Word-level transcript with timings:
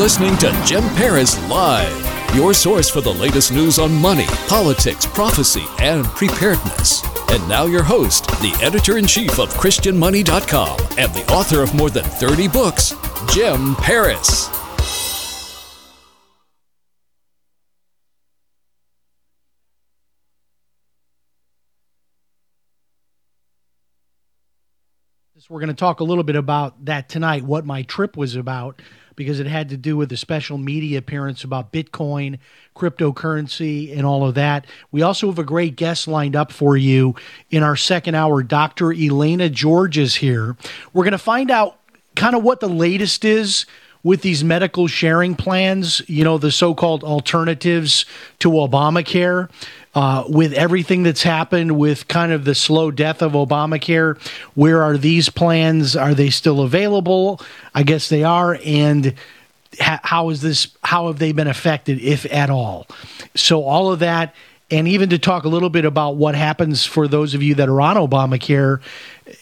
listening 0.00 0.34
to 0.38 0.50
Jim 0.64 0.82
Paris 0.94 1.38
Live, 1.50 2.34
your 2.34 2.54
source 2.54 2.88
for 2.88 3.02
the 3.02 3.12
latest 3.12 3.52
news 3.52 3.78
on 3.78 3.92
money, 3.92 4.24
politics, 4.48 5.04
prophecy, 5.04 5.62
and 5.78 6.06
preparedness. 6.06 7.02
And 7.28 7.46
now, 7.46 7.66
your 7.66 7.82
host, 7.82 8.26
the 8.40 8.58
editor 8.62 8.96
in 8.96 9.06
chief 9.06 9.38
of 9.38 9.52
ChristianMoney.com 9.52 10.78
and 10.96 11.12
the 11.12 11.30
author 11.30 11.62
of 11.62 11.74
more 11.74 11.90
than 11.90 12.04
30 12.04 12.48
books, 12.48 12.94
Jim 13.30 13.74
Paris. 13.74 14.48
We're 25.50 25.58
going 25.58 25.68
to 25.68 25.74
talk 25.74 25.98
a 25.98 26.04
little 26.04 26.22
bit 26.22 26.36
about 26.36 26.84
that 26.84 27.08
tonight, 27.08 27.42
what 27.42 27.66
my 27.66 27.82
trip 27.82 28.16
was 28.16 28.36
about, 28.36 28.80
because 29.20 29.38
it 29.38 29.46
had 29.46 29.68
to 29.68 29.76
do 29.76 29.98
with 29.98 30.10
a 30.12 30.16
special 30.16 30.56
media 30.56 30.96
appearance 30.96 31.44
about 31.44 31.74
Bitcoin, 31.74 32.38
cryptocurrency, 32.74 33.94
and 33.94 34.06
all 34.06 34.26
of 34.26 34.34
that. 34.34 34.64
We 34.92 35.02
also 35.02 35.26
have 35.26 35.38
a 35.38 35.44
great 35.44 35.76
guest 35.76 36.08
lined 36.08 36.34
up 36.34 36.50
for 36.50 36.74
you 36.74 37.14
in 37.50 37.62
our 37.62 37.76
second 37.76 38.14
hour. 38.14 38.42
Dr. 38.42 38.94
Elaina 38.94 39.50
George 39.50 39.98
is 39.98 40.14
here. 40.14 40.56
We're 40.94 41.04
going 41.04 41.12
to 41.12 41.18
find 41.18 41.50
out 41.50 41.78
kind 42.16 42.34
of 42.34 42.42
what 42.42 42.60
the 42.60 42.68
latest 42.70 43.26
is 43.26 43.66
with 44.02 44.22
these 44.22 44.42
medical 44.42 44.86
sharing 44.86 45.34
plans, 45.34 46.00
you 46.08 46.24
know, 46.24 46.38
the 46.38 46.50
so 46.50 46.74
called 46.74 47.04
alternatives 47.04 48.06
to 48.38 48.50
Obamacare 48.50 49.50
uh, 49.94 50.24
with 50.28 50.52
everything 50.52 51.02
that's 51.02 51.22
happened 51.22 51.76
with 51.76 52.08
kind 52.08 52.32
of 52.32 52.44
the 52.44 52.54
slow 52.54 52.90
death 52.90 53.22
of 53.22 53.32
Obamacare, 53.32 54.18
where 54.54 54.82
are 54.82 54.96
these 54.96 55.28
plans? 55.28 55.96
Are 55.96 56.14
they 56.14 56.30
still 56.30 56.60
available? 56.60 57.40
I 57.74 57.82
guess 57.82 58.08
they 58.08 58.22
are. 58.22 58.58
And 58.64 59.14
how 59.78 60.30
is 60.30 60.42
this? 60.42 60.68
How 60.82 61.08
have 61.08 61.18
they 61.18 61.32
been 61.32 61.48
affected, 61.48 62.00
if 62.00 62.30
at 62.32 62.50
all? 62.50 62.86
So 63.34 63.64
all 63.64 63.92
of 63.92 64.00
that, 64.00 64.34
and 64.70 64.86
even 64.86 65.10
to 65.10 65.18
talk 65.18 65.44
a 65.44 65.48
little 65.48 65.70
bit 65.70 65.84
about 65.84 66.16
what 66.16 66.34
happens 66.34 66.84
for 66.84 67.08
those 67.08 67.34
of 67.34 67.42
you 67.42 67.54
that 67.56 67.68
are 67.68 67.80
on 67.80 67.96
Obamacare 67.96 68.80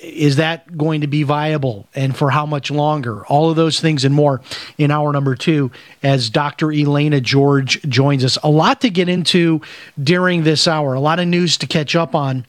is 0.01 0.37
that 0.37 0.77
going 0.77 1.01
to 1.01 1.07
be 1.07 1.23
viable 1.23 1.87
and 1.95 2.17
for 2.17 2.31
how 2.31 2.47
much 2.47 2.71
longer? 2.71 3.25
All 3.27 3.51
of 3.51 3.57
those 3.57 3.81
things 3.81 4.05
and 4.05 4.15
more 4.15 4.41
in 4.77 4.91
hour 4.91 5.13
number 5.13 5.35
two 5.35 5.71
as 6.03 6.31
Dr. 6.31 6.69
Elaina 6.69 7.21
George 7.21 7.81
joins 7.83 8.25
us. 8.25 8.39
A 8.43 8.51
lot 8.51 8.81
to 8.83 8.91
get 8.91 9.09
into 9.09 9.61
during 10.03 10.45
this 10.45 10.69
hour, 10.69 10.95
a 10.95 11.01
lot 11.01 11.21
of 11.21 11.29
news 11.29 11.57
to 11.59 11.67
catch 11.67 11.97
up 11.97 12.15
on. 12.15 12.47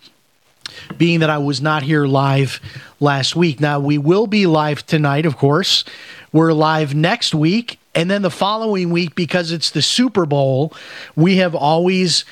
Being 0.97 1.21
that 1.21 1.31
I 1.31 1.39
was 1.39 1.61
not 1.61 1.81
here 1.81 2.05
live 2.05 2.61
last 2.99 3.35
week. 3.35 3.59
Now, 3.59 3.79
we 3.79 3.97
will 3.97 4.27
be 4.27 4.45
live 4.45 4.85
tonight, 4.85 5.25
of 5.25 5.35
course. 5.35 5.83
We're 6.31 6.53
live 6.53 6.93
next 6.93 7.33
week. 7.33 7.79
And 7.95 8.09
then 8.09 8.21
the 8.21 8.29
following 8.29 8.91
week, 8.91 9.15
because 9.15 9.51
it's 9.51 9.71
the 9.71 9.81
Super 9.81 10.27
Bowl, 10.27 10.71
we 11.15 11.37
have 11.37 11.55
always 11.55 12.23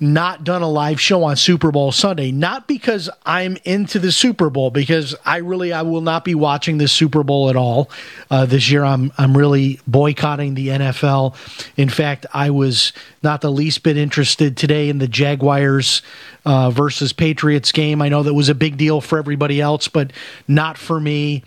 not 0.00 0.44
done 0.44 0.62
a 0.62 0.68
live 0.68 1.00
show 1.00 1.24
on 1.24 1.36
Super 1.36 1.70
Bowl 1.70 1.92
Sunday. 1.92 2.32
Not 2.32 2.66
because 2.66 3.08
I'm 3.24 3.56
into 3.64 3.98
the 3.98 4.12
Super 4.12 4.50
Bowl, 4.50 4.70
because 4.70 5.14
I 5.24 5.38
really 5.38 5.72
I 5.72 5.82
will 5.82 6.00
not 6.00 6.24
be 6.24 6.34
watching 6.34 6.78
the 6.78 6.88
Super 6.88 7.22
Bowl 7.22 7.48
at 7.50 7.56
all 7.56 7.90
uh, 8.30 8.46
this 8.46 8.70
year. 8.70 8.84
I'm 8.84 9.12
I'm 9.16 9.36
really 9.36 9.80
boycotting 9.86 10.54
the 10.54 10.68
NFL. 10.68 11.36
In 11.76 11.88
fact, 11.88 12.26
I 12.32 12.50
was 12.50 12.92
not 13.22 13.40
the 13.40 13.50
least 13.50 13.82
bit 13.82 13.96
interested 13.96 14.56
today 14.56 14.88
in 14.88 14.98
the 14.98 15.08
Jaguars 15.08 16.02
uh, 16.44 16.70
versus 16.70 17.12
Patriots 17.12 17.72
game. 17.72 18.02
I 18.02 18.08
know 18.08 18.22
that 18.22 18.34
was 18.34 18.48
a 18.48 18.54
big 18.54 18.76
deal 18.76 19.00
for 19.00 19.18
everybody 19.18 19.60
else, 19.60 19.88
but 19.88 20.12
not 20.48 20.76
for 20.76 21.00
me. 21.00 21.42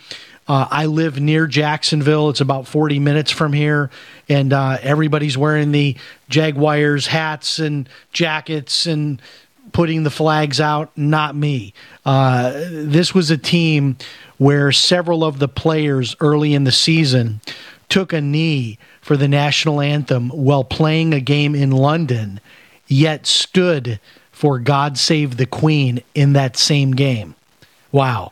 Uh, 0.48 0.68
I 0.72 0.86
live 0.86 1.20
near 1.20 1.46
Jacksonville. 1.46 2.30
It's 2.30 2.40
about 2.40 2.68
40 2.68 3.00
minutes 3.00 3.32
from 3.32 3.52
here, 3.52 3.90
and 4.30 4.54
uh, 4.54 4.78
everybody's 4.82 5.38
wearing 5.38 5.72
the 5.72 5.98
Jaguars 6.30 7.08
hats 7.08 7.60
and 7.60 7.90
jackets 8.14 8.86
and 8.86 9.22
putting 9.74 10.04
the 10.04 10.10
flags 10.10 10.62
out. 10.62 10.98
Not 10.98 11.36
me. 11.36 11.74
Uh, 12.06 12.52
this 12.72 13.14
was 13.14 13.30
a 13.30 13.38
team 13.38 13.98
where 14.38 14.72
several 14.72 15.26
of 15.26 15.40
the 15.40 15.50
players 15.50 16.16
early 16.22 16.54
in 16.54 16.64
the 16.64 16.72
season 16.72 17.42
took 17.90 18.14
a 18.14 18.22
knee 18.22 18.78
for 19.02 19.18
the 19.18 19.28
national 19.28 19.82
anthem 19.82 20.30
while 20.30 20.64
playing 20.64 21.14
a 21.14 21.20
game 21.20 21.56
in 21.56 21.72
London, 21.72 22.40
yet 22.88 23.26
stood 23.26 24.00
for 24.32 24.60
God 24.60 24.98
Save 24.98 25.36
the 25.36 25.46
Queen 25.46 26.02
in 26.16 26.34
that 26.34 26.56
same 26.56 26.92
game. 26.92 27.36
Wow 27.92 28.32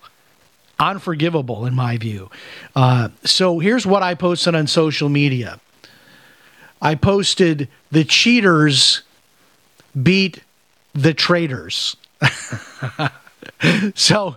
unforgivable 0.80 1.66
in 1.66 1.74
my 1.74 1.97
view. 1.97 2.30
Uh, 2.75 3.09
so 3.24 3.59
here's 3.59 3.86
what 3.86 4.03
I 4.03 4.16
posted 4.16 4.56
on 4.56 4.68
social 4.68 5.09
media. 5.09 5.59
I 6.81 6.96
posted 6.96 7.69
the 7.91 8.03
cheaters 8.03 9.02
beat 10.02 10.41
the 10.94 11.13
traitors. 11.13 11.96
so 13.96 14.36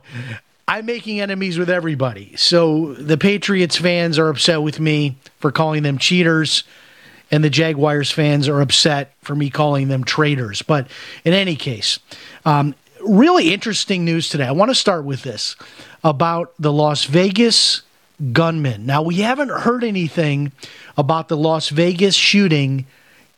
I'm 0.67 0.87
making 0.87 1.21
enemies 1.21 1.59
with 1.59 1.71
everybody. 1.71 2.35
So 2.37 2.95
the 2.95 3.17
Patriots 3.17 3.77
fans 3.77 4.19
are 4.19 4.29
upset 4.29 4.63
with 4.63 4.81
me 4.81 5.17
for 5.39 5.51
calling 5.51 5.83
them 5.83 5.99
cheaters, 5.99 6.65
and 7.31 7.43
the 7.43 7.51
Jaguars 7.51 8.11
fans 8.11 8.49
are 8.49 8.61
upset 8.61 9.15
for 9.23 9.35
me 9.35 9.51
calling 9.51 9.89
them 9.89 10.05
traitors. 10.05 10.63
But 10.63 10.89
in 11.25 11.33
any 11.33 11.57
case, 11.57 11.99
um, 12.45 12.75
really 13.09 13.53
interesting 13.53 14.05
news 14.05 14.29
today. 14.29 14.45
I 14.45 14.53
want 14.53 14.71
to 14.71 14.75
start 14.75 15.05
with 15.05 15.23
this 15.23 15.57
about 16.05 16.53
the 16.59 16.73
Las 16.73 17.05
Vegas 17.05 17.83
gunman. 18.33 18.87
Now, 18.87 19.03
we 19.03 19.17
haven't 19.17 19.51
heard 19.51 19.85
anything 19.85 20.53
about 20.97 21.29
the 21.29 21.37
Las 21.37 21.71
Vegas 21.71 22.15
shooting 22.15 22.87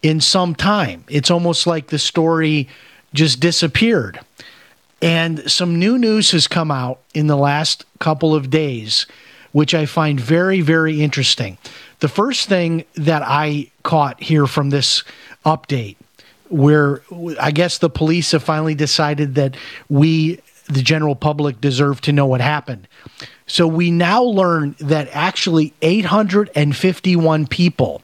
in 0.02 0.20
some 0.20 0.54
time. 0.54 1.04
It's 1.08 1.30
almost 1.30 1.66
like 1.66 1.88
the 1.88 1.98
story 1.98 2.68
just 3.14 3.40
disappeared. 3.40 4.20
And 5.02 5.50
some 5.50 5.78
new 5.78 5.98
news 5.98 6.32
has 6.32 6.46
come 6.46 6.70
out 6.70 7.00
in 7.14 7.26
the 7.26 7.36
last 7.36 7.84
couple 7.98 8.34
of 8.34 8.50
days, 8.50 9.06
which 9.52 9.74
I 9.74 9.86
find 9.86 10.20
very, 10.20 10.60
very 10.60 11.02
interesting. 11.02 11.58
The 12.00 12.08
first 12.08 12.48
thing 12.48 12.84
that 12.94 13.22
I 13.22 13.70
caught 13.82 14.22
here 14.22 14.46
from 14.46 14.70
this 14.70 15.02
update, 15.44 15.96
where 16.50 17.02
I 17.40 17.50
guess 17.50 17.78
the 17.78 17.88
police 17.88 18.32
have 18.32 18.42
finally 18.42 18.74
decided 18.74 19.36
that 19.36 19.56
we 19.88 20.40
the 20.66 20.82
general 20.82 21.16
public 21.16 21.60
deserve 21.60 22.00
to 22.02 22.12
know 22.12 22.26
what 22.26 22.40
happened. 22.40 22.86
So 23.46 23.66
we 23.66 23.90
now 23.90 24.22
learn 24.22 24.76
that 24.78 25.08
actually 25.12 25.74
851 25.82 27.46
people 27.48 28.02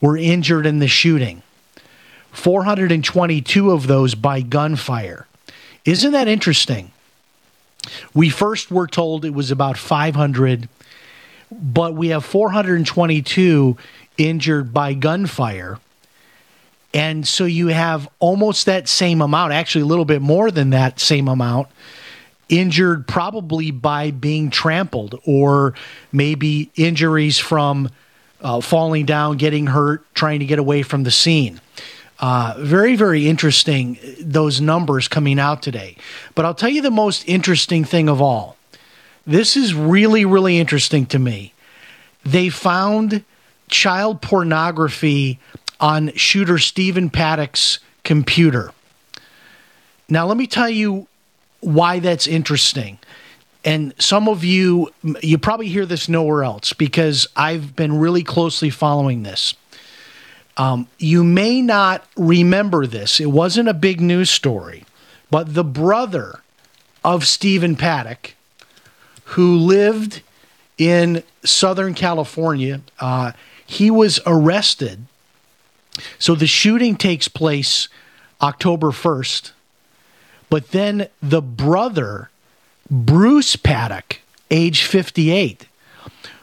were 0.00 0.16
injured 0.16 0.66
in 0.66 0.78
the 0.78 0.86
shooting, 0.86 1.42
422 2.30 3.70
of 3.70 3.86
those 3.86 4.14
by 4.14 4.42
gunfire. 4.42 5.26
Isn't 5.84 6.12
that 6.12 6.28
interesting? 6.28 6.92
We 8.14 8.30
first 8.30 8.70
were 8.70 8.86
told 8.86 9.24
it 9.24 9.34
was 9.34 9.50
about 9.50 9.76
500, 9.76 10.68
but 11.50 11.94
we 11.94 12.08
have 12.08 12.24
422 12.24 13.76
injured 14.16 14.72
by 14.72 14.94
gunfire. 14.94 15.78
And 16.94 17.26
so 17.26 17.44
you 17.44 17.68
have 17.68 18.08
almost 18.20 18.66
that 18.66 18.88
same 18.88 19.20
amount, 19.20 19.52
actually 19.52 19.82
a 19.82 19.86
little 19.86 20.04
bit 20.04 20.22
more 20.22 20.50
than 20.50 20.70
that 20.70 21.00
same 21.00 21.28
amount 21.28 21.68
injured 22.48 23.06
probably 23.06 23.70
by 23.70 24.10
being 24.10 24.50
trampled 24.50 25.18
or 25.24 25.74
maybe 26.12 26.70
injuries 26.76 27.38
from 27.38 27.90
uh, 28.42 28.60
falling 28.60 29.06
down, 29.06 29.36
getting 29.36 29.66
hurt, 29.66 30.04
trying 30.14 30.40
to 30.40 30.46
get 30.46 30.58
away 30.58 30.82
from 30.82 31.02
the 31.02 31.10
scene. 31.10 31.60
Uh, 32.20 32.54
very, 32.58 32.94
very 32.96 33.26
interesting, 33.28 33.98
those 34.20 34.60
numbers 34.60 35.08
coming 35.08 35.38
out 35.38 35.62
today. 35.62 35.96
But 36.34 36.44
I'll 36.44 36.54
tell 36.54 36.68
you 36.68 36.82
the 36.82 36.90
most 36.90 37.26
interesting 37.26 37.84
thing 37.84 38.08
of 38.08 38.20
all. 38.20 38.56
This 39.26 39.56
is 39.56 39.74
really, 39.74 40.24
really 40.24 40.58
interesting 40.58 41.06
to 41.06 41.18
me. 41.18 41.54
They 42.24 42.50
found 42.50 43.24
child 43.68 44.20
pornography 44.20 45.40
on 45.84 46.10
shooter 46.14 46.56
Stephen 46.56 47.10
Paddock's 47.10 47.78
computer. 48.04 48.72
Now, 50.08 50.26
let 50.26 50.38
me 50.38 50.46
tell 50.46 50.70
you 50.70 51.08
why 51.60 51.98
that's 51.98 52.26
interesting. 52.26 52.98
And 53.66 53.92
some 53.98 54.26
of 54.26 54.44
you, 54.44 54.94
you 55.22 55.36
probably 55.36 55.68
hear 55.68 55.84
this 55.84 56.08
nowhere 56.08 56.42
else 56.42 56.72
because 56.72 57.26
I've 57.36 57.76
been 57.76 57.98
really 57.98 58.22
closely 58.22 58.70
following 58.70 59.24
this. 59.24 59.52
Um, 60.56 60.88
you 60.98 61.22
may 61.22 61.60
not 61.60 62.08
remember 62.16 62.86
this. 62.86 63.20
It 63.20 63.30
wasn't 63.30 63.68
a 63.68 63.74
big 63.74 64.00
news 64.00 64.30
story, 64.30 64.86
but 65.30 65.52
the 65.52 65.64
brother 65.64 66.40
of 67.04 67.26
Stephen 67.26 67.76
Paddock, 67.76 68.34
who 69.24 69.54
lived 69.54 70.22
in 70.78 71.22
Southern 71.44 71.92
California, 71.92 72.80
uh, 73.00 73.32
he 73.66 73.90
was 73.90 74.18
arrested. 74.24 75.04
So 76.18 76.34
the 76.34 76.46
shooting 76.46 76.96
takes 76.96 77.28
place 77.28 77.88
October 78.42 78.90
1st, 78.90 79.52
but 80.50 80.70
then 80.70 81.08
the 81.22 81.42
brother, 81.42 82.30
Bruce 82.90 83.56
Paddock, 83.56 84.20
age 84.50 84.82
58, 84.82 85.66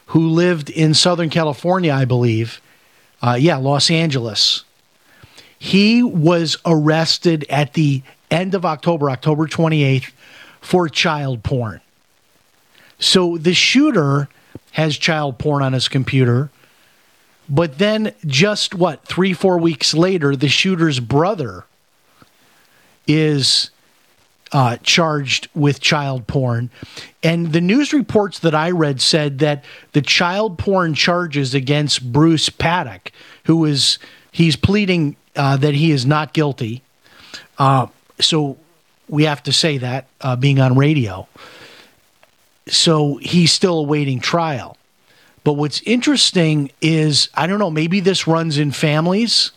who 0.08 0.28
lived 0.28 0.70
in 0.70 0.94
Southern 0.94 1.30
California, 1.30 1.94
I 1.94 2.06
believe, 2.06 2.62
uh, 3.22 3.38
yeah, 3.40 3.58
Los 3.58 3.92
Angeles. 3.92 4.64
He 5.58 6.02
was 6.02 6.58
arrested 6.66 7.46
at 7.50 7.74
the 7.74 8.02
end 8.32 8.56
of 8.56 8.66
October, 8.66 9.10
October 9.10 9.48
28th, 9.48 10.12
for 10.60 10.90
child 10.90 11.44
porn. 11.44 11.82
So 13.00 13.38
the 13.38 13.54
shooter 13.54 14.28
has 14.72 14.98
child 14.98 15.38
porn 15.38 15.64
on 15.64 15.74
his 15.74 15.88
computer. 15.88 16.50
But 17.52 17.80
then, 17.80 18.14
just 18.26 18.74
what, 18.74 19.04
three, 19.04 19.34
four 19.34 19.58
weeks 19.58 19.94
later, 19.94 20.38
the 20.38 20.48
shooter's 20.48 21.02
brother 21.02 21.66
is 23.06 23.72
uh, 24.54 24.78
charged 24.84 25.50
with 25.54 25.82
child 25.82 26.28
porn. 26.28 26.70
And 27.22 27.52
the 27.52 27.60
news 27.60 27.92
reports 27.92 28.40
that 28.40 28.56
I 28.56 28.72
read 28.72 29.02
said 29.02 29.40
that 29.40 29.66
the 29.92 30.02
child 30.02 30.58
porn 30.58 30.94
charges 30.94 31.54
against 31.54 32.14
Bruce 32.14 32.48
Paddock, 32.50 33.12
who 33.44 33.66
is 33.66 34.00
he's 34.32 34.56
pleading 34.56 35.18
uh, 35.36 35.58
that 35.58 35.74
he 35.74 35.92
is 35.92 36.06
not 36.06 36.32
guilty. 36.32 36.84
Uh, 37.60 37.88
so 38.22 38.58
we 39.10 39.26
have 39.26 39.44
to 39.44 39.52
say 39.52 39.78
that 39.78 40.08
uh, 40.22 40.38
being 40.38 40.62
on 40.62 40.78
radio. 40.78 41.28
So 42.68 43.18
he's 43.18 43.52
still 43.52 43.80
awaiting 43.80 44.22
trial. 44.22 44.78
But 45.44 45.54
what's 45.54 45.82
interesting 45.82 46.72
is 46.82 47.30
I 47.34 47.48
don't 47.48 47.60
know, 47.60 47.72
maybe 47.72 48.00
this 48.00 48.28
runs 48.28 48.58
in 48.58 48.72
families, 48.72 49.52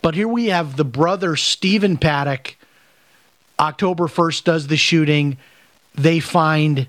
but 0.00 0.14
here 0.14 0.28
we 0.28 0.46
have 0.46 0.76
the 0.76 0.84
brother 0.84 1.36
Stephen 1.36 1.96
Paddock 1.96 2.56
October 3.58 4.06
1st 4.06 4.44
does 4.44 4.66
the 4.68 4.76
shooting. 4.76 5.36
They 5.94 6.20
find 6.20 6.86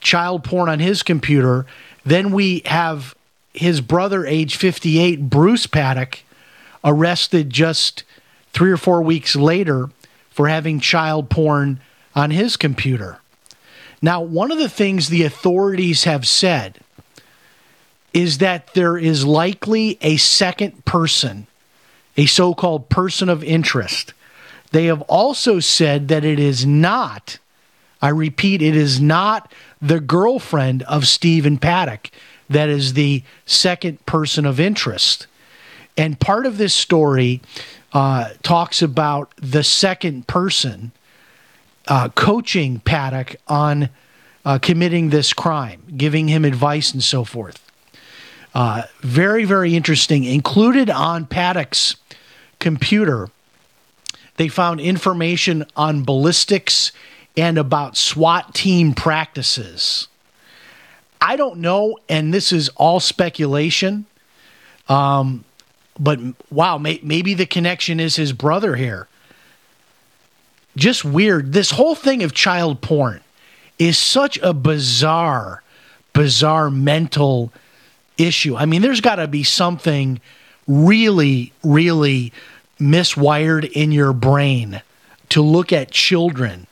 child 0.00 0.44
porn 0.44 0.68
on 0.68 0.78
his 0.78 1.02
computer. 1.02 1.66
Then 2.04 2.32
we 2.32 2.62
have 2.64 3.14
his 3.52 3.80
brother, 3.80 4.24
age 4.24 4.56
58, 4.56 5.28
Bruce 5.28 5.66
Paddock, 5.66 6.22
arrested 6.82 7.50
just 7.50 8.04
three 8.52 8.70
or 8.70 8.76
four 8.76 9.02
weeks 9.02 9.36
later 9.36 9.90
for 10.30 10.48
having 10.48 10.80
child 10.80 11.28
porn 11.28 11.80
on 12.14 12.30
his 12.30 12.56
computer. 12.56 13.18
Now, 14.00 14.22
one 14.22 14.50
of 14.50 14.58
the 14.58 14.68
things 14.68 15.08
the 15.08 15.24
authorities 15.24 16.04
have 16.04 16.26
said 16.26 16.78
is 18.12 18.38
that 18.38 18.74
there 18.74 18.96
is 18.96 19.24
likely 19.24 19.98
a 20.00 20.16
second 20.16 20.84
person, 20.84 21.46
a 22.16 22.26
so 22.26 22.54
called 22.54 22.88
person 22.88 23.28
of 23.28 23.44
interest, 23.44 24.12
they 24.72 24.86
have 24.86 25.02
also 25.02 25.60
said 25.60 26.08
that 26.08 26.24
it 26.24 26.38
is 26.38 26.64
not, 26.64 27.38
I 28.00 28.08
repeat, 28.08 28.62
it 28.62 28.76
is 28.76 29.00
not 29.00 29.52
the 29.82 30.00
girlfriend 30.00 30.82
of 30.84 31.06
Stephen 31.06 31.58
Paddock 31.58 32.10
that 32.48 32.68
is 32.68 32.94
the 32.94 33.22
second 33.46 34.04
person 34.06 34.44
of 34.44 34.58
interest. 34.58 35.28
And 35.96 36.18
part 36.18 36.46
of 36.46 36.58
this 36.58 36.74
story 36.74 37.40
uh, 37.92 38.30
talks 38.42 38.82
about 38.82 39.32
the 39.36 39.62
second 39.62 40.26
person 40.26 40.92
uh, 41.86 42.08
coaching 42.10 42.80
Paddock 42.80 43.36
on 43.48 43.88
uh, 44.44 44.58
committing 44.58 45.10
this 45.10 45.32
crime, 45.32 45.82
giving 45.96 46.28
him 46.28 46.44
advice 46.44 46.92
and 46.92 47.02
so 47.02 47.24
forth. 47.24 47.69
Uh, 48.54 48.82
very, 49.00 49.44
very 49.44 49.74
interesting. 49.74 50.24
Included 50.24 50.90
on 50.90 51.26
Paddock's 51.26 51.96
computer 52.58 53.30
they 54.40 54.48
found 54.48 54.80
information 54.80 55.66
on 55.76 56.02
ballistics 56.02 56.92
and 57.36 57.58
about 57.58 57.94
SWAT 57.94 58.54
team 58.54 58.94
practices. 58.94 60.08
I 61.20 61.36
don't 61.36 61.58
know, 61.58 61.98
and 62.08 62.32
this 62.32 62.50
is 62.50 62.70
all 62.70 63.00
speculation. 63.00 64.06
Um, 64.88 65.44
but 65.98 66.18
wow, 66.50 66.78
may, 66.78 67.00
maybe 67.02 67.34
the 67.34 67.44
connection 67.44 68.00
is 68.00 68.16
his 68.16 68.32
brother 68.32 68.76
here. 68.76 69.08
Just 70.74 71.04
weird. 71.04 71.52
This 71.52 71.72
whole 71.72 71.94
thing 71.94 72.22
of 72.22 72.32
child 72.32 72.80
porn 72.80 73.20
is 73.78 73.98
such 73.98 74.38
a 74.38 74.54
bizarre, 74.54 75.62
bizarre 76.14 76.70
mental 76.70 77.52
issue. 78.26 78.56
I 78.56 78.66
mean, 78.66 78.82
there's 78.82 79.00
got 79.00 79.16
to 79.16 79.28
be 79.28 79.42
something 79.42 80.20
really, 80.66 81.52
really 81.62 82.32
miswired 82.78 83.70
in 83.72 83.92
your 83.92 84.12
brain 84.12 84.82
to 85.30 85.42
look 85.42 85.72
at 85.72 85.90
children 85.90 86.66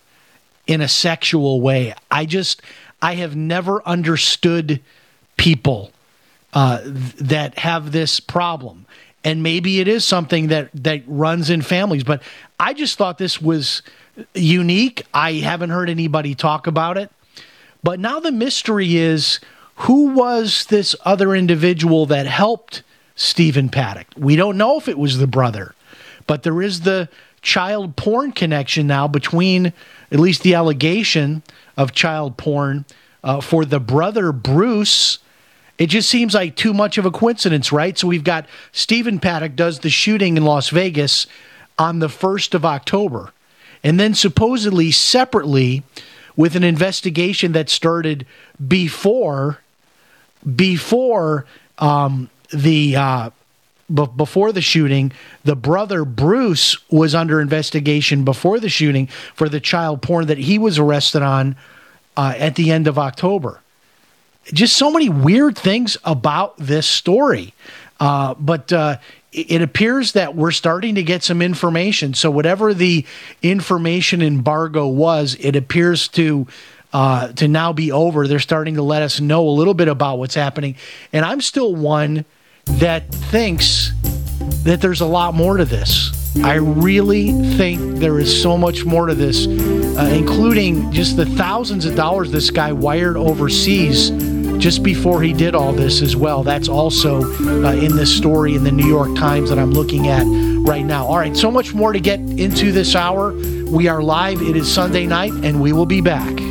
in 0.66 0.80
a 0.80 0.88
sexual 0.88 1.60
way. 1.60 1.94
I 2.10 2.26
just, 2.26 2.62
I 3.00 3.14
have 3.16 3.36
never 3.36 3.82
understood 3.86 4.80
people 5.36 5.92
uh, 6.52 6.80
that 6.84 7.58
have 7.58 7.92
this 7.92 8.20
problem. 8.20 8.86
And 9.24 9.42
maybe 9.42 9.80
it 9.80 9.88
is 9.88 10.04
something 10.04 10.48
that, 10.48 10.70
that 10.74 11.02
runs 11.06 11.50
in 11.50 11.62
families, 11.62 12.04
but 12.04 12.22
I 12.58 12.72
just 12.72 12.96
thought 12.96 13.18
this 13.18 13.40
was 13.40 13.82
unique. 14.34 15.04
I 15.12 15.34
haven't 15.34 15.70
heard 15.70 15.90
anybody 15.90 16.34
talk 16.34 16.66
about 16.66 16.96
it. 16.96 17.10
But 17.82 18.00
now 18.00 18.20
the 18.20 18.32
mystery 18.32 18.96
is 18.96 19.40
who 19.78 20.08
was 20.08 20.66
this 20.66 20.96
other 21.04 21.34
individual 21.34 22.06
that 22.06 22.26
helped 22.26 22.82
Stephen 23.14 23.68
Paddock? 23.68 24.08
We 24.16 24.34
don't 24.34 24.58
know 24.58 24.76
if 24.76 24.88
it 24.88 24.98
was 24.98 25.18
the 25.18 25.26
brother. 25.26 25.74
But 26.26 26.42
there 26.42 26.60
is 26.60 26.80
the 26.80 27.08
child 27.42 27.94
porn 27.96 28.32
connection 28.32 28.86
now 28.88 29.06
between 29.06 29.72
at 30.10 30.18
least 30.18 30.42
the 30.42 30.54
allegation 30.54 31.42
of 31.76 31.92
child 31.92 32.36
porn 32.36 32.84
uh, 33.22 33.40
for 33.40 33.64
the 33.64 33.78
brother 33.78 34.32
Bruce. 34.32 35.18
It 35.78 35.86
just 35.86 36.08
seems 36.08 36.34
like 36.34 36.56
too 36.56 36.74
much 36.74 36.98
of 36.98 37.06
a 37.06 37.10
coincidence, 37.12 37.70
right? 37.70 37.96
So 37.96 38.08
we've 38.08 38.24
got 38.24 38.46
Stephen 38.72 39.20
Paddock 39.20 39.54
does 39.54 39.78
the 39.78 39.90
shooting 39.90 40.36
in 40.36 40.44
Las 40.44 40.70
Vegas 40.70 41.28
on 41.78 42.00
the 42.00 42.08
1st 42.08 42.54
of 42.54 42.64
October. 42.64 43.32
And 43.84 43.98
then 43.98 44.12
supposedly 44.12 44.90
separately 44.90 45.84
with 46.36 46.56
an 46.56 46.64
investigation 46.64 47.52
that 47.52 47.70
started 47.70 48.26
before 48.66 49.60
before 50.56 51.46
um, 51.78 52.30
the 52.50 52.96
uh, 52.96 53.30
before 53.92 54.52
the 54.52 54.60
shooting, 54.60 55.12
the 55.44 55.56
brother 55.56 56.04
Bruce 56.04 56.76
was 56.90 57.14
under 57.14 57.40
investigation 57.40 58.24
before 58.24 58.60
the 58.60 58.68
shooting 58.68 59.06
for 59.34 59.48
the 59.48 59.60
child 59.60 60.02
porn 60.02 60.26
that 60.26 60.38
he 60.38 60.58
was 60.58 60.78
arrested 60.78 61.22
on 61.22 61.56
uh, 62.16 62.34
at 62.36 62.54
the 62.56 62.70
end 62.70 62.86
of 62.86 62.98
October. 62.98 63.60
Just 64.52 64.76
so 64.76 64.90
many 64.90 65.08
weird 65.08 65.56
things 65.56 65.96
about 66.04 66.56
this 66.58 66.86
story. 66.86 67.54
Uh, 68.00 68.34
but 68.34 68.72
uh, 68.72 68.98
it 69.32 69.62
appears 69.62 70.12
that 70.12 70.34
we're 70.34 70.50
starting 70.50 70.94
to 70.94 71.02
get 71.02 71.22
some 71.22 71.42
information. 71.42 72.14
So, 72.14 72.30
whatever 72.30 72.72
the 72.74 73.04
information 73.42 74.22
embargo 74.22 74.86
was, 74.86 75.36
it 75.40 75.56
appears 75.56 76.08
to. 76.08 76.46
Uh, 76.92 77.32
to 77.32 77.48
now 77.48 77.72
be 77.72 77.92
over, 77.92 78.26
they're 78.26 78.38
starting 78.38 78.74
to 78.76 78.82
let 78.82 79.02
us 79.02 79.20
know 79.20 79.46
a 79.46 79.50
little 79.50 79.74
bit 79.74 79.88
about 79.88 80.18
what's 80.18 80.34
happening. 80.34 80.76
And 81.12 81.24
I'm 81.24 81.40
still 81.40 81.74
one 81.74 82.24
that 82.64 83.12
thinks 83.12 83.92
that 84.64 84.80
there's 84.80 85.00
a 85.00 85.06
lot 85.06 85.34
more 85.34 85.56
to 85.56 85.64
this. 85.64 86.14
I 86.44 86.54
really 86.54 87.32
think 87.56 87.98
there 87.98 88.18
is 88.18 88.42
so 88.42 88.56
much 88.56 88.84
more 88.84 89.06
to 89.06 89.14
this, 89.14 89.46
uh, 89.46 90.10
including 90.12 90.92
just 90.92 91.16
the 91.16 91.26
thousands 91.26 91.84
of 91.84 91.96
dollars 91.96 92.30
this 92.30 92.50
guy 92.50 92.72
wired 92.72 93.16
overseas 93.16 94.10
just 94.58 94.82
before 94.82 95.22
he 95.22 95.32
did 95.32 95.54
all 95.54 95.72
this 95.72 96.02
as 96.02 96.16
well. 96.16 96.42
That's 96.42 96.68
also 96.68 97.22
uh, 97.22 97.72
in 97.72 97.96
this 97.96 98.14
story 98.14 98.54
in 98.54 98.64
the 98.64 98.72
New 98.72 98.86
York 98.86 99.16
Times 99.16 99.50
that 99.50 99.58
I'm 99.58 99.72
looking 99.72 100.08
at 100.08 100.24
right 100.66 100.84
now. 100.84 101.06
All 101.06 101.18
right, 101.18 101.36
so 101.36 101.50
much 101.50 101.74
more 101.74 101.92
to 101.92 102.00
get 102.00 102.20
into 102.20 102.72
this 102.72 102.94
hour. 102.94 103.32
We 103.66 103.88
are 103.88 104.02
live. 104.02 104.42
It 104.42 104.56
is 104.56 104.72
Sunday 104.72 105.06
night, 105.06 105.32
and 105.32 105.60
we 105.60 105.72
will 105.72 105.86
be 105.86 106.00
back. 106.00 106.47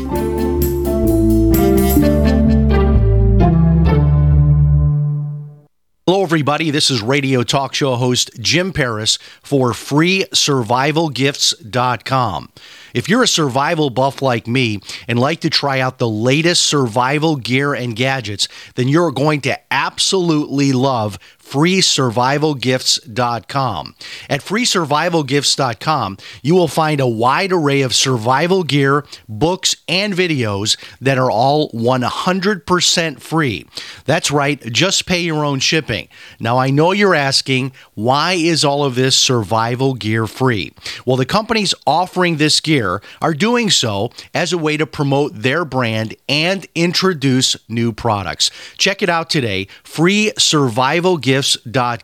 Hello, 6.10 6.24
everybody. 6.24 6.72
This 6.72 6.90
is 6.90 7.02
radio 7.02 7.44
talk 7.44 7.76
show 7.76 7.98
host 7.98 8.32
Jim 8.40 8.72
Paris 8.72 9.20
for 9.44 9.72
freesurvivalgifts.com. 9.72 12.50
If 12.94 13.10
you're 13.10 13.24
a 13.24 13.28
survival 13.28 13.90
buff 13.90 14.22
like 14.22 14.48
me 14.48 14.80
and 15.08 15.20
like 15.20 15.42
to 15.42 15.50
try 15.50 15.80
out 15.80 15.98
the 15.98 16.10
latest 16.10 16.64
survival 16.64 17.36
gear 17.36 17.74
and 17.74 17.96
gadgets, 17.96 18.48
then 18.76 18.88
you're 18.88 19.12
going 19.12 19.42
to 19.42 19.60
absolutely 19.72 20.72
love 20.72 21.20
freesurvivalgifts.com. 21.48 23.96
At 24.30 24.42
freesurvivalgifts.com, 24.42 26.18
you 26.42 26.56
will 26.56 26.68
find 26.68 27.00
a 27.00 27.08
wide 27.08 27.54
array 27.54 27.82
of 27.82 27.96
survival 27.96 28.64
gear, 28.64 29.06
books, 29.30 29.78
and 29.88 30.14
videos 30.14 30.76
that 31.00 31.18
are 31.18 31.32
all 31.32 31.72
100% 31.72 33.22
free. 33.22 33.66
That's 34.06 34.30
right, 34.30 34.62
just 34.74 35.06
pay 35.06 35.22
your 35.22 35.46
own 35.46 35.60
shipping. 35.60 36.10
Now, 36.40 36.58
I 36.58 36.70
know 36.70 36.92
you're 36.92 37.16
asking, 37.16 37.72
why 37.94 38.34
is 38.34 38.66
all 38.66 38.84
of 38.84 38.96
this 38.96 39.16
survival 39.16 39.94
gear 39.94 40.28
free? 40.28 40.74
Well, 41.06 41.16
the 41.16 41.26
companies 41.26 41.74
offering 41.86 42.36
this 42.38 42.60
gear 42.60 42.77
are 42.84 43.34
doing 43.34 43.70
so 43.70 44.12
as 44.34 44.54
a 44.54 44.58
way 44.58 44.78
to 44.78 44.86
promote 44.86 45.34
their 45.34 45.66
brand 45.66 46.16
and 46.28 46.68
introduce 46.76 47.56
new 47.70 47.92
products. 47.92 48.52
Check 48.78 49.02
it 49.02 49.10
out 49.10 49.30
today, 49.30 49.68
freesurvivalgifts.com 49.84 51.98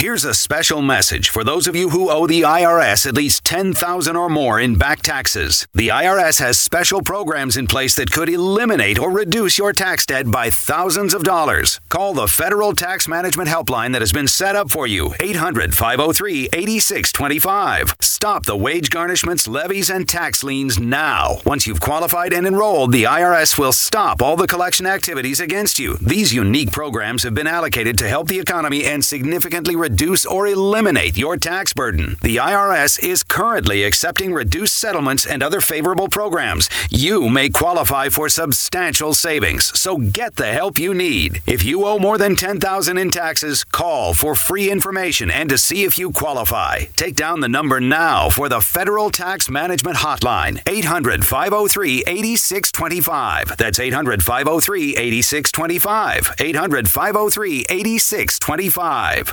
Here's 0.00 0.24
a 0.24 0.32
special 0.32 0.80
message 0.80 1.30
for 1.30 1.42
those 1.42 1.66
of 1.66 1.74
you 1.74 1.90
who 1.90 2.08
owe 2.08 2.28
the 2.28 2.42
IRS 2.42 3.04
at 3.04 3.16
least 3.16 3.44
10,000 3.44 4.14
or 4.14 4.28
more 4.28 4.60
in 4.60 4.76
back 4.76 5.02
taxes. 5.02 5.66
The 5.74 5.88
IRS 5.88 6.38
has 6.38 6.56
special 6.56 7.02
programs 7.02 7.56
in 7.56 7.66
place 7.66 7.96
that 7.96 8.12
could 8.12 8.28
eliminate 8.28 9.00
or 9.00 9.10
reduce 9.10 9.58
your 9.58 9.72
tax 9.72 10.06
debt 10.06 10.30
by 10.30 10.50
thousands 10.50 11.14
of 11.14 11.24
dollars. 11.24 11.80
Call 11.88 12.14
the 12.14 12.28
Federal 12.28 12.74
Tax 12.74 13.08
Management 13.08 13.48
Helpline 13.48 13.90
that 13.90 14.00
has 14.00 14.12
been 14.12 14.28
set 14.28 14.54
up 14.54 14.70
for 14.70 14.86
you, 14.86 15.08
800-503-8625. 15.18 18.00
Stop 18.00 18.46
the 18.46 18.56
wage 18.56 18.90
garnishments, 18.90 19.48
levies 19.48 19.90
and 19.90 20.08
tax 20.08 20.44
liens 20.44 20.78
now. 20.78 21.38
Once 21.44 21.66
you've 21.66 21.80
qualified 21.80 22.32
and 22.32 22.46
enrolled, 22.46 22.92
the 22.92 23.02
IRS 23.02 23.58
will 23.58 23.72
stop 23.72 24.22
all 24.22 24.36
the 24.36 24.46
collection 24.46 24.86
activities 24.86 25.40
against 25.40 25.80
you. 25.80 25.96
These 25.96 26.32
unique 26.32 26.70
programs 26.70 27.24
have 27.24 27.34
been 27.34 27.48
allocated 27.48 27.98
to 27.98 28.08
help 28.08 28.28
the 28.28 28.38
economy 28.38 28.84
and 28.84 29.04
significantly 29.04 29.74
reduce 29.74 29.87
reduce 29.88 30.26
or 30.26 30.46
eliminate 30.46 31.16
your 31.16 31.38
tax 31.38 31.72
burden. 31.72 32.18
The 32.20 32.36
IRS 32.36 33.02
is 33.02 33.22
currently 33.22 33.84
accepting 33.84 34.34
reduced 34.34 34.74
settlements 34.74 35.24
and 35.24 35.42
other 35.42 35.62
favorable 35.62 36.08
programs. 36.08 36.68
You 36.90 37.30
may 37.30 37.48
qualify 37.48 38.10
for 38.10 38.28
substantial 38.28 39.14
savings, 39.14 39.72
so 39.78 39.96
get 39.96 40.36
the 40.36 40.52
help 40.52 40.78
you 40.78 40.92
need. 40.92 41.40
If 41.46 41.64
you 41.64 41.86
owe 41.86 41.98
more 41.98 42.18
than 42.18 42.36
10,000 42.36 42.98
in 42.98 43.10
taxes, 43.10 43.64
call 43.64 44.12
for 44.12 44.34
free 44.34 44.70
information 44.70 45.30
and 45.30 45.48
to 45.48 45.56
see 45.56 45.84
if 45.84 45.98
you 45.98 46.12
qualify. 46.12 46.80
Take 46.96 47.14
down 47.14 47.40
the 47.40 47.48
number 47.48 47.80
now 47.80 48.28
for 48.28 48.50
the 48.50 48.60
Federal 48.60 49.08
Tax 49.08 49.48
Management 49.48 49.96
Hotline, 49.96 50.62
800-503-8625. 50.64 53.56
That's 53.56 53.78
800-503-8625. 53.78 56.36
800-503-8625. 56.36 59.32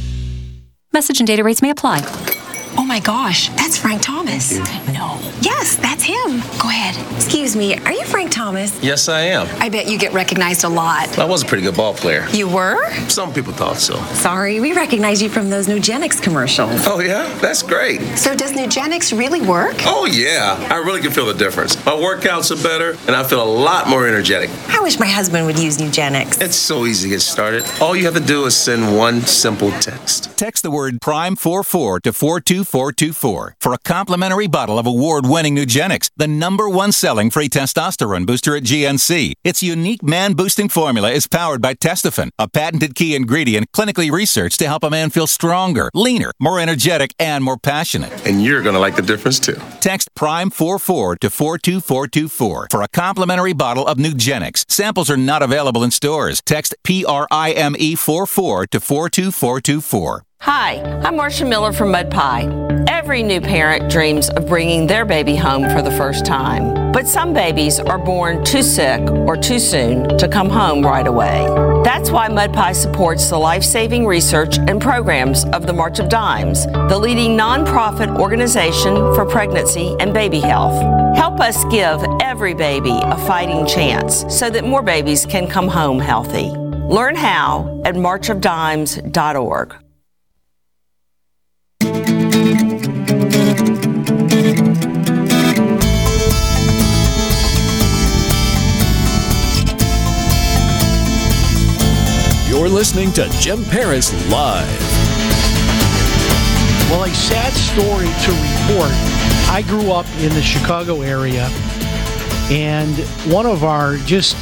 Message 0.93 1.21
and 1.21 1.27
data 1.27 1.41
rates 1.41 1.61
may 1.61 1.69
apply. 1.69 1.99
Oh 2.77 2.85
my 2.85 2.99
gosh, 2.99 3.49
that's 3.49 3.77
Frank 3.77 4.01
Thomas. 4.01 4.57
No. 4.93 5.19
Yes, 5.41 5.75
that's 5.75 6.03
him. 6.03 6.39
Go 6.61 6.69
ahead. 6.69 6.95
Excuse 7.15 7.55
me, 7.55 7.77
are 7.79 7.91
you 7.91 8.03
Frank 8.05 8.31
Thomas? 8.31 8.81
Yes, 8.83 9.09
I 9.09 9.21
am. 9.21 9.47
I 9.61 9.69
bet 9.69 9.87
you 9.87 9.97
get 9.97 10.13
recognized 10.13 10.63
a 10.63 10.69
lot. 10.69 11.17
I 11.19 11.25
was 11.25 11.43
a 11.43 11.45
pretty 11.45 11.63
good 11.63 11.75
ball 11.75 11.93
player. 11.93 12.27
You 12.31 12.47
were? 12.47 12.91
Some 13.09 13.33
people 13.33 13.53
thought 13.53 13.77
so. 13.77 13.95
Sorry, 14.13 14.59
we 14.59 14.73
recognize 14.73 15.21
you 15.21 15.29
from 15.29 15.49
those 15.49 15.67
Nugenix 15.67 16.21
commercials. 16.21 16.85
Oh, 16.87 16.99
yeah? 16.99 17.27
That's 17.39 17.61
great. 17.63 18.01
So, 18.17 18.35
does 18.35 18.53
Nugenix 18.53 19.17
really 19.17 19.41
work? 19.41 19.75
Oh, 19.81 20.05
yeah. 20.05 20.57
I 20.71 20.77
really 20.77 21.01
can 21.01 21.11
feel 21.11 21.25
the 21.25 21.33
difference. 21.33 21.75
My 21.85 21.93
workouts 21.93 22.51
are 22.51 22.63
better, 22.63 22.97
and 23.07 23.15
I 23.15 23.23
feel 23.23 23.43
a 23.43 23.51
lot 23.51 23.87
more 23.87 24.07
energetic. 24.07 24.49
I 24.69 24.79
wish 24.81 24.99
my 24.99 25.07
husband 25.07 25.45
would 25.45 25.59
use 25.59 25.77
Nugenix. 25.77 26.41
It's 26.41 26.55
so 26.55 26.85
easy 26.85 27.09
to 27.09 27.15
get 27.15 27.21
started. 27.21 27.63
All 27.81 27.95
you 27.95 28.05
have 28.05 28.13
to 28.15 28.19
do 28.19 28.45
is 28.45 28.55
send 28.55 28.97
one 28.97 29.21
simple 29.21 29.71
text. 29.79 30.37
Text 30.37 30.63
the 30.63 30.71
word 30.71 30.99
PRIME44 30.99 32.01
to 32.03 32.11
42424 32.63 33.55
for 33.59 33.73
a 33.73 33.77
complimentary 33.79 34.47
bottle 34.47 34.79
of 34.79 34.85
award 34.85 35.25
winning 35.25 35.55
Nugenix, 35.55 36.09
the 36.17 36.27
number 36.27 36.69
one 36.69 36.91
selling 36.91 37.29
free 37.29 37.49
testosterone 37.49 38.25
booster 38.25 38.55
at 38.55 38.63
GNC. 38.63 39.33
Its 39.43 39.63
unique 39.63 40.03
man 40.03 40.33
boosting 40.33 40.69
formula 40.69 41.11
is 41.11 41.27
powered 41.27 41.61
by 41.61 41.73
Testofen, 41.73 42.29
a 42.39 42.47
patented 42.47 42.95
key 42.95 43.15
ingredient 43.15 43.71
clinically 43.71 44.11
researched 44.11 44.59
to 44.59 44.67
help 44.67 44.83
a 44.83 44.89
man 44.89 45.09
feel 45.09 45.27
stronger, 45.27 45.89
leaner, 45.93 46.31
more 46.39 46.59
energetic, 46.59 47.13
and 47.19 47.43
more 47.43 47.57
passionate. 47.57 48.11
And 48.25 48.43
you're 48.43 48.61
going 48.61 48.75
to 48.75 48.79
like 48.79 48.95
the 48.95 49.01
difference 49.01 49.39
too. 49.39 49.59
Text 49.79 50.09
PRIME44 50.15 51.19
to 51.19 51.29
42424 51.29 52.67
for 52.71 52.81
a 52.81 52.87
complimentary 52.87 53.53
bottle 53.53 53.87
of 53.87 53.97
Nugenix. 53.97 54.69
Samples 54.69 55.09
are 55.09 55.17
not 55.17 55.41
available 55.41 55.83
in 55.83 55.91
stores. 55.91 56.41
Text 56.45 56.75
PRIME44 56.83 58.69
to 58.69 58.79
42424. 58.79 60.25
Hi, 60.45 60.81
I'm 61.03 61.17
Marcia 61.17 61.45
Miller 61.45 61.71
from 61.71 61.91
Mud 61.91 62.09
Pie. 62.09 62.49
Every 62.87 63.21
new 63.21 63.39
parent 63.39 63.91
dreams 63.91 64.27
of 64.31 64.47
bringing 64.47 64.87
their 64.87 65.05
baby 65.05 65.35
home 65.35 65.69
for 65.69 65.83
the 65.83 65.91
first 65.91 66.25
time. 66.25 66.91
But 66.91 67.07
some 67.07 67.31
babies 67.31 67.79
are 67.79 67.99
born 67.99 68.43
too 68.43 68.63
sick 68.63 69.01
or 69.01 69.37
too 69.37 69.59
soon 69.59 70.17
to 70.17 70.27
come 70.27 70.49
home 70.49 70.83
right 70.83 71.05
away. 71.05 71.45
That's 71.83 72.09
why 72.09 72.27
Mud 72.27 72.53
Pie 72.53 72.71
supports 72.71 73.29
the 73.29 73.37
life 73.37 73.63
saving 73.63 74.07
research 74.07 74.57
and 74.57 74.81
programs 74.81 75.45
of 75.45 75.67
the 75.67 75.73
March 75.73 75.99
of 75.99 76.09
Dimes, 76.09 76.65
the 76.65 76.97
leading 76.97 77.37
nonprofit 77.37 78.19
organization 78.19 78.95
for 79.13 79.27
pregnancy 79.27 79.95
and 79.99 80.11
baby 80.11 80.39
health. 80.39 80.73
Help 81.15 81.39
us 81.39 81.63
give 81.65 82.03
every 82.19 82.55
baby 82.55 82.99
a 83.03 83.17
fighting 83.27 83.67
chance 83.67 84.25
so 84.27 84.49
that 84.49 84.63
more 84.63 84.81
babies 84.81 85.23
can 85.23 85.45
come 85.45 85.67
home 85.67 85.99
healthy. 85.99 86.49
Learn 86.49 87.15
how 87.15 87.79
at 87.85 87.93
marchofdimes.org. 87.93 89.80
You're 102.61 102.69
listening 102.69 103.11
to 103.13 103.27
Jim 103.39 103.65
Paris 103.65 104.13
Live. 104.29 104.69
Well, 106.91 107.05
a 107.05 107.09
sad 107.09 107.51
story 107.53 108.05
to 108.05 108.31
report. 108.69 108.91
I 109.49 109.63
grew 109.67 109.91
up 109.91 110.05
in 110.19 110.31
the 110.35 110.43
Chicago 110.43 111.01
area, 111.01 111.47
and 112.51 112.95
one 113.33 113.47
of 113.47 113.63
our 113.63 113.95
just, 114.05 114.37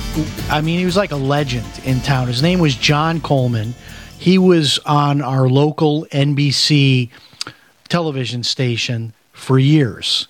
I 0.49 0.59
mean, 0.59 0.79
he 0.79 0.83
was 0.83 0.97
like 0.97 1.11
a 1.11 1.15
legend 1.15 1.65
in 1.85 2.01
town. 2.01 2.27
His 2.27 2.41
name 2.41 2.59
was 2.59 2.75
John 2.75 3.21
Coleman. 3.21 3.73
He 4.17 4.37
was 4.37 4.79
on 4.79 5.21
our 5.21 5.47
local 5.47 6.05
NBC 6.11 7.11
television 7.87 8.43
station 8.43 9.13
for 9.31 9.57
years. 9.57 10.27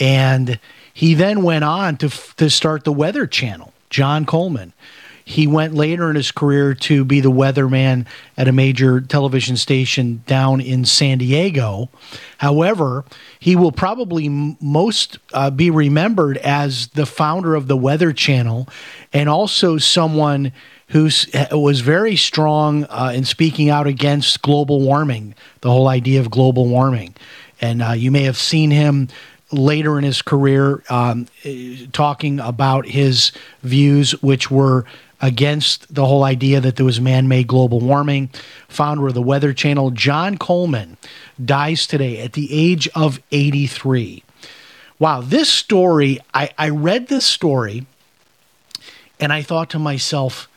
And 0.00 0.58
he 0.94 1.12
then 1.12 1.42
went 1.42 1.64
on 1.64 1.98
to, 1.98 2.08
to 2.38 2.48
start 2.48 2.84
the 2.84 2.94
Weather 2.94 3.26
Channel, 3.26 3.74
John 3.90 4.24
Coleman. 4.24 4.72
He 5.28 5.48
went 5.48 5.74
later 5.74 6.08
in 6.08 6.14
his 6.14 6.30
career 6.30 6.72
to 6.72 7.04
be 7.04 7.18
the 7.18 7.32
weatherman 7.32 8.06
at 8.36 8.46
a 8.46 8.52
major 8.52 9.00
television 9.00 9.56
station 9.56 10.22
down 10.28 10.60
in 10.60 10.84
San 10.84 11.18
Diego. 11.18 11.88
However, 12.38 13.04
he 13.40 13.56
will 13.56 13.72
probably 13.72 14.28
most 14.28 15.18
uh, 15.32 15.50
be 15.50 15.68
remembered 15.68 16.36
as 16.38 16.86
the 16.88 17.06
founder 17.06 17.56
of 17.56 17.66
the 17.66 17.76
Weather 17.76 18.12
Channel 18.12 18.68
and 19.12 19.28
also 19.28 19.78
someone 19.78 20.52
who 20.90 21.10
was 21.50 21.80
very 21.80 22.14
strong 22.14 22.84
uh, 22.84 23.12
in 23.12 23.24
speaking 23.24 23.68
out 23.68 23.88
against 23.88 24.42
global 24.42 24.80
warming, 24.80 25.34
the 25.62 25.72
whole 25.72 25.88
idea 25.88 26.20
of 26.20 26.30
global 26.30 26.68
warming. 26.68 27.16
And 27.60 27.82
uh, 27.82 27.92
you 27.92 28.12
may 28.12 28.22
have 28.22 28.36
seen 28.36 28.70
him 28.70 29.08
later 29.50 29.98
in 29.98 30.04
his 30.04 30.22
career 30.22 30.84
um, 30.88 31.26
talking 31.92 32.38
about 32.40 32.86
his 32.86 33.32
views, 33.62 34.12
which 34.22 34.50
were 34.50 34.84
against 35.20 35.92
the 35.94 36.06
whole 36.06 36.24
idea 36.24 36.60
that 36.60 36.76
there 36.76 36.84
was 36.84 37.00
man 37.00 37.28
made 37.28 37.46
global 37.46 37.80
warming. 37.80 38.30
Founder 38.68 39.06
of 39.08 39.14
the 39.14 39.22
Weather 39.22 39.52
Channel, 39.52 39.90
John 39.90 40.36
Coleman, 40.38 40.96
dies 41.42 41.86
today 41.86 42.20
at 42.20 42.34
the 42.34 42.48
age 42.52 42.88
of 42.94 43.20
83. 43.32 44.22
Wow, 44.98 45.20
this 45.20 45.50
story, 45.50 46.20
I, 46.32 46.50
I 46.58 46.70
read 46.70 47.08
this 47.08 47.26
story 47.26 47.86
and 49.20 49.32
I 49.32 49.42
thought 49.42 49.70
to 49.70 49.78
myself, 49.78 50.48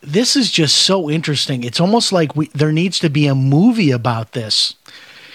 this 0.00 0.36
is 0.36 0.50
just 0.50 0.76
so 0.76 1.10
interesting. 1.10 1.64
It's 1.64 1.80
almost 1.80 2.12
like 2.12 2.34
we, 2.34 2.48
there 2.48 2.72
needs 2.72 2.98
to 3.00 3.10
be 3.10 3.26
a 3.26 3.34
movie 3.34 3.90
about 3.90 4.32
this. 4.32 4.74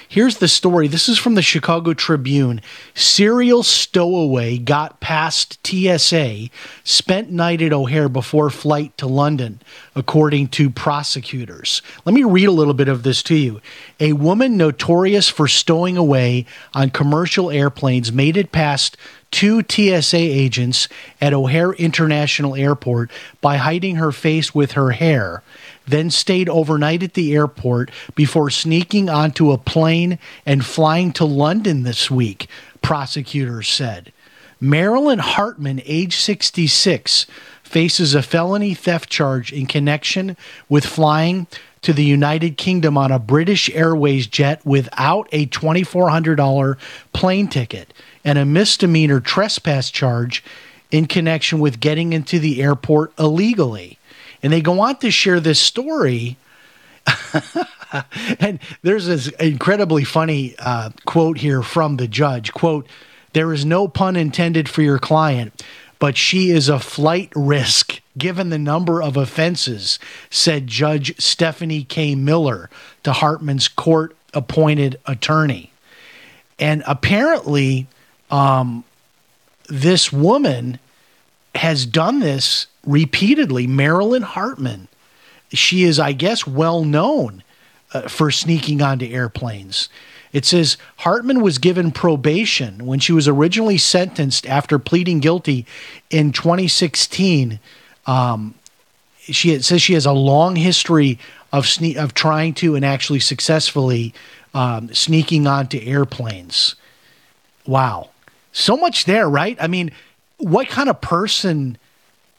Here's 0.10 0.38
the 0.38 0.48
story. 0.48 0.88
This 0.88 1.10
is 1.10 1.18
from 1.18 1.36
the 1.36 1.42
Chicago 1.42 1.94
Tribune. 1.94 2.62
Serial 2.94 3.62
stowaway 3.62 4.58
got 4.58 5.02
past 5.02 5.60
TSA, 5.68 6.48
spent 6.86 7.30
night 7.30 7.62
at 7.62 7.74
O'Hare 7.74 8.08
before 8.08 8.50
flight 8.50 8.98
to 9.00 9.06
London, 9.06 9.62
according 9.96 10.48
to 10.50 10.70
prosecutors. 10.70 11.82
Let 12.06 12.16
me 12.16 12.24
read 12.24 12.48
a 12.48 12.54
little 12.54 12.74
bit 12.74 12.88
of 12.88 13.04
this 13.04 13.22
to 13.24 13.36
you. 13.36 13.60
A 14.00 14.14
woman 14.14 14.56
notorious 14.56 15.28
for 15.28 15.46
stowing 15.46 15.98
away 15.98 16.46
on 16.74 16.90
commercial 16.90 17.52
airplanes 17.52 18.10
made 18.10 18.38
it 18.38 18.54
past 18.54 18.96
two 19.30 19.62
TSA 19.62 20.16
agents 20.16 20.88
at 21.20 21.34
O'Hare 21.34 21.74
International 21.74 22.56
Airport 22.56 23.12
by 23.42 23.58
hiding 23.58 23.98
her 23.98 24.14
face 24.14 24.56
with 24.56 24.72
her 24.72 24.92
hair 24.92 25.44
then 25.88 26.10
stayed 26.10 26.50
overnight 26.50 27.02
at 27.02 27.14
the 27.14 27.34
airport 27.34 27.90
before 28.14 28.50
sneaking 28.50 29.10
onto 29.10 29.52
a 29.52 29.58
plane 29.58 30.20
and 30.46 30.66
flying 30.66 31.12
to 31.14 31.26
London 31.26 31.84
this 31.84 32.12
week, 32.12 32.48
prosecutors 32.82 33.68
said. 33.68 34.12
Marilyn 34.60 35.20
Hartman, 35.20 35.82
age 35.86 36.18
66, 36.18 37.28
faces 37.64 38.16
a 38.16 38.22
felony 38.22 38.74
theft 38.74 39.10
charge 39.10 39.52
in 39.52 39.66
connection 39.66 40.36
with 40.70 40.86
flying 40.86 41.48
to 41.82 41.94
the 41.94 42.04
United 42.04 42.58
Kingdom 42.58 42.98
on 42.98 43.12
a 43.12 43.20
British 43.20 43.70
Airways 43.70 44.26
jet 44.28 44.66
without 44.66 45.28
a 45.32 45.46
$2,400 45.48 46.78
plane 47.14 47.48
ticket 47.48 47.94
and 48.24 48.38
a 48.38 48.46
misdemeanor 48.46 49.20
trespass 49.20 49.92
charge 49.92 50.44
in 50.92 51.06
connection 51.06 51.60
with 51.60 51.80
getting 51.80 52.14
into 52.14 52.40
the 52.40 52.62
airport 52.62 53.18
illegally. 53.20 54.00
And 54.44 54.54
they 54.54 54.62
go 54.62 54.80
on 54.82 54.98
to 54.98 55.12
share 55.12 55.40
this 55.40 55.60
story. 55.60 56.38
and 58.40 58.60
there's 58.82 59.08
this 59.08 59.28
incredibly 59.40 60.04
funny 60.04 60.56
uh, 60.60 60.90
quote 61.06 61.38
here 61.38 61.62
from 61.62 61.98
the 61.98 62.08
judge 62.08 62.52
quote 62.52 62.86
there 63.32 63.54
is 63.54 63.64
no 63.64 63.88
pun 63.88 64.18
intended 64.18 64.68
for 64.68 64.82
your 64.82 65.00
client 65.00 65.64
but 66.00 66.18
she 66.18 66.52
is 66.52 66.68
a 66.68 66.80
flight 66.80 67.32
risk 67.34 68.02
given 68.18 68.50
the 68.50 68.58
number 68.58 69.02
of 69.02 69.16
offenses 69.16 70.00
said 70.30 70.68
judge 70.68 71.18
stephanie 71.18 71.86
k 71.86 72.14
miller 72.14 72.70
to 73.04 73.14
hartman's 73.14 73.70
court 73.70 74.14
appointed 74.34 75.00
attorney 75.06 75.72
and 76.60 76.84
apparently 76.86 77.88
um, 78.30 78.84
this 79.70 80.12
woman 80.12 80.78
has 81.58 81.86
done 81.86 82.20
this 82.20 82.68
repeatedly. 82.86 83.68
Marilyn 83.68 84.24
Hartman, 84.24 84.88
she 85.52 85.84
is, 85.84 86.00
I 86.00 86.14
guess, 86.14 86.48
well 86.48 86.84
known 86.84 87.44
uh, 87.94 88.08
for 88.08 88.32
sneaking 88.32 88.82
onto 88.82 89.06
airplanes. 89.06 89.90
It 90.34 90.46
says 90.46 90.78
Hartman 90.98 91.42
was 91.42 91.58
given 91.58 91.92
probation 91.92 92.86
when 92.86 93.00
she 93.00 93.14
was 93.14 93.28
originally 93.28 93.78
sentenced 93.78 94.46
after 94.46 94.78
pleading 94.78 95.20
guilty 95.20 95.66
in 96.10 96.32
2016. 96.32 97.60
Um, 98.06 98.54
she 99.20 99.60
says 99.62 99.82
she 99.82 99.94
has 99.94 100.06
a 100.06 100.12
long 100.12 100.56
history 100.56 101.18
of 101.52 101.66
sne- 101.66 101.96
of 101.96 102.14
trying 102.14 102.54
to 102.56 102.76
and 102.76 102.86
actually 102.86 103.20
successfully 103.20 104.14
um, 104.54 104.94
sneaking 104.94 105.48
onto 105.48 105.80
airplanes. 105.80 106.76
Wow, 107.66 108.10
so 108.52 108.78
much 108.78 109.06
there, 109.06 109.30
right? 109.30 109.58
I 109.60 109.68
mean, 109.68 109.92
what 110.38 110.70
kind 110.70 110.90
of 110.90 111.02
person 111.02 111.78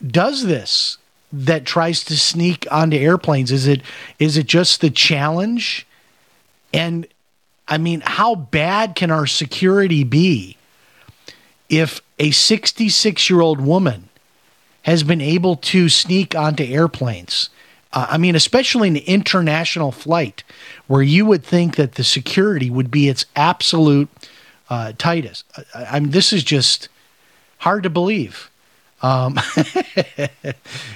does 0.04 0.44
this 0.44 0.98
that 1.32 1.64
tries 1.64 2.04
to 2.04 2.16
sneak 2.16 2.66
onto 2.70 2.96
airplanes? 2.96 3.52
Is 3.52 3.66
it 3.66 3.82
is 4.18 4.36
it 4.36 4.46
just 4.46 4.80
the 4.80 4.90
challenge? 4.90 5.86
And 6.72 7.06
I 7.66 7.78
mean, 7.78 8.02
how 8.04 8.34
bad 8.34 8.94
can 8.94 9.10
our 9.10 9.26
security 9.26 10.04
be 10.04 10.56
if 11.68 12.00
a 12.18 12.30
66 12.30 13.30
year 13.30 13.40
old 13.40 13.60
woman 13.60 14.08
has 14.82 15.02
been 15.02 15.20
able 15.20 15.56
to 15.56 15.88
sneak 15.88 16.34
onto 16.34 16.64
airplanes? 16.64 17.50
Uh, 17.92 18.06
I 18.10 18.18
mean, 18.18 18.34
especially 18.34 18.88
an 18.88 18.96
international 18.96 19.92
flight 19.92 20.44
where 20.86 21.02
you 21.02 21.24
would 21.26 21.44
think 21.44 21.76
that 21.76 21.94
the 21.94 22.04
security 22.04 22.70
would 22.70 22.90
be 22.90 23.08
its 23.08 23.24
absolute 23.34 24.08
uh, 24.70 24.92
tightest. 24.98 25.44
I, 25.74 25.84
I 25.84 26.00
mean, 26.00 26.10
this 26.10 26.32
is 26.32 26.44
just 26.44 26.88
hard 27.58 27.82
to 27.84 27.90
believe. 27.90 28.50
Um, 29.00 29.38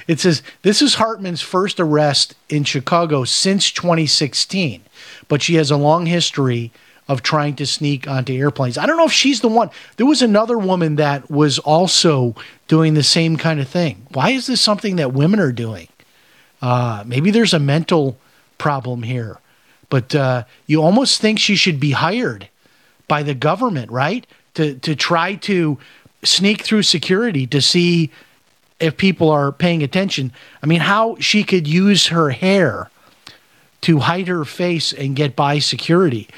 it 0.07 0.19
says 0.19 0.43
this 0.61 0.81
is 0.81 0.95
Hartman's 0.95 1.41
first 1.41 1.79
arrest 1.79 2.35
in 2.49 2.63
Chicago 2.63 3.23
since 3.23 3.71
2016, 3.71 4.81
but 5.27 5.41
she 5.41 5.55
has 5.55 5.71
a 5.71 5.77
long 5.77 6.05
history 6.05 6.71
of 7.07 7.21
trying 7.21 7.55
to 7.55 7.65
sneak 7.65 8.07
onto 8.07 8.33
airplanes. 8.33 8.77
I 8.77 8.85
don't 8.85 8.97
know 8.97 9.05
if 9.05 9.11
she's 9.11 9.41
the 9.41 9.47
one. 9.47 9.69
There 9.97 10.05
was 10.05 10.21
another 10.21 10.57
woman 10.57 10.95
that 10.95 11.29
was 11.29 11.59
also 11.59 12.35
doing 12.67 12.93
the 12.93 13.03
same 13.03 13.37
kind 13.37 13.59
of 13.59 13.67
thing. 13.67 14.07
Why 14.11 14.31
is 14.31 14.47
this 14.47 14.61
something 14.61 14.95
that 14.97 15.13
women 15.13 15.39
are 15.39 15.51
doing? 15.51 15.89
Uh, 16.61 17.03
maybe 17.05 17.29
there's 17.29 17.53
a 17.53 17.59
mental 17.59 18.17
problem 18.57 19.03
here, 19.03 19.39
but 19.89 20.15
uh, 20.15 20.43
you 20.65 20.81
almost 20.81 21.19
think 21.19 21.39
she 21.39 21.55
should 21.55 21.79
be 21.79 21.91
hired 21.91 22.47
by 23.07 23.21
the 23.21 23.33
government, 23.33 23.91
right? 23.91 24.25
To 24.55 24.75
to 24.75 24.95
try 24.95 25.35
to 25.35 25.77
sneak 26.23 26.61
through 26.61 26.83
security 26.83 27.47
to 27.47 27.61
see 27.61 28.11
if 28.79 28.97
people 28.97 29.29
are 29.29 29.51
paying 29.51 29.83
attention. 29.83 30.31
I 30.61 30.65
mean, 30.65 30.81
how 30.81 31.17
she 31.19 31.43
could 31.43 31.67
use 31.67 32.07
her 32.07 32.31
hair 32.31 32.89
to 33.81 33.99
hide 33.99 34.27
her 34.27 34.45
face 34.45 34.93
and 34.93 35.15
get 35.15 35.35
by 35.35 35.59
security. 35.59 36.29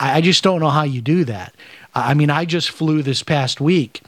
I, 0.00 0.20
just 0.20 0.44
don't 0.44 0.60
know 0.60 0.68
how 0.68 0.82
you 0.82 1.00
do 1.00 1.24
that. 1.24 1.54
I 1.94 2.14
mean, 2.14 2.30
I 2.30 2.44
just 2.44 2.70
flew 2.70 3.02
this 3.02 3.22
past 3.22 3.60
week. 3.60 4.02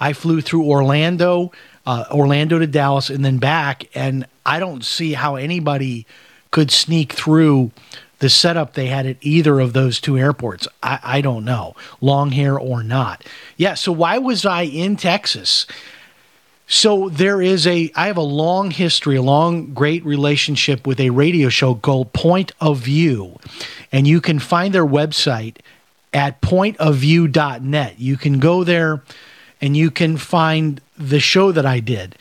I 0.00 0.12
flew 0.12 0.40
through 0.40 0.64
Orlando, 0.64 1.52
uh, 1.86 2.04
Orlando 2.10 2.58
to 2.58 2.66
Dallas, 2.66 3.10
and 3.10 3.24
then 3.24 3.38
back, 3.38 3.84
and 3.94 4.26
I 4.44 4.58
don't 4.58 4.84
see 4.84 5.14
how 5.14 5.36
anybody 5.36 6.06
could 6.50 6.70
sneak 6.70 7.12
through 7.12 7.70
the 8.22 8.30
setup 8.30 8.74
they 8.74 8.86
had 8.86 9.04
at 9.04 9.16
either 9.20 9.58
of 9.58 9.72
those 9.72 10.00
two 10.00 10.16
airports. 10.16 10.68
I, 10.80 11.00
I 11.02 11.20
don't 11.22 11.44
know, 11.44 11.74
long 12.00 12.30
hair 12.30 12.56
or 12.56 12.84
not. 12.84 13.24
Yeah, 13.56 13.74
so 13.74 13.90
why 13.90 14.18
was 14.18 14.46
I 14.46 14.62
in 14.62 14.94
Texas? 14.94 15.66
So 16.68 17.08
there 17.08 17.42
is 17.42 17.66
a 17.66 17.90
I 17.96 18.06
have 18.06 18.16
a 18.16 18.22
long 18.22 18.70
history, 18.70 19.16
a 19.16 19.22
long 19.22 19.74
great 19.74 20.04
relationship 20.04 20.86
with 20.86 21.00
a 21.00 21.10
radio 21.10 21.48
show 21.48 21.74
called 21.74 22.12
Point 22.12 22.52
of 22.60 22.78
View. 22.78 23.40
And 23.90 24.06
you 24.06 24.20
can 24.20 24.38
find 24.38 24.72
their 24.72 24.86
website 24.86 25.56
at 26.14 26.40
pointofview.net. 26.40 27.98
You 27.98 28.16
can 28.16 28.38
go 28.38 28.62
there 28.62 29.02
and 29.60 29.76
you 29.76 29.90
can 29.90 30.16
find 30.16 30.80
the 30.96 31.18
show 31.18 31.50
that 31.50 31.66
I 31.66 31.80
did. 31.80 32.14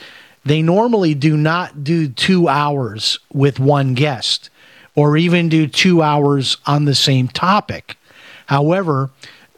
They 0.43 0.63
normally 0.63 1.13
do 1.13 1.37
not 1.37 1.83
do 1.83 2.07
2 2.07 2.47
hours 2.47 3.19
with 3.31 3.59
one 3.59 3.93
guest 3.93 4.49
or 4.95 5.17
even 5.17 5.49
do 5.49 5.67
two 5.67 6.01
hours 6.01 6.57
on 6.65 6.85
the 6.85 6.95
same 6.95 7.27
topic. 7.27 7.95
However, 8.47 9.09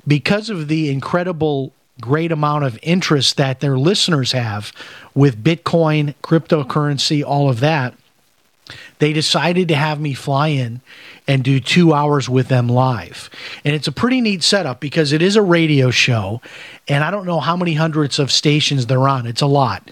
because 0.05 0.49
of 0.49 0.67
the 0.67 0.89
incredible 0.89 1.73
great 2.01 2.31
amount 2.31 2.65
of 2.65 2.77
interest 2.81 3.37
that 3.37 3.59
their 3.59 3.77
listeners 3.77 4.31
have 4.31 4.71
with 5.13 5.43
Bitcoin, 5.43 6.15
cryptocurrency, 6.23 7.23
all 7.23 7.49
of 7.49 7.59
that, 7.59 7.93
they 8.99 9.13
decided 9.13 9.67
to 9.67 9.75
have 9.75 9.99
me 9.99 10.13
fly 10.13 10.49
in 10.49 10.81
and 11.27 11.43
do 11.43 11.59
two 11.59 11.93
hours 11.93 12.29
with 12.29 12.47
them 12.47 12.67
live. 12.67 13.29
And 13.65 13.75
it's 13.75 13.87
a 13.87 13.91
pretty 13.91 14.21
neat 14.21 14.43
setup 14.43 14.79
because 14.79 15.11
it 15.11 15.21
is 15.21 15.35
a 15.35 15.41
radio 15.41 15.91
show, 15.91 16.41
and 16.87 17.03
I 17.03 17.11
don't 17.11 17.25
know 17.25 17.39
how 17.39 17.57
many 17.57 17.73
hundreds 17.73 18.19
of 18.19 18.31
stations 18.31 18.85
they're 18.85 19.07
on. 19.07 19.25
It's 19.25 19.41
a 19.41 19.47
lot. 19.47 19.89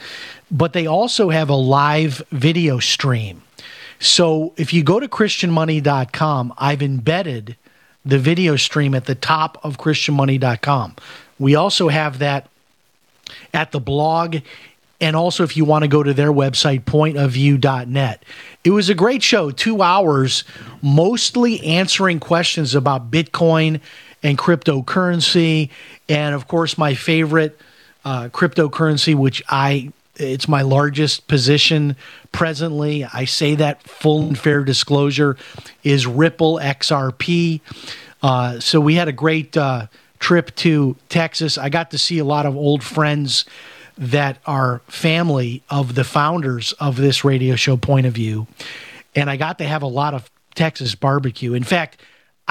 But 0.50 0.74
they 0.74 0.88
also 0.88 1.30
have 1.30 1.50
a 1.50 1.56
live 1.56 2.22
video 2.32 2.80
stream. 2.80 3.42
So 4.02 4.54
if 4.58 4.74
you 4.74 4.84
go 4.84 5.00
to 5.00 5.08
ChristianMoney.com, 5.08 6.56
I've 6.58 6.82
embedded 6.82 7.56
the 8.04 8.18
video 8.18 8.56
stream 8.56 8.96
at 8.96 9.06
the 9.06 9.14
top 9.14 9.64
of 9.64 9.78
ChristianMoney.com. 9.78 10.96
We 11.38 11.54
also 11.54 11.88
have 11.88 12.18
that 12.18 12.50
at 13.54 13.72
the 13.72 13.80
blog 13.80 14.38
and 15.00 15.16
also 15.16 15.44
if 15.44 15.56
you 15.56 15.66
want 15.66 15.84
to 15.84 15.88
go 15.88 16.02
to 16.04 16.14
their 16.14 16.32
website 16.32 16.84
pointofview.net 16.84 18.24
it 18.66 18.72
was 18.72 18.90
a 18.90 18.94
great 18.94 19.24
show 19.24 19.52
two 19.52 19.82
hours 19.82 20.44
mostly 20.82 21.62
answering 21.62 22.20
questions 22.20 22.76
about 22.76 23.10
bitcoin 23.10 23.80
and 24.22 24.38
cryptocurrency 24.38 25.70
and 26.10 26.36
of 26.36 26.50
course 26.50 26.78
my 26.78 26.94
favorite 26.94 27.58
uh, 28.04 28.28
cryptocurrency 28.34 29.16
which 29.16 29.42
i 29.48 29.92
it's 30.22 30.48
my 30.48 30.62
largest 30.62 31.28
position 31.28 31.96
presently. 32.32 33.04
I 33.04 33.26
say 33.26 33.56
that 33.56 33.84
full 33.84 34.22
and 34.28 34.38
fair 34.38 34.64
disclosure 34.64 35.36
is 35.84 36.06
ripple 36.06 36.60
xrp 36.62 37.62
uh, 38.22 38.60
so 38.60 38.80
we 38.80 38.96
had 38.96 39.08
a 39.08 39.12
great 39.12 39.58
uh, 39.58 39.88
trip 40.20 40.56
to 40.56 40.96
texas. 41.10 41.58
I 41.58 41.70
got 41.70 41.92
to 41.92 41.98
see 41.98 42.20
a 42.20 42.26
lot 42.26 42.46
of 42.46 42.56
old 42.56 42.84
friends 42.84 43.46
that 43.98 44.38
are 44.46 44.82
family 44.88 45.64
of 45.70 45.96
the 45.96 46.04
founders 46.04 46.74
of 46.74 46.98
this 46.98 47.24
radio 47.24 47.56
show 47.56 47.78
point 47.78 48.06
of 48.06 48.14
view. 48.14 48.48
And 49.16 49.30
i 49.30 49.36
got 49.36 49.58
to 49.58 49.66
have 49.66 49.82
a 49.82 49.88
lot 49.88 50.14
of 50.14 50.30
texas 50.56 50.96
barbecue. 50.96 51.54
In 51.54 51.64
fact 51.64 52.02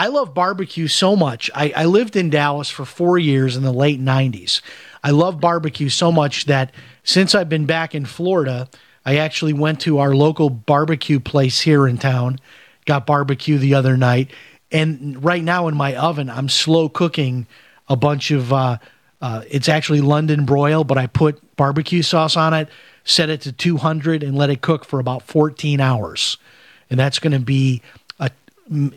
i 0.00 0.06
love 0.06 0.34
barbecue 0.34 0.88
so 0.88 1.14
much 1.14 1.50
I, 1.54 1.72
I, 1.76 1.84
lived 1.84 2.16
in 2.16 2.30
dallas 2.30 2.70
for 2.70 2.84
four 2.84 3.18
years 3.18 3.56
in 3.56 3.62
the 3.62 3.72
late 3.72 4.00
90s 4.00 4.60
i 5.04 5.10
love 5.10 5.40
barbecue 5.40 5.88
so 5.88 6.10
much 6.10 6.46
that 6.46 6.72
since 7.04 7.34
i've 7.34 7.48
been 7.48 7.66
back 7.66 7.94
in 7.94 8.06
florida 8.06 8.68
i 9.04 9.16
actually 9.16 9.52
went 9.52 9.80
to 9.82 9.98
our 9.98 10.14
local 10.14 10.48
barbecue 10.48 11.20
place 11.20 11.60
here 11.60 11.86
in 11.86 11.98
town 11.98 12.38
got 12.86 13.06
barbecue 13.06 13.58
the 13.58 13.74
other 13.74 13.96
night 13.96 14.30
and 14.72 15.22
right 15.22 15.44
now 15.44 15.68
in 15.68 15.76
my 15.76 15.94
oven 15.94 16.30
i'm 16.30 16.48
slow 16.48 16.88
cooking 16.88 17.46
a 17.88 17.96
bunch 17.96 18.30
of 18.30 18.52
uh, 18.52 18.78
uh, 19.20 19.42
it's 19.50 19.68
actually 19.68 20.00
London 20.00 20.46
broil, 20.46 20.84
but 20.84 20.96
I 20.96 21.06
put 21.06 21.56
barbecue 21.56 22.02
sauce 22.02 22.36
on 22.36 22.54
it, 22.54 22.68
set 23.04 23.28
it 23.28 23.42
to 23.42 23.52
200, 23.52 24.22
and 24.22 24.36
let 24.36 24.48
it 24.48 24.62
cook 24.62 24.84
for 24.84 24.98
about 24.98 25.22
14 25.24 25.80
hours. 25.80 26.38
And 26.88 26.98
that's 26.98 27.18
going 27.18 27.32
to 27.32 27.40
be 27.40 27.82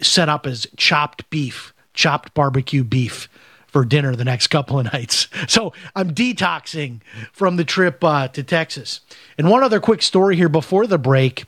set 0.01 0.29
up 0.29 0.45
as 0.45 0.67
chopped 0.77 1.29
beef, 1.29 1.73
chopped 1.93 2.33
barbecue 2.33 2.83
beef 2.83 3.29
for 3.67 3.83
dinner 3.83 4.15
the 4.15 4.23
next 4.23 4.47
couple 4.47 4.79
of 4.79 4.85
nights. 4.93 5.27
So 5.47 5.73
I'm 5.95 6.13
detoxing 6.13 7.01
from 7.31 7.55
the 7.55 7.65
trip 7.65 8.03
uh, 8.03 8.27
to 8.29 8.43
Texas. 8.43 9.01
And 9.37 9.49
one 9.49 9.63
other 9.63 9.79
quick 9.79 10.01
story 10.01 10.35
here 10.35 10.49
before 10.49 10.87
the 10.87 10.97
break 10.99 11.45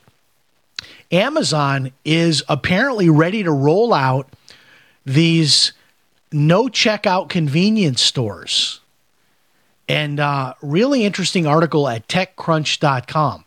Amazon 1.12 1.92
is 2.04 2.42
apparently 2.48 3.08
ready 3.08 3.42
to 3.44 3.52
roll 3.52 3.94
out 3.94 4.28
these 5.04 5.72
no 6.32 6.64
checkout 6.64 7.28
convenience 7.28 8.02
stores. 8.02 8.80
And 9.88 10.18
uh, 10.18 10.54
really 10.62 11.04
interesting 11.04 11.46
article 11.46 11.88
at 11.88 12.08
techcrunch.com. 12.08 13.44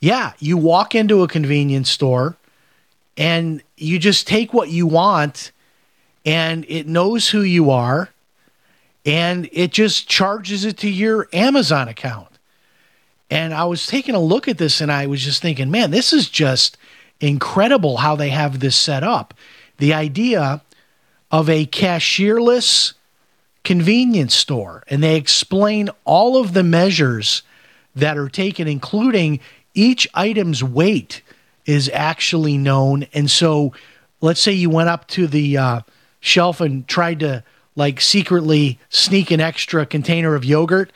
Yeah, 0.00 0.34
you 0.38 0.58
walk 0.58 0.94
into 0.94 1.22
a 1.22 1.28
convenience 1.28 1.90
store 1.90 2.36
and 3.16 3.62
you 3.80 3.98
just 3.98 4.26
take 4.26 4.52
what 4.52 4.70
you 4.70 4.86
want 4.86 5.52
and 6.24 6.64
it 6.68 6.86
knows 6.86 7.28
who 7.30 7.42
you 7.42 7.70
are 7.70 8.10
and 9.06 9.48
it 9.52 9.72
just 9.72 10.08
charges 10.08 10.64
it 10.64 10.76
to 10.78 10.90
your 10.90 11.28
Amazon 11.32 11.88
account. 11.88 12.28
And 13.30 13.52
I 13.54 13.64
was 13.64 13.86
taking 13.86 14.14
a 14.14 14.20
look 14.20 14.48
at 14.48 14.58
this 14.58 14.80
and 14.80 14.90
I 14.90 15.06
was 15.06 15.22
just 15.22 15.42
thinking, 15.42 15.70
man, 15.70 15.90
this 15.90 16.12
is 16.12 16.28
just 16.28 16.76
incredible 17.20 17.98
how 17.98 18.16
they 18.16 18.30
have 18.30 18.60
this 18.60 18.76
set 18.76 19.02
up. 19.02 19.34
The 19.78 19.94
idea 19.94 20.62
of 21.30 21.48
a 21.48 21.66
cashierless 21.66 22.94
convenience 23.64 24.34
store. 24.34 24.82
And 24.88 25.02
they 25.02 25.16
explain 25.16 25.90
all 26.04 26.38
of 26.38 26.54
the 26.54 26.62
measures 26.62 27.42
that 27.94 28.16
are 28.16 28.28
taken, 28.28 28.66
including 28.66 29.40
each 29.74 30.08
item's 30.14 30.64
weight 30.64 31.22
is 31.68 31.88
actually 31.92 32.58
known. 32.58 33.06
And 33.12 33.30
so, 33.30 33.72
let's 34.20 34.40
say 34.40 34.52
you 34.52 34.70
went 34.70 34.88
up 34.88 35.06
to 35.08 35.28
the 35.28 35.56
uh, 35.56 35.80
shelf 36.18 36.60
and 36.60 36.88
tried 36.88 37.20
to 37.20 37.44
like 37.76 38.00
secretly 38.00 38.80
sneak 38.88 39.30
an 39.30 39.40
extra 39.40 39.86
container 39.86 40.34
of 40.34 40.44
yogurt, 40.44 40.92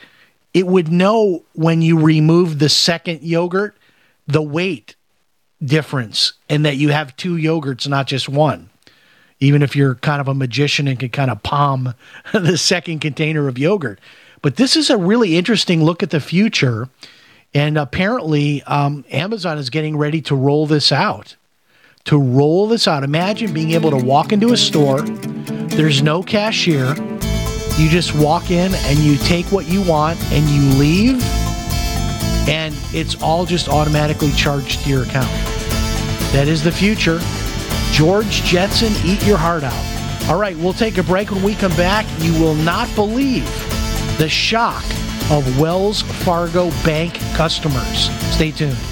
it 0.52 0.66
would 0.66 0.90
know 0.90 1.44
when 1.52 1.80
you 1.82 1.98
remove 1.98 2.58
the 2.58 2.68
second 2.68 3.22
yogurt 3.22 3.76
the 4.26 4.42
weight 4.42 4.96
difference 5.64 6.32
and 6.48 6.64
that 6.64 6.76
you 6.76 6.88
have 6.88 7.16
two 7.16 7.36
yogurts, 7.36 7.86
not 7.86 8.08
just 8.08 8.28
one 8.28 8.68
even 9.42 9.60
if 9.60 9.74
you're 9.74 9.96
kind 9.96 10.20
of 10.20 10.28
a 10.28 10.34
magician 10.34 10.86
and 10.86 11.00
can 11.00 11.08
kind 11.08 11.30
of 11.30 11.42
palm 11.42 11.94
the 12.32 12.56
second 12.56 13.00
container 13.00 13.48
of 13.48 13.58
yogurt. 13.58 14.00
But 14.40 14.56
this 14.56 14.76
is 14.76 14.88
a 14.88 14.96
really 14.96 15.36
interesting 15.36 15.82
look 15.82 16.02
at 16.02 16.10
the 16.10 16.20
future. 16.20 16.88
And 17.54 17.76
apparently, 17.76 18.62
um, 18.62 19.04
Amazon 19.10 19.58
is 19.58 19.70
getting 19.70 19.96
ready 19.96 20.22
to 20.22 20.34
roll 20.34 20.66
this 20.66 20.90
out. 20.90 21.36
To 22.06 22.18
roll 22.18 22.66
this 22.66 22.88
out. 22.88 23.04
Imagine 23.04 23.52
being 23.52 23.72
able 23.72 23.90
to 23.90 23.96
walk 23.96 24.32
into 24.32 24.52
a 24.52 24.56
store, 24.56 25.02
there's 25.02 26.02
no 26.02 26.22
cashier. 26.22 26.94
You 27.78 27.88
just 27.88 28.14
walk 28.14 28.50
in 28.50 28.74
and 28.74 28.98
you 28.98 29.16
take 29.18 29.46
what 29.46 29.66
you 29.66 29.82
want 29.82 30.22
and 30.32 30.48
you 30.50 30.78
leave, 30.78 31.22
and 32.48 32.74
it's 32.92 33.20
all 33.22 33.46
just 33.46 33.68
automatically 33.68 34.32
charged 34.32 34.82
to 34.82 34.90
your 34.90 35.04
account. 35.04 35.30
That 36.32 36.48
is 36.48 36.62
the 36.62 36.72
future. 36.72 37.20
George 37.92 38.42
Jetson, 38.42 38.92
eat 39.06 39.24
your 39.24 39.38
heart 39.38 39.64
out. 39.64 40.28
All 40.28 40.38
right, 40.38 40.56
we'll 40.56 40.72
take 40.72 40.98
a 40.98 41.02
break. 41.02 41.30
When 41.30 41.42
we 41.42 41.54
come 41.54 41.74
back, 41.76 42.06
you 42.20 42.32
will 42.40 42.54
not 42.54 42.94
believe 42.94 43.44
the 44.18 44.28
shock 44.28 44.84
of 45.30 45.60
Wells 45.60 46.02
Fargo 46.02 46.70
Bank 46.84 47.14
customers. 47.34 48.10
Stay 48.34 48.50
tuned. 48.50 48.91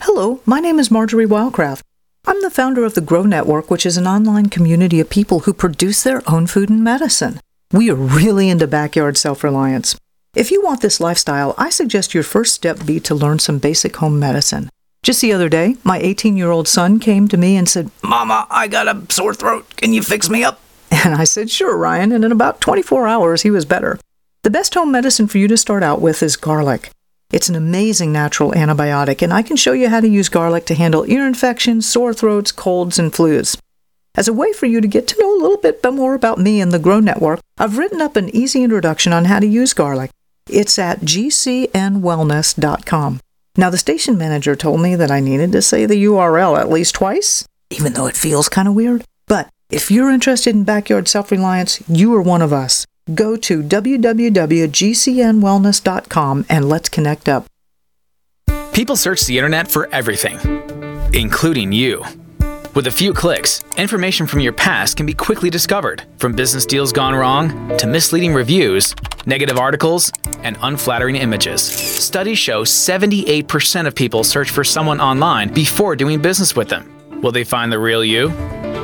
Hello, 0.00 0.40
my 0.44 0.60
name 0.60 0.78
is 0.78 0.90
Marjorie 0.90 1.26
Wildcraft. 1.26 1.80
I'm 2.26 2.40
the 2.42 2.50
founder 2.50 2.84
of 2.84 2.94
the 2.94 3.00
Grow 3.00 3.22
Network, 3.22 3.70
which 3.70 3.86
is 3.86 3.96
an 3.96 4.06
online 4.06 4.48
community 4.48 5.00
of 5.00 5.08
people 5.10 5.40
who 5.40 5.52
produce 5.52 6.02
their 6.02 6.22
own 6.30 6.46
food 6.46 6.68
and 6.68 6.84
medicine. 6.84 7.40
We 7.72 7.90
are 7.90 7.94
really 7.94 8.48
into 8.48 8.66
backyard 8.66 9.16
self 9.16 9.42
reliance. 9.42 9.96
If 10.34 10.50
you 10.50 10.62
want 10.62 10.82
this 10.82 11.00
lifestyle, 11.00 11.54
I 11.56 11.70
suggest 11.70 12.14
your 12.14 12.22
first 12.22 12.54
step 12.54 12.84
be 12.84 13.00
to 13.00 13.14
learn 13.14 13.38
some 13.38 13.58
basic 13.58 13.96
home 13.96 14.18
medicine. 14.18 14.68
Just 15.02 15.22
the 15.22 15.32
other 15.32 15.48
day, 15.48 15.76
my 15.82 15.98
18 15.98 16.36
year 16.36 16.50
old 16.50 16.68
son 16.68 16.98
came 16.98 17.26
to 17.28 17.36
me 17.36 17.56
and 17.56 17.68
said, 17.68 17.90
Mama, 18.02 18.46
I 18.50 18.68
got 18.68 18.88
a 18.88 19.02
sore 19.10 19.34
throat. 19.34 19.76
Can 19.76 19.92
you 19.92 20.02
fix 20.02 20.28
me 20.28 20.44
up? 20.44 20.60
And 21.04 21.14
I 21.14 21.24
said, 21.24 21.50
Sure, 21.50 21.76
Ryan. 21.76 22.12
And 22.12 22.24
in 22.24 22.32
about 22.32 22.60
24 22.60 23.06
hours, 23.06 23.42
he 23.42 23.50
was 23.50 23.64
better. 23.64 23.98
The 24.42 24.50
best 24.50 24.74
home 24.74 24.92
medicine 24.92 25.26
for 25.26 25.38
you 25.38 25.48
to 25.48 25.56
start 25.56 25.82
out 25.82 26.00
with 26.00 26.22
is 26.22 26.36
garlic. 26.36 26.90
It's 27.30 27.48
an 27.48 27.56
amazing 27.56 28.12
natural 28.12 28.52
antibiotic, 28.52 29.20
and 29.20 29.32
I 29.32 29.42
can 29.42 29.56
show 29.56 29.72
you 29.72 29.88
how 29.88 29.98
to 30.00 30.08
use 30.08 30.28
garlic 30.28 30.64
to 30.66 30.74
handle 30.74 31.10
ear 31.10 31.26
infections, 31.26 31.84
sore 31.84 32.14
throats, 32.14 32.52
colds, 32.52 33.00
and 33.00 33.12
flus. 33.12 33.58
As 34.14 34.28
a 34.28 34.32
way 34.32 34.52
for 34.52 34.66
you 34.66 34.80
to 34.80 34.86
get 34.86 35.08
to 35.08 35.20
know 35.20 35.36
a 35.36 35.42
little 35.42 35.58
bit 35.58 35.84
more 35.84 36.14
about 36.14 36.38
me 36.38 36.60
and 36.60 36.70
the 36.72 36.78
Grow 36.78 37.00
Network, 37.00 37.40
I've 37.58 37.78
written 37.78 38.00
up 38.00 38.14
an 38.16 38.34
easy 38.34 38.62
introduction 38.62 39.12
on 39.12 39.24
how 39.24 39.40
to 39.40 39.46
use 39.46 39.74
garlic. 39.74 40.12
It's 40.48 40.78
at 40.78 41.00
gcnwellness.com. 41.00 43.20
Now, 43.58 43.70
the 43.70 43.78
station 43.78 44.16
manager 44.16 44.54
told 44.54 44.80
me 44.80 44.94
that 44.94 45.10
I 45.10 45.18
needed 45.20 45.50
to 45.52 45.62
say 45.62 45.86
the 45.86 46.04
URL 46.04 46.58
at 46.58 46.70
least 46.70 46.94
twice, 46.94 47.44
even 47.70 47.94
though 47.94 48.06
it 48.06 48.16
feels 48.16 48.48
kind 48.48 48.68
of 48.68 48.74
weird. 48.74 49.02
But 49.26 49.48
if 49.70 49.90
you're 49.90 50.10
interested 50.10 50.54
in 50.54 50.62
backyard 50.64 51.08
self 51.08 51.32
reliance, 51.32 51.82
you 51.88 52.14
are 52.14 52.22
one 52.22 52.42
of 52.42 52.52
us. 52.52 52.86
Go 53.14 53.36
to 53.36 53.62
www.gcnwellness.com 53.62 56.46
and 56.48 56.68
let's 56.68 56.88
connect 56.88 57.28
up. 57.28 57.46
People 58.72 58.96
search 58.96 59.26
the 59.26 59.38
internet 59.38 59.70
for 59.70 59.88
everything, 59.92 60.40
including 61.14 61.70
you. 61.72 62.04
With 62.74 62.88
a 62.88 62.90
few 62.90 63.12
clicks, 63.14 63.62
information 63.78 64.26
from 64.26 64.40
your 64.40 64.52
past 64.52 64.96
can 64.98 65.06
be 65.06 65.14
quickly 65.14 65.48
discovered, 65.48 66.02
from 66.18 66.34
business 66.34 66.66
deals 66.66 66.92
gone 66.92 67.14
wrong 67.14 67.74
to 67.78 67.86
misleading 67.86 68.34
reviews, 68.34 68.94
negative 69.24 69.56
articles, 69.56 70.12
and 70.42 70.58
unflattering 70.60 71.16
images. 71.16 71.62
Studies 71.62 72.38
show 72.38 72.64
78% 72.64 73.86
of 73.86 73.94
people 73.94 74.24
search 74.24 74.50
for 74.50 74.62
someone 74.62 75.00
online 75.00 75.54
before 75.54 75.96
doing 75.96 76.20
business 76.20 76.54
with 76.54 76.68
them. 76.68 76.92
Will 77.22 77.32
they 77.32 77.44
find 77.44 77.72
the 77.72 77.78
real 77.78 78.04
you? 78.04 78.28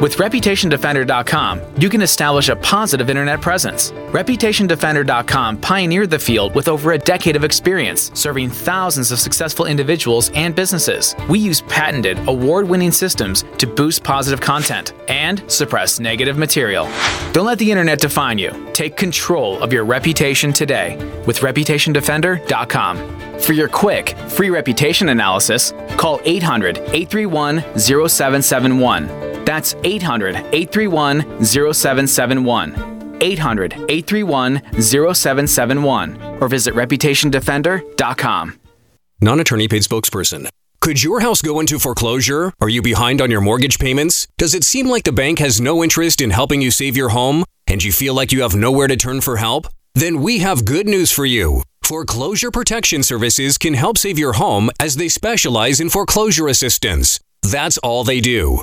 With 0.03 0.17
ReputationDefender.com, 0.17 1.61
you 1.79 1.89
can 1.89 2.03
establish 2.03 2.49
a 2.49 2.57
positive 2.57 3.09
internet 3.09 3.41
presence. 3.41 3.93
ReputationDefender.com 4.11 5.59
pioneered 5.59 6.11
the 6.11 6.19
field 6.19 6.57
with 6.57 6.67
over 6.67 6.91
a 6.91 6.99
decade 6.99 7.37
of 7.37 7.45
experience, 7.45 8.11
serving 8.13 8.51
thousands 8.51 9.13
of 9.13 9.21
successful 9.21 9.67
individuals 9.67 10.33
and 10.35 10.57
businesses. 10.57 11.15
We 11.29 11.39
use 11.39 11.61
patented, 11.61 12.19
award 12.27 12.69
winning 12.69 12.91
systems 12.91 13.45
to 13.59 13.67
boost 13.69 14.03
positive 14.03 14.41
content 14.41 14.93
and 15.07 15.49
suppress 15.49 16.01
negative 16.01 16.37
material. 16.37 16.89
Don't 17.31 17.47
let 17.47 17.61
the 17.61 17.71
internet 17.71 18.01
define 18.01 18.39
you. 18.39 18.51
Take 18.73 18.97
control 18.97 19.63
of 19.63 19.73
your 19.73 19.85
reputation 19.85 20.53
today 20.53 20.97
with 21.29 21.39
ReputationDefender.com. 21.39 23.39
For 23.39 23.53
your 23.53 23.69
quick, 23.69 24.19
free 24.29 24.51
reputation 24.51 25.11
analysis, 25.11 25.73
call 25.97 26.21
800 26.25 26.79
831 26.79 27.61
0771. 27.79 29.32
That's 29.45 29.75
800 29.85 30.37
831 30.37 31.45
0771. 31.45 33.19
800 33.21 33.73
831 33.73 34.63
0771 34.83 36.39
or 36.41 36.49
visit 36.49 36.75
reputationdefender.com. 36.75 38.59
Non 39.21 39.41
attorney 39.41 39.69
paid 39.69 39.83
spokesperson. 39.83 40.49
Could 40.81 41.01
your 41.01 41.21
house 41.21 41.41
go 41.43 41.61
into 41.61 41.79
foreclosure? 41.79 42.53
Are 42.61 42.69
you 42.69 42.83
behind 42.83 43.21
on 43.23 43.31
your 43.31 43.41
mortgage 43.41 43.79
payments? 43.79 44.27
Does 44.37 44.53
it 44.53 44.65
seem 44.65 44.89
like 44.89 45.05
the 45.05 45.13
bank 45.13 45.39
has 45.39 45.61
no 45.61 45.85
interest 45.85 46.21
in 46.21 46.31
helping 46.31 46.61
you 46.61 46.73
save 46.73 46.97
your 46.97 47.11
home? 47.11 47.45
And 47.69 47.85
you 47.85 47.93
feel 47.93 48.15
like 48.15 48.33
you 48.33 48.43
have 48.43 48.57
nowhere 48.57 48.89
to 48.89 48.97
turn 48.97 49.21
for 49.21 49.37
help? 49.37 49.69
Then 49.95 50.21
we 50.23 50.41
have 50.41 50.65
good 50.65 50.89
news 50.89 51.13
for 51.13 51.25
you. 51.25 51.63
Foreclosure 51.85 52.51
Protection 52.51 53.05
Services 53.05 53.59
can 53.59 53.75
help 53.75 53.97
save 53.97 54.19
your 54.19 54.33
home 54.33 54.71
as 54.81 54.97
they 54.97 55.09
specialize 55.09 55.79
in 55.79 55.89
foreclosure 55.89 56.49
assistance. 56.49 57.21
That's 57.43 57.79
all 57.79 58.03
they 58.03 58.21
do. 58.21 58.63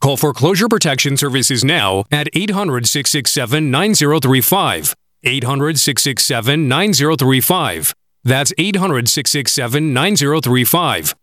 Call 0.00 0.16
Foreclosure 0.16 0.66
Protection 0.66 1.18
Services 1.18 1.62
now 1.62 2.04
at 2.10 2.26
800 2.32 2.86
667 2.86 3.70
9035. 3.70 4.94
800 5.22 5.78
667 5.78 6.68
9035. 6.68 7.94
That's 8.24 8.52
800 8.56 9.08
667 9.10 9.92
9035. 9.92 11.14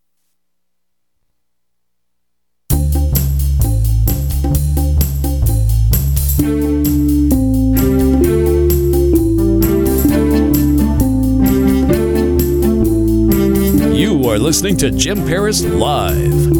You 13.97 14.29
are 14.29 14.37
listening 14.37 14.77
to 14.77 14.91
Jim 14.91 15.25
Paris 15.25 15.63
Live. 15.63 16.56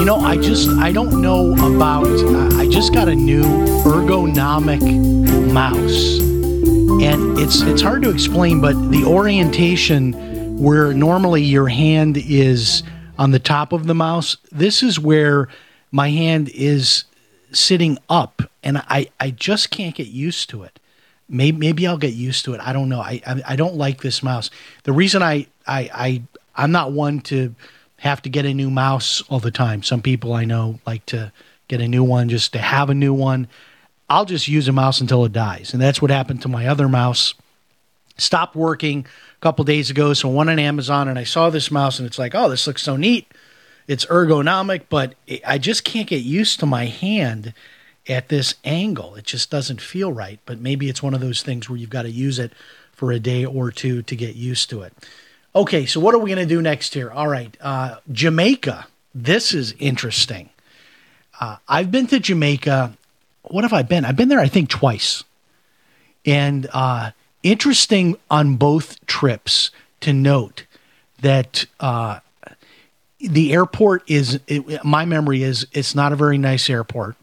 You 0.00 0.06
know, 0.06 0.16
I 0.16 0.38
just 0.38 0.70
I 0.78 0.92
don't 0.92 1.20
know 1.20 1.52
about. 1.52 2.06
Uh, 2.06 2.56
I 2.56 2.66
just 2.70 2.94
got 2.94 3.06
a 3.06 3.14
new 3.14 3.42
ergonomic 3.84 4.80
mouse, 5.52 6.20
and 7.02 7.38
it's 7.38 7.60
it's 7.60 7.82
hard 7.82 8.00
to 8.04 8.08
explain, 8.08 8.62
but 8.62 8.72
the 8.90 9.04
orientation 9.04 10.56
where 10.58 10.94
normally 10.94 11.42
your 11.42 11.68
hand 11.68 12.16
is 12.16 12.82
on 13.18 13.32
the 13.32 13.38
top 13.38 13.74
of 13.74 13.86
the 13.86 13.94
mouse, 13.94 14.38
this 14.50 14.82
is 14.82 14.98
where 14.98 15.48
my 15.90 16.08
hand 16.08 16.48
is 16.54 17.04
sitting 17.52 17.98
up, 18.08 18.40
and 18.62 18.78
I 18.78 19.10
I 19.20 19.32
just 19.32 19.70
can't 19.70 19.94
get 19.94 20.06
used 20.06 20.48
to 20.48 20.62
it. 20.62 20.80
Maybe 21.28 21.58
maybe 21.58 21.86
I'll 21.86 21.98
get 21.98 22.14
used 22.14 22.46
to 22.46 22.54
it. 22.54 22.60
I 22.62 22.72
don't 22.72 22.88
know. 22.88 23.00
I 23.00 23.20
I, 23.26 23.42
I 23.48 23.56
don't 23.56 23.74
like 23.74 24.00
this 24.00 24.22
mouse. 24.22 24.48
The 24.84 24.92
reason 24.92 25.22
I 25.22 25.46
I 25.66 25.90
I 25.92 26.22
I'm 26.56 26.72
not 26.72 26.92
one 26.92 27.20
to 27.20 27.54
have 28.00 28.22
to 28.22 28.30
get 28.30 28.46
a 28.46 28.54
new 28.54 28.70
mouse 28.70 29.22
all 29.28 29.40
the 29.40 29.50
time. 29.50 29.82
Some 29.82 30.00
people 30.00 30.32
I 30.32 30.46
know 30.46 30.80
like 30.86 31.04
to 31.06 31.32
get 31.68 31.82
a 31.82 31.88
new 31.88 32.02
one 32.02 32.30
just 32.30 32.54
to 32.54 32.58
have 32.58 32.88
a 32.88 32.94
new 32.94 33.12
one. 33.12 33.46
I'll 34.08 34.24
just 34.24 34.48
use 34.48 34.66
a 34.68 34.72
mouse 34.72 35.02
until 35.02 35.24
it 35.26 35.32
dies. 35.32 35.74
And 35.74 35.82
that's 35.82 36.00
what 36.00 36.10
happened 36.10 36.40
to 36.42 36.48
my 36.48 36.66
other 36.66 36.88
mouse. 36.88 37.34
Stopped 38.16 38.56
working 38.56 39.06
a 39.36 39.40
couple 39.40 39.66
days 39.66 39.90
ago. 39.90 40.14
So 40.14 40.30
I 40.30 40.32
went 40.32 40.48
on 40.48 40.58
Amazon 40.58 41.08
and 41.08 41.18
I 41.18 41.24
saw 41.24 41.50
this 41.50 41.70
mouse 41.70 41.98
and 41.98 42.06
it's 42.06 42.18
like, 42.18 42.34
oh, 42.34 42.48
this 42.48 42.66
looks 42.66 42.82
so 42.82 42.96
neat. 42.96 43.30
It's 43.86 44.06
ergonomic, 44.06 44.84
but 44.88 45.14
it, 45.26 45.42
I 45.46 45.58
just 45.58 45.84
can't 45.84 46.08
get 46.08 46.22
used 46.22 46.58
to 46.60 46.66
my 46.66 46.86
hand 46.86 47.52
at 48.08 48.30
this 48.30 48.54
angle. 48.64 49.14
It 49.14 49.26
just 49.26 49.50
doesn't 49.50 49.82
feel 49.82 50.10
right. 50.10 50.40
But 50.46 50.58
maybe 50.58 50.88
it's 50.88 51.02
one 51.02 51.12
of 51.12 51.20
those 51.20 51.42
things 51.42 51.68
where 51.68 51.76
you've 51.76 51.90
got 51.90 52.02
to 52.02 52.10
use 52.10 52.38
it 52.38 52.52
for 52.92 53.12
a 53.12 53.20
day 53.20 53.44
or 53.44 53.70
two 53.70 54.00
to 54.02 54.16
get 54.16 54.36
used 54.36 54.70
to 54.70 54.80
it. 54.80 54.94
Okay, 55.54 55.84
so 55.84 55.98
what 55.98 56.14
are 56.14 56.18
we 56.18 56.30
going 56.30 56.46
to 56.46 56.54
do 56.54 56.62
next 56.62 56.94
here? 56.94 57.10
All 57.10 57.26
right, 57.26 57.56
uh, 57.60 57.96
Jamaica. 58.12 58.86
This 59.12 59.52
is 59.52 59.74
interesting. 59.80 60.50
Uh, 61.40 61.56
I've 61.66 61.90
been 61.90 62.06
to 62.08 62.20
Jamaica. 62.20 62.96
What 63.42 63.64
have 63.64 63.72
I 63.72 63.82
been? 63.82 64.04
I've 64.04 64.14
been 64.14 64.28
there, 64.28 64.38
I 64.38 64.46
think, 64.46 64.68
twice. 64.68 65.24
And 66.24 66.68
uh, 66.72 67.10
interesting 67.42 68.16
on 68.30 68.56
both 68.56 69.04
trips 69.06 69.72
to 70.02 70.12
note 70.12 70.66
that 71.20 71.66
uh, 71.80 72.20
the 73.18 73.52
airport 73.52 74.08
is, 74.08 74.38
it, 74.46 74.84
my 74.84 75.04
memory 75.04 75.42
is, 75.42 75.66
it's 75.72 75.96
not 75.96 76.12
a 76.12 76.16
very 76.16 76.38
nice 76.38 76.70
airport. 76.70 77.16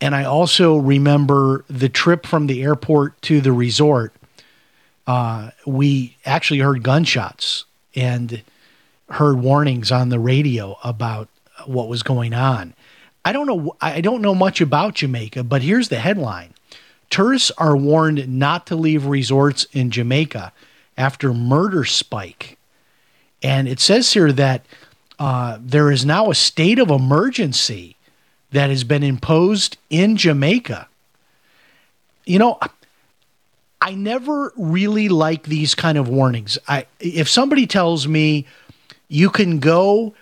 And 0.00 0.14
I 0.14 0.24
also 0.24 0.76
remember 0.76 1.64
the 1.68 1.88
trip 1.88 2.24
from 2.24 2.46
the 2.46 2.62
airport 2.62 3.20
to 3.22 3.40
the 3.40 3.52
resort 3.52 4.12
uh, 5.06 5.50
we 5.66 6.16
actually 6.24 6.60
heard 6.60 6.82
gunshots 6.82 7.64
and 7.94 8.42
heard 9.10 9.40
warnings 9.40 9.92
on 9.92 10.08
the 10.08 10.18
radio 10.18 10.76
about 10.82 11.28
what 11.66 11.88
was 11.88 12.02
going 12.02 12.34
on. 12.34 12.74
I 13.24 13.32
don't 13.32 13.46
know. 13.46 13.76
I 13.80 14.00
don't 14.00 14.22
know 14.22 14.34
much 14.34 14.60
about 14.60 14.94
Jamaica, 14.94 15.44
but 15.44 15.62
here's 15.62 15.88
the 15.88 15.98
headline: 15.98 16.54
Tourists 17.10 17.50
are 17.58 17.76
warned 17.76 18.28
not 18.28 18.66
to 18.66 18.76
leave 18.76 19.06
resorts 19.06 19.66
in 19.72 19.90
Jamaica 19.90 20.52
after 20.96 21.32
murder 21.32 21.84
spike. 21.84 22.58
And 23.42 23.68
it 23.68 23.80
says 23.80 24.12
here 24.12 24.32
that 24.32 24.64
uh, 25.18 25.58
there 25.60 25.90
is 25.90 26.04
now 26.04 26.30
a 26.30 26.34
state 26.34 26.78
of 26.78 26.90
emergency 26.90 27.96
that 28.50 28.70
has 28.70 28.84
been 28.84 29.02
imposed 29.02 29.76
in 29.90 30.16
Jamaica. 30.16 30.88
You 32.24 32.38
know, 32.38 32.58
I 33.86 33.94
never 33.94 34.52
really 34.56 35.08
like 35.08 35.44
these 35.44 35.76
kind 35.76 35.96
of 35.96 36.08
warnings. 36.08 36.58
I 36.66 36.86
if 36.98 37.28
somebody 37.28 37.68
tells 37.68 38.08
me 38.08 38.44
you 39.06 39.30
can 39.30 39.60
go 39.60 40.12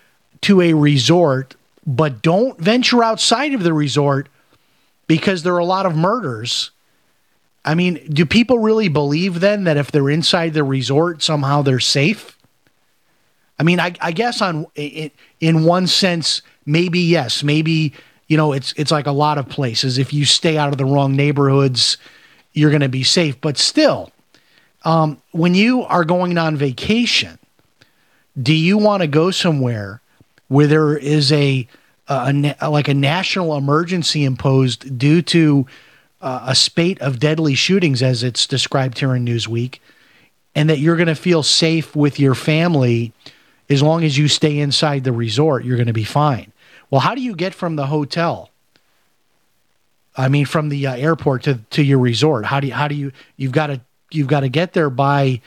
to 0.41 0.61
a 0.61 0.73
resort 0.73 1.55
but 1.83 2.21
don't 2.21 2.59
venture 2.59 3.03
outside 3.03 3.55
of 3.55 3.63
the 3.63 3.73
resort 3.73 4.29
because 5.07 5.41
there 5.41 5.55
are 5.55 5.57
a 5.57 5.65
lot 5.65 5.87
of 5.87 5.95
murders, 5.95 6.69
I 7.65 7.73
mean, 7.73 8.05
do 8.07 8.23
people 8.23 8.59
really 8.59 8.87
believe 8.87 9.39
then 9.39 9.63
that 9.63 9.77
if 9.77 9.91
they're 9.91 10.11
inside 10.11 10.53
the 10.53 10.63
resort, 10.63 11.23
somehow 11.23 11.63
they're 11.63 11.79
safe? 11.79 12.37
I 13.57 13.63
mean, 13.63 13.79
I, 13.79 13.95
I 13.99 14.11
guess 14.11 14.43
on 14.43 14.67
in, 14.75 15.09
in 15.39 15.65
one 15.65 15.87
sense, 15.87 16.43
maybe 16.67 16.99
yes, 16.99 17.41
maybe 17.41 17.93
you 18.27 18.37
know, 18.37 18.53
it's 18.53 18.75
it's 18.77 18.91
like 18.91 19.07
a 19.07 19.11
lot 19.11 19.39
of 19.39 19.49
places. 19.49 19.97
If 19.97 20.13
you 20.13 20.23
stay 20.23 20.55
out 20.55 20.69
of 20.69 20.77
the 20.77 20.85
wrong 20.85 21.15
neighborhoods, 21.15 21.97
you're 22.55 22.71
going 22.71 22.81
to 22.81 22.89
be 22.89 23.03
safe. 23.03 23.39
But 23.41 23.57
still, 23.57 24.11
um, 24.83 25.21
when 25.31 25.53
you 25.53 25.83
are 25.83 26.03
going 26.03 26.37
on 26.37 26.55
vacation, 26.55 27.37
do 28.41 28.53
you 28.53 28.77
want 28.77 29.01
to 29.01 29.07
go 29.07 29.31
somewhere 29.31 30.01
where 30.47 30.67
there 30.67 30.97
is 30.97 31.31
a, 31.31 31.67
a, 32.07 32.55
a 32.61 32.69
like 32.69 32.87
a 32.87 32.93
national 32.93 33.55
emergency 33.55 34.23
imposed 34.23 34.97
due 34.97 35.21
to 35.21 35.67
uh, 36.21 36.45
a 36.47 36.55
spate 36.55 36.99
of 37.01 37.19
deadly 37.19 37.55
shootings, 37.55 38.01
as 38.01 38.23
it's 38.23 38.47
described 38.47 38.99
here 38.99 39.15
in 39.15 39.25
Newsweek, 39.25 39.79
and 40.55 40.69
that 40.69 40.79
you're 40.79 40.95
going 40.95 41.07
to 41.07 41.15
feel 41.15 41.43
safe 41.43 41.95
with 41.95 42.19
your 42.19 42.35
family 42.35 43.13
as 43.69 43.81
long 43.81 44.03
as 44.03 44.17
you 44.17 44.27
stay 44.27 44.59
inside 44.59 45.03
the 45.03 45.11
resort, 45.11 45.65
you're 45.65 45.77
going 45.77 45.87
to 45.87 45.93
be 45.93 46.03
fine. 46.03 46.51
Well, 46.89 47.01
how 47.01 47.15
do 47.15 47.21
you 47.21 47.35
get 47.35 47.53
from 47.53 47.75
the 47.75 47.87
hotel? 47.87 48.51
I 50.17 50.29
mean, 50.29 50.45
from 50.45 50.69
the 50.69 50.87
uh, 50.87 50.95
airport 50.95 51.43
to, 51.43 51.55
to 51.71 51.83
your 51.83 51.99
resort. 51.99 52.45
How 52.45 52.59
do 52.59 52.67
you, 52.67 52.73
how 52.73 52.87
do 52.87 52.95
you 52.95 53.11
you've 53.37 53.51
got 53.51 53.67
to 53.67 53.81
you've 54.11 54.27
got 54.27 54.41
to 54.41 54.49
get 54.49 54.73
there 54.73 54.89
by 54.89 55.41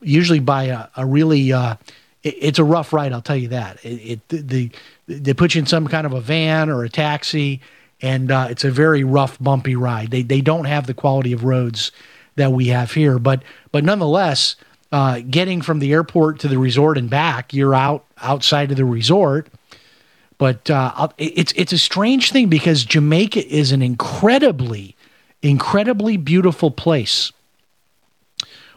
usually 0.00 0.40
by 0.40 0.64
a, 0.64 0.88
a 0.96 1.06
really 1.06 1.52
uh, 1.52 1.76
it, 2.22 2.34
it's 2.40 2.58
a 2.58 2.64
rough 2.64 2.92
ride. 2.92 3.12
I'll 3.12 3.22
tell 3.22 3.36
you 3.36 3.48
that. 3.48 3.84
It, 3.84 4.20
it 4.28 4.48
the 4.48 4.70
they 5.06 5.34
put 5.34 5.54
you 5.54 5.60
in 5.60 5.66
some 5.66 5.86
kind 5.86 6.06
of 6.06 6.12
a 6.12 6.20
van 6.20 6.70
or 6.70 6.84
a 6.84 6.88
taxi, 6.88 7.60
and 8.00 8.30
uh, 8.30 8.48
it's 8.50 8.64
a 8.64 8.70
very 8.70 9.04
rough, 9.04 9.38
bumpy 9.38 9.76
ride. 9.76 10.10
They 10.10 10.22
they 10.22 10.40
don't 10.40 10.66
have 10.66 10.86
the 10.86 10.94
quality 10.94 11.32
of 11.32 11.44
roads 11.44 11.92
that 12.36 12.52
we 12.52 12.68
have 12.68 12.92
here, 12.92 13.18
but 13.18 13.42
but 13.72 13.84
nonetheless, 13.84 14.56
uh, 14.92 15.20
getting 15.28 15.62
from 15.62 15.78
the 15.78 15.92
airport 15.92 16.40
to 16.40 16.48
the 16.48 16.58
resort 16.58 16.98
and 16.98 17.08
back, 17.08 17.52
you're 17.52 17.74
out 17.74 18.04
outside 18.20 18.70
of 18.70 18.76
the 18.76 18.84
resort. 18.84 19.48
But 20.38 20.68
uh, 20.68 21.08
it's 21.16 21.52
it's 21.52 21.72
a 21.72 21.78
strange 21.78 22.32
thing 22.32 22.48
because 22.48 22.84
Jamaica 22.84 23.46
is 23.46 23.72
an 23.72 23.82
incredibly, 23.82 24.96
incredibly 25.42 26.16
beautiful 26.16 26.70
place. 26.70 27.32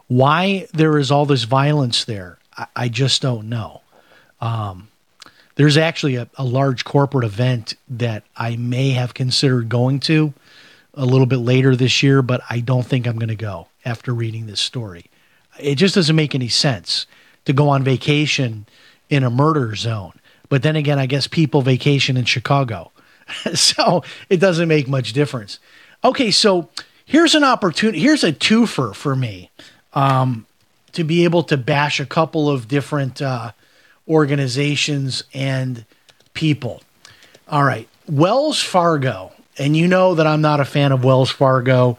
Why 0.07 0.67
there 0.73 0.97
is 0.97 1.11
all 1.11 1.25
this 1.25 1.43
violence 1.43 2.05
there, 2.05 2.37
I, 2.55 2.67
I 2.75 2.89
just 2.89 3.21
don't 3.21 3.49
know. 3.49 3.81
Um, 4.39 4.87
there's 5.55 5.77
actually 5.77 6.15
a, 6.15 6.29
a, 6.35 6.43
large 6.43 6.85
corporate 6.85 7.25
event 7.25 7.75
that 7.89 8.23
I 8.35 8.55
may 8.55 8.91
have 8.91 9.15
considered 9.15 9.67
going 9.67 9.99
to 10.01 10.33
a 10.93 11.05
little 11.05 11.25
bit 11.25 11.37
later 11.37 11.75
this 11.75 12.03
year, 12.03 12.21
but 12.21 12.41
I 12.47 12.59
don't 12.59 12.85
think 12.85 13.07
I'm 13.07 13.17
going 13.17 13.29
to 13.29 13.35
go 13.35 13.67
after 13.83 14.13
reading 14.13 14.45
this 14.45 14.61
story. 14.61 15.05
It 15.59 15.75
just 15.75 15.95
doesn't 15.95 16.15
make 16.15 16.35
any 16.35 16.49
sense 16.49 17.07
to 17.45 17.53
go 17.53 17.69
on 17.69 17.83
vacation 17.83 18.67
in 19.09 19.23
a 19.23 19.29
murder 19.29 19.75
zone. 19.75 20.13
But 20.49 20.63
then 20.63 20.75
again, 20.75 20.99
I 20.99 21.05
guess 21.05 21.27
people 21.27 21.61
vacation 21.61 22.17
in 22.17 22.25
Chicago. 22.25 22.91
so 23.53 24.03
it 24.29 24.37
doesn't 24.37 24.67
make 24.67 24.87
much 24.87 25.13
difference. 25.13 25.59
Okay, 26.03 26.31
so 26.31 26.69
here's 27.05 27.35
an 27.35 27.43
opportunity. 27.43 27.99
Here's 27.99 28.23
a 28.23 28.31
twofer 28.31 28.95
for 28.95 29.15
me 29.15 29.49
um, 29.93 30.45
to 30.93 31.03
be 31.03 31.23
able 31.23 31.43
to 31.43 31.57
bash 31.57 31.99
a 31.99 32.05
couple 32.05 32.49
of 32.49 32.67
different 32.67 33.21
uh, 33.21 33.51
organizations 34.07 35.23
and 35.33 35.85
people. 36.33 36.81
All 37.49 37.63
right, 37.63 37.87
Wells 38.07 38.61
Fargo, 38.61 39.31
and 39.57 39.75
you 39.75 39.87
know 39.87 40.15
that 40.15 40.27
I'm 40.27 40.41
not 40.41 40.59
a 40.59 40.65
fan 40.65 40.91
of 40.91 41.03
Wells 41.03 41.31
Fargo. 41.31 41.97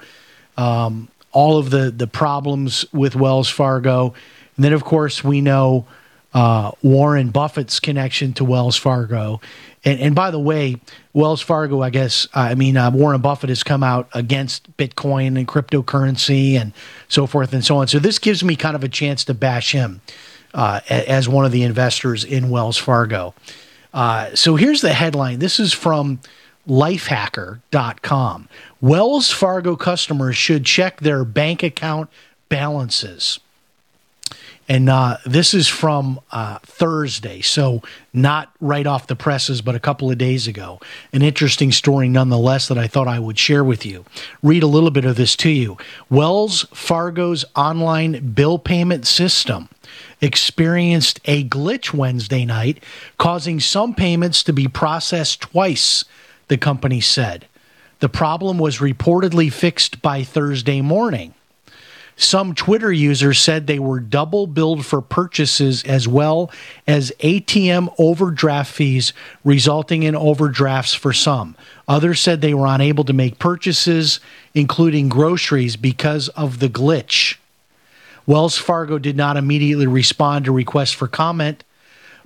Um, 0.57 1.09
all 1.33 1.59
of 1.59 1.71
the 1.71 1.91
the 1.91 2.07
problems 2.07 2.85
with 2.93 3.15
Wells 3.15 3.49
Fargo, 3.49 4.15
and 4.57 4.65
then 4.65 4.73
of 4.73 4.85
course 4.85 5.23
we 5.23 5.41
know 5.41 5.87
uh, 6.35 6.73
Warren 6.83 7.31
Buffett's 7.31 7.81
connection 7.81 8.33
to 8.35 8.45
Wells 8.45 8.77
Fargo. 8.77 9.41
And, 9.85 10.01
and 10.01 10.15
by 10.15 10.31
the 10.31 10.39
way, 10.39 10.77
Wells 11.13 11.41
Fargo, 11.41 11.83
I 11.83 11.91
guess, 11.91 12.29
I 12.35 12.55
mean, 12.55 12.77
uh, 12.77 12.91
Warren 12.91 13.21
Buffett 13.21 13.49
has 13.49 13.63
come 13.63 13.83
out 13.83 14.09
against 14.13 14.77
Bitcoin 14.77 15.39
and 15.39 15.49
cryptocurrency 15.49 16.55
and 16.55 16.73
so 17.09 17.27
forth 17.27 17.53
and 17.53 17.65
so 17.65 17.79
on. 17.79 17.89
So 17.89 17.99
this 17.99 18.19
gives 18.19 18.45
me 18.45 18.57
kind 18.57 18.77
of 18.77 18.85
a 18.85 18.89
chance 18.89 19.25
to 19.25 19.35
bash 19.35 19.73
him 19.73 20.01
uh, 20.55 20.81
as 20.89 21.29
one 21.29 21.45
of 21.45 21.53
the 21.53 21.63
investors 21.63 22.25
in 22.25 22.51
Wells 22.51 22.77
Fargo. 22.77 23.35
Uh, 23.95 24.35
so 24.35 24.57
here's 24.57 24.83
the 24.83 24.93
headline 24.93 25.39
this 25.39 25.59
is 25.59 25.73
from 25.73 26.21
lifehacker.com. 26.69 28.49
Wells 28.81 29.31
Fargo 29.31 29.77
customers 29.77 30.37
should 30.37 30.67
check 30.67 31.01
their 31.01 31.25
bank 31.25 31.63
account 31.63 32.11
balances. 32.49 33.41
And 34.69 34.91
uh, 34.91 35.17
this 35.25 35.55
is 35.55 35.67
from 35.67 36.21
uh, 36.31 36.59
Thursday, 36.63 37.41
so 37.41 37.83
not 38.13 38.53
right 38.61 38.87
off 38.87 39.07
the 39.07 39.17
presses, 39.17 39.63
but 39.63 39.75
a 39.75 39.81
couple 39.81 40.11
of 40.11 40.19
days 40.19 40.47
ago. 40.47 40.79
An 41.11 41.23
interesting 41.23 41.73
story, 41.73 42.07
nonetheless, 42.07 42.69
that 42.69 42.77
I 42.77 42.87
thought 42.87 43.09
I 43.09 43.19
would 43.19 43.39
share 43.39 43.65
with 43.65 43.87
you. 43.87 44.05
Read 44.43 44.63
a 44.63 44.67
little 44.67 44.91
bit 44.91 45.07
of 45.07 45.17
this 45.17 45.35
to 45.37 45.49
you. 45.49 45.79
Wells 46.11 46.67
Fargo's 46.75 47.47
online 47.57 48.33
bill 48.35 48.59
payment 48.59 49.07
system 49.07 49.71
experienced 50.21 51.19
a 51.25 51.45
glitch 51.45 51.95
Wednesday 51.95 52.45
night, 52.45 52.85
causing 53.17 53.61
some 53.61 53.95
payments 53.95 54.43
to 54.43 54.53
be 54.53 54.69
processed 54.69 55.41
twice, 55.41 56.05
the 56.49 56.59
company 56.59 57.01
said. 57.01 57.47
The 58.01 58.11
problem 58.11 58.59
was 58.59 58.79
reportedly 58.79 59.51
fixed 59.51 60.03
by 60.03 60.25
Thursday 60.25 60.83
morning. 60.83 61.33
Some 62.21 62.57
Twitter 62.57 62.91
users 62.93 63.39
said 63.39 63.69
they 63.69 63.79
were 63.79 64.01
double 64.01 64.49
billed 64.49 64.85
for 64.85 65.01
purchases 65.01 65.85
as 65.85 66.09
well 66.09 66.51
as 66.85 67.13
ATM 67.21 67.95
overdraft 67.97 68.75
fees, 68.75 69.13
resulting 69.45 70.03
in 70.03 70.17
overdrafts 70.17 70.95
for 70.95 71.13
some. 71.13 71.55
Others 71.87 72.21
said 72.21 72.41
they 72.41 72.55
were 72.55 72.67
unable 72.67 73.05
to 73.05 73.13
make 73.13 73.39
purchases, 73.39 74.19
including 74.53 75.09
groceries, 75.09 75.77
because 75.77 76.29
of 76.31 76.59
the 76.59 76.69
glitch. 76.69 77.37
Wells 78.27 78.59
Fargo 78.59 78.99
did 78.99 79.17
not 79.17 79.37
immediately 79.37 79.87
respond 79.87 80.45
to 80.47 80.53
requests 80.53 80.91
for 80.91 81.07
comment, 81.07 81.63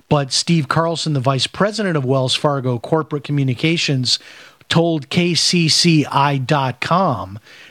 but 0.09 0.33
Steve 0.33 0.67
Carlson, 0.67 1.13
the 1.13 1.19
vice 1.19 1.45
president 1.45 1.95
of 1.95 2.03
Wells 2.03 2.33
Fargo 2.33 2.79
Corporate 2.79 3.23
Communications, 3.23 4.17
told 4.69 5.09
KCCI.com 5.09 6.09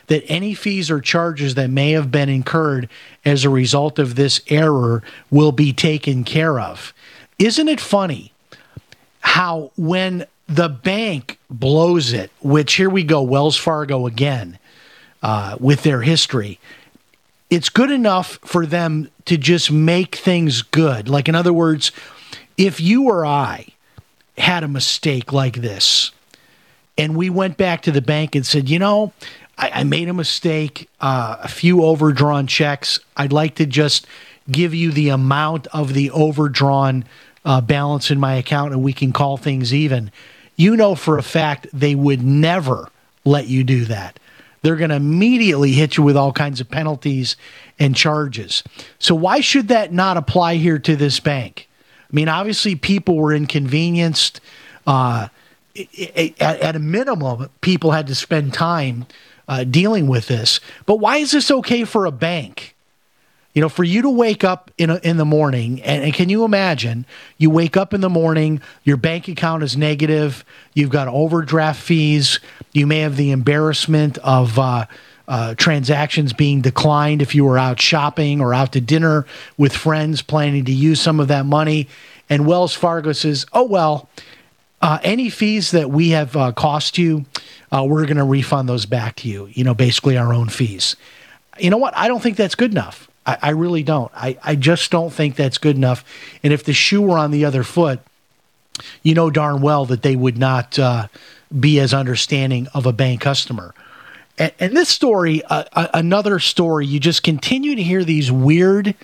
that 0.07 0.25
any 0.29 0.55
fees 0.55 0.91
or 0.91 1.01
charges 1.01 1.55
that 1.55 1.71
may 1.71 1.93
have 1.93 2.11
been 2.11 2.29
incurred 2.29 2.89
as 3.25 3.45
a 3.45 3.51
result 3.51 3.99
of 3.99 4.15
this 4.15 4.41
error 4.49 5.03
will 5.31 5.53
be 5.53 5.73
taken 5.73 6.25
care 6.25 6.59
of. 6.61 6.93
Isn't 7.39 7.69
it 7.69 7.81
funny 7.81 8.33
how 9.21 9.71
when 9.77 10.27
the 10.49 10.69
bank 10.69 11.39
blows 11.49 12.13
it, 12.13 12.31
which 12.41 12.75
here 12.75 12.91
we 12.91 13.05
go, 13.05 13.23
Wells 13.23 13.57
Fargo 13.57 14.07
again, 14.07 14.59
uh, 15.23 15.57
with 15.61 15.83
their 15.83 16.03
history, 16.03 16.59
it's 17.49 17.69
good 17.69 17.91
enough 17.91 18.39
for 18.45 18.67
them 18.67 19.11
to 19.27 19.37
just 19.37 19.71
make 19.71 20.17
things 20.17 20.63
good. 20.63 21.09
Like, 21.09 21.29
in 21.29 21.35
other 21.35 21.53
words, 21.53 21.93
if 22.57 22.81
you 22.81 23.09
or 23.09 23.25
I 23.25 23.69
had 24.37 24.65
a 24.65 24.69
mistake 24.69 25.33
like 25.33 25.57
this, 25.57 26.13
and 26.99 27.17
we 27.17 27.31
went 27.31 27.57
back 27.57 27.83
to 27.83 27.93
the 27.93 28.03
bank 28.03 28.35
and 28.35 28.45
said, 28.45 28.69
you 28.69 28.79
know, 28.79 29.13
I, 29.63 29.71
I 29.81 29.85
made 29.85 30.09
a 30.09 30.13
mistake, 30.13 30.91
uh, 31.01 31.37
a 31.41 31.49
few 31.49 31.85
overdrawn 31.85 32.49
checks. 32.49 32.99
I'd 33.17 33.33
like 33.33 33.55
to 33.57 33.67
just 33.67 34.09
give 34.51 34.75
you 34.75 34.91
the 34.91 35.11
amount 35.11 35.69
of 35.69 35.95
the 35.95 36.11
overdrawn 36.11 37.05
uh, 37.45 37.61
balance 37.61 38.11
in 38.11 38.19
my 38.19 38.35
account 38.35 38.73
and 38.73 38.83
we 38.83 38.93
can 38.93 39.13
call 39.13 39.37
things 39.37 39.73
even. 39.73 40.11
You 40.57 40.77
know 40.77 40.97
for 40.97 41.17
a 41.17 41.23
fact 41.23 41.69
they 41.73 41.95
would 41.95 42.23
never 42.23 42.89
let 43.25 43.47
you 43.47 43.63
do 43.63 43.85
that. 43.85 44.19
They're 44.63 44.77
going 44.77 44.91
to 44.91 44.97
immediately 44.97 45.73
hit 45.73 45.97
you 45.97 46.03
with 46.03 46.17
all 46.17 46.33
kinds 46.33 46.61
of 46.61 46.69
penalties 46.69 47.37
and 47.79 47.95
charges. 47.95 48.65
So, 48.99 49.15
why 49.15 49.41
should 49.41 49.69
that 49.69 49.93
not 49.93 50.17
apply 50.17 50.57
here 50.57 50.79
to 50.79 50.95
this 50.95 51.19
bank? 51.19 51.69
I 51.99 52.15
mean, 52.15 52.29
obviously, 52.29 52.77
people 52.77 53.17
were 53.17 53.33
inconvenienced. 53.33 54.41
Uh, 54.87 55.29
at, 56.41 56.77
a 56.77 56.79
minimum, 56.79 57.49
people 57.61 57.91
had 57.91 58.07
to 58.07 58.15
spend 58.15 58.55
time 58.55 59.07
uh, 59.49 59.65
dealing 59.65 60.07
with 60.07 60.29
this. 60.29 60.61
But 60.87 60.97
why 60.97 61.19
is 61.19 61.33
this 61.33 61.51
okay 61.51 61.85
for 61.85 62.07
a 62.07 62.13
bank? 62.13 62.77
You 63.55 63.61
know, 63.61 63.69
for 63.69 63.85
you 63.85 64.01
to 64.03 64.11
wake 64.11 64.45
up 64.45 64.71
in 64.79 64.89
a, 64.89 64.97
in 65.03 65.19
the 65.19 65.27
morning, 65.27 65.83
and, 65.83 66.03
and, 66.03 66.15
can 66.15 66.31
you 66.31 66.45
imagine? 66.45 67.05
You 67.37 67.51
wake 67.51 67.77
up 67.77 67.93
in 67.93 68.01
the 68.01 68.09
morning, 68.09 68.63
your 68.83 68.97
bank 68.97 69.29
account 69.29 69.63
is 69.63 69.77
negative, 69.77 70.43
you've 70.73 70.89
got 70.89 71.07
overdraft 71.07 71.79
fees, 71.79 72.41
you 72.73 72.87
may 72.87 73.01
have 73.01 73.19
the 73.19 73.31
embarrassment 73.31 74.17
of 74.19 74.59
uh, 74.59 74.87
uh, 75.29 75.55
transactions 75.57 76.33
being 76.33 76.63
declined 76.63 77.21
if 77.21 77.35
you 77.35 77.45
were 77.45 77.59
out 77.59 77.79
shopping 77.79 78.41
or 78.41 78.55
out 78.55 78.73
to 78.73 78.81
dinner 78.81 79.27
with 79.59 79.77
friends 79.77 80.23
planning 80.23 80.65
to 80.65 80.73
use 80.73 81.01
some 81.01 81.21
of 81.21 81.29
that 81.29 81.45
money. 81.45 81.89
And 82.31 82.47
Wells 82.47 82.73
Fargo 82.73 83.13
says, 83.13 83.45
"Oh 83.53 83.65
well, 83.65 84.09
uh, 84.83 84.99
any 85.03 85.31
fees 85.31 85.71
that 85.71 85.91
we 85.91 86.11
have 86.11 86.37
uh, 86.37 86.53
cost 86.53 86.99
you, 86.99 87.25
uh, 87.71 87.85
we're 87.89 88.05
going 88.05 88.17
to 88.17 88.25
refund 88.25 88.69
those 88.69 88.85
back 88.85 89.17
to 89.17 89.29
you. 89.29 89.49
You 89.53 89.65
know, 89.65 89.75
basically 89.75 90.19
our 90.19 90.35
own 90.35 90.49
fees. 90.49 90.97
You 91.59 91.71
know 91.71 91.79
what? 91.79 91.97
I 91.97 92.09
don't 92.09 92.23
think 92.23 92.37
that's 92.37 92.57
good 92.57 92.73
enough. 92.73 93.09
I, 93.25 93.39
I 93.41 93.51
really 93.51 93.83
don't. 93.83 94.11
I, 94.15 94.37
I 94.43 94.57
just 94.57 94.91
don't 94.91 95.13
think 95.13 95.37
that's 95.37 95.59
good 95.59 95.77
enough. 95.77 96.05
And 96.43 96.53
if 96.53 96.65
the 96.65 96.73
shoe 96.73 97.03
were 97.03 97.19
on 97.19 97.31
the 97.31 97.45
other 97.45 97.63
foot, 97.63 98.01
you 99.03 99.15
know 99.15 99.31
darn 99.31 99.61
well 99.63 99.87
that 99.87 100.03
they 100.03 100.17
would 100.17 100.39
not 100.39 100.79
uh, 100.79 101.07
be 101.59 101.79
as 101.79 101.95
understanding 101.95 102.67
of 102.75 102.85
a 102.87 102.93
bank 102.93 103.21
customer. 103.21 103.75
And, 104.39 104.53
and 104.59 104.77
this 104.77 104.89
story, 104.89 105.45
uh, 105.45 105.65
uh, 105.73 105.89
another 105.95 106.39
story, 106.39 106.87
you 106.87 106.99
just 106.99 107.23
continue 107.23 107.77
to 107.77 107.83
hear 107.83 108.03
these 108.03 108.33
weird 108.33 108.95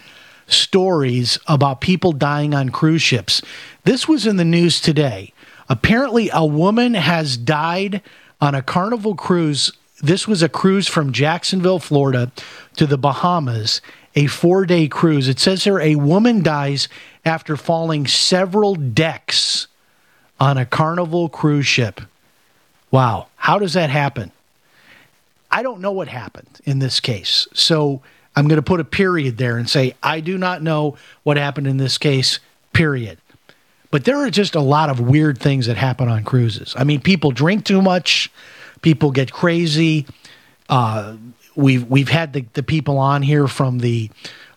stories 0.48 1.38
about 1.46 1.80
people 1.80 2.12
dying 2.12 2.54
on 2.54 2.70
cruise 2.70 3.02
ships. 3.02 3.42
This 3.84 4.08
was 4.08 4.26
in 4.26 4.36
the 4.36 4.44
news 4.44 4.80
today. 4.80 5.32
Apparently, 5.68 6.30
a 6.32 6.44
woman 6.44 6.94
has 6.94 7.36
died 7.36 8.02
on 8.40 8.54
a 8.54 8.62
carnival 8.62 9.14
cruise. 9.14 9.72
This 10.00 10.26
was 10.26 10.42
a 10.42 10.48
cruise 10.48 10.86
from 10.86 11.12
Jacksonville, 11.12 11.78
Florida 11.78 12.32
to 12.76 12.86
the 12.86 12.98
Bahamas, 12.98 13.80
a 14.14 14.26
four 14.26 14.64
day 14.64 14.88
cruise. 14.88 15.28
It 15.28 15.38
says 15.38 15.64
here 15.64 15.80
a 15.80 15.96
woman 15.96 16.42
dies 16.42 16.88
after 17.24 17.56
falling 17.56 18.06
several 18.06 18.74
decks 18.74 19.66
on 20.40 20.56
a 20.56 20.66
carnival 20.66 21.28
cruise 21.28 21.66
ship. 21.66 22.00
Wow. 22.90 23.26
How 23.36 23.58
does 23.58 23.74
that 23.74 23.90
happen? 23.90 24.32
I 25.50 25.62
don't 25.62 25.80
know 25.80 25.92
what 25.92 26.08
happened 26.08 26.60
in 26.64 26.78
this 26.78 27.00
case. 27.00 27.46
So 27.54 28.02
I'm 28.36 28.48
going 28.48 28.56
to 28.56 28.62
put 28.62 28.80
a 28.80 28.84
period 28.84 29.36
there 29.36 29.56
and 29.56 29.68
say, 29.68 29.94
I 30.02 30.20
do 30.20 30.38
not 30.38 30.62
know 30.62 30.96
what 31.22 31.36
happened 31.36 31.66
in 31.66 31.78
this 31.78 31.98
case, 31.98 32.38
period. 32.72 33.18
But 33.90 34.04
there 34.04 34.16
are 34.18 34.30
just 34.30 34.54
a 34.54 34.60
lot 34.60 34.90
of 34.90 35.00
weird 35.00 35.38
things 35.38 35.66
that 35.66 35.76
happen 35.76 36.08
on 36.08 36.24
cruises. 36.24 36.74
I 36.76 36.84
mean, 36.84 37.00
people 37.00 37.30
drink 37.30 37.64
too 37.64 37.80
much, 37.80 38.30
people 38.82 39.10
get 39.10 39.32
crazy. 39.32 40.06
Uh, 40.68 41.16
we've 41.56 41.88
we've 41.88 42.08
had 42.08 42.32
the, 42.32 42.44
the 42.52 42.62
people 42.62 42.98
on 42.98 43.22
here 43.22 43.48
from 43.48 43.78
the 43.78 44.10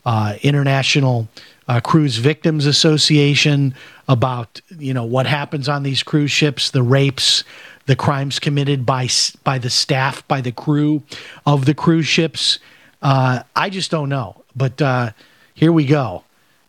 uh, 0.06 0.36
International 0.42 1.30
uh, 1.68 1.80
Cruise 1.80 2.18
Victims 2.18 2.66
Association 2.66 3.74
about 4.08 4.60
you 4.78 4.94
know 4.94 5.06
what 5.06 5.26
happens 5.26 5.70
on 5.70 5.84
these 5.84 6.04
cruise 6.04 6.32
ships, 6.32 6.72
the 6.72 6.84
rapes, 6.84 7.44
the 7.86 7.96
crimes 7.96 8.40
committed 8.40 8.86
by 8.86 9.08
by 9.44 9.58
the 9.58 9.70
staff, 9.70 10.28
by 10.28 10.42
the 10.42 10.52
crew 10.52 11.04
of 11.46 11.66
the 11.66 11.74
cruise 11.74 12.08
ships. 12.08 12.60
Uh, 13.02 13.44
I 13.56 13.70
just 13.70 13.90
don't 13.90 14.10
know, 14.10 14.44
but 14.56 14.82
uh, 14.82 15.12
here 15.54 15.72
we 15.72 15.86
go, 15.86 16.24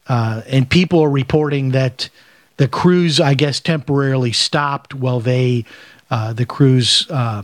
uh, 0.06 0.42
and 0.46 0.68
people 0.68 1.00
are 1.00 1.10
reporting 1.10 1.72
that 1.72 2.08
the 2.62 2.68
cruise, 2.68 3.18
I 3.18 3.34
guess, 3.34 3.58
temporarily 3.58 4.30
stopped 4.30 4.94
while 4.94 5.18
they, 5.18 5.64
uh, 6.12 6.32
the 6.32 6.46
cruise 6.46 7.10
uh, 7.10 7.42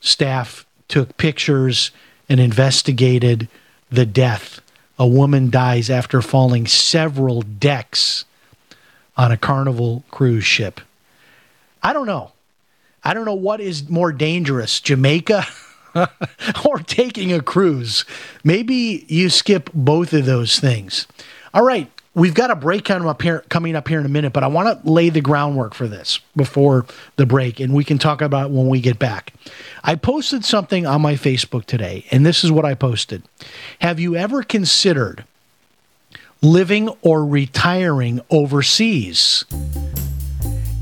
staff, 0.00 0.64
took 0.88 1.18
pictures 1.18 1.90
and 2.26 2.40
investigated 2.40 3.48
the 3.90 4.06
death. 4.06 4.62
A 4.98 5.06
woman 5.06 5.50
dies 5.50 5.90
after 5.90 6.22
falling 6.22 6.66
several 6.66 7.42
decks 7.42 8.24
on 9.14 9.30
a 9.30 9.36
carnival 9.36 10.04
cruise 10.10 10.46
ship. 10.46 10.80
I 11.82 11.92
don't 11.92 12.06
know. 12.06 12.32
I 13.04 13.12
don't 13.12 13.26
know 13.26 13.34
what 13.34 13.60
is 13.60 13.90
more 13.90 14.10
dangerous, 14.10 14.80
Jamaica 14.80 15.44
or 16.64 16.78
taking 16.78 17.30
a 17.30 17.42
cruise. 17.42 18.06
Maybe 18.42 19.04
you 19.06 19.28
skip 19.28 19.68
both 19.74 20.14
of 20.14 20.24
those 20.24 20.58
things. 20.58 21.06
All 21.52 21.62
right, 21.62 21.90
We've 22.16 22.32
got 22.32 22.50
a 22.50 22.56
break 22.56 22.86
coming 22.86 23.06
up 23.06 23.20
here, 23.20 23.44
coming 23.50 23.76
up 23.76 23.86
here 23.86 24.00
in 24.00 24.06
a 24.06 24.08
minute, 24.08 24.32
but 24.32 24.42
I 24.42 24.46
want 24.46 24.82
to 24.82 24.90
lay 24.90 25.10
the 25.10 25.20
groundwork 25.20 25.74
for 25.74 25.86
this 25.86 26.18
before 26.34 26.86
the 27.16 27.26
break, 27.26 27.60
and 27.60 27.74
we 27.74 27.84
can 27.84 27.98
talk 27.98 28.22
about 28.22 28.50
when 28.50 28.68
we 28.68 28.80
get 28.80 28.98
back. 28.98 29.34
I 29.84 29.96
posted 29.96 30.42
something 30.42 30.86
on 30.86 31.02
my 31.02 31.12
Facebook 31.12 31.66
today, 31.66 32.06
and 32.10 32.24
this 32.24 32.42
is 32.42 32.50
what 32.50 32.64
I 32.64 32.72
posted. 32.72 33.22
Have 33.80 34.00
you 34.00 34.16
ever 34.16 34.42
considered 34.42 35.26
living 36.40 36.88
or 37.02 37.22
retiring 37.22 38.22
overseas? 38.30 39.44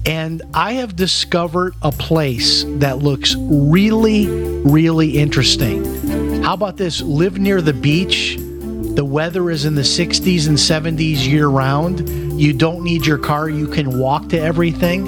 And 0.07 0.41
I 0.55 0.75
have 0.75 0.95
discovered 0.95 1.75
a 1.83 1.91
place 1.91 2.63
that 2.65 2.99
looks 2.99 3.35
really, 3.37 4.29
really 4.29 5.19
interesting. 5.19 5.85
How 6.45 6.55
about 6.55 6.77
this? 6.77 7.01
Live 7.01 7.39
near 7.39 7.61
the 7.61 7.73
beach 7.73 8.39
the 8.95 9.05
weather 9.05 9.51
is 9.51 9.65
in 9.65 9.75
the 9.75 9.83
60s 9.83 10.47
and 10.47 10.57
70s 10.57 11.27
year 11.27 11.49
round. 11.49 12.09
You 12.41 12.53
don't 12.53 12.85
need 12.85 13.05
your 13.05 13.19
car. 13.19 13.49
You 13.49 13.67
can 13.67 13.99
walk 13.99 14.29
to 14.29 14.41
everything 14.41 15.07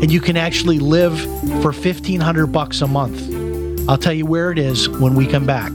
and 0.00 0.12
you 0.12 0.20
can 0.20 0.36
actually 0.36 0.78
live 0.78 1.18
for 1.60 1.72
1500 1.72 2.46
bucks 2.46 2.82
a 2.82 2.86
month. 2.86 3.88
I'll 3.88 3.98
tell 3.98 4.12
you 4.12 4.26
where 4.26 4.52
it 4.52 4.58
is 4.58 4.88
when 4.88 5.14
we 5.14 5.26
come 5.26 5.44
back. 5.44 5.72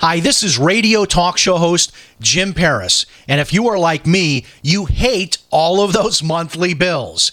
Hi, 0.00 0.20
this 0.20 0.42
is 0.42 0.58
radio 0.58 1.04
talk 1.04 1.38
show 1.38 1.56
host 1.56 1.92
Jim 2.20 2.54
Paris. 2.54 3.06
And 3.26 3.40
if 3.40 3.52
you 3.52 3.68
are 3.68 3.78
like 3.78 4.06
me, 4.06 4.44
you 4.60 4.86
hate 4.86 5.38
all 5.50 5.80
of 5.80 5.92
those 5.92 6.22
monthly 6.22 6.74
bills. 6.74 7.32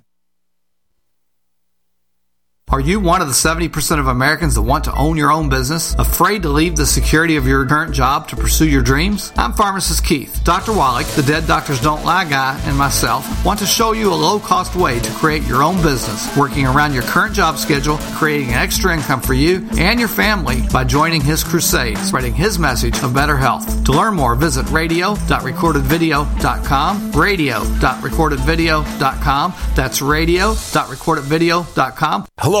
Are 2.71 2.79
you 2.79 3.01
one 3.01 3.21
of 3.21 3.27
the 3.27 3.33
70% 3.33 3.99
of 3.99 4.07
Americans 4.07 4.55
that 4.55 4.61
want 4.61 4.85
to 4.85 4.95
own 4.95 5.17
your 5.17 5.29
own 5.29 5.49
business? 5.49 5.93
Afraid 5.95 6.43
to 6.43 6.49
leave 6.49 6.77
the 6.77 6.85
security 6.85 7.35
of 7.35 7.45
your 7.45 7.65
current 7.65 7.93
job 7.93 8.29
to 8.29 8.37
pursue 8.37 8.65
your 8.65 8.81
dreams? 8.81 9.33
I'm 9.35 9.51
pharmacist 9.51 10.05
Keith. 10.05 10.39
Dr. 10.45 10.71
Wallach, 10.71 11.05
the 11.07 11.21
Dead 11.21 11.45
Doctors 11.47 11.81
Don't 11.81 12.05
Lie 12.05 12.29
guy, 12.29 12.57
and 12.63 12.77
myself 12.77 13.27
want 13.43 13.59
to 13.59 13.65
show 13.65 13.91
you 13.91 14.13
a 14.13 14.15
low 14.15 14.39
cost 14.39 14.73
way 14.77 15.01
to 15.01 15.11
create 15.15 15.43
your 15.43 15.63
own 15.63 15.81
business, 15.81 16.33
working 16.37 16.65
around 16.65 16.93
your 16.93 17.03
current 17.03 17.35
job 17.35 17.57
schedule, 17.57 17.97
creating 18.15 18.51
an 18.51 18.55
extra 18.55 18.95
income 18.95 19.19
for 19.19 19.33
you 19.33 19.67
and 19.77 19.99
your 19.99 20.07
family 20.07 20.61
by 20.71 20.85
joining 20.85 21.19
his 21.19 21.43
crusade, 21.43 21.97
spreading 21.97 22.33
his 22.33 22.57
message 22.57 22.97
of 23.03 23.13
better 23.13 23.35
health. 23.35 23.83
To 23.83 23.91
learn 23.91 24.15
more, 24.15 24.33
visit 24.35 24.65
radio.recordedvideo.com, 24.69 27.11
radio.recordedvideo.com. 27.11 29.53
That's 29.75 30.01
radio.recordedvideo.com. 30.01 32.25
Hello, 32.37 32.60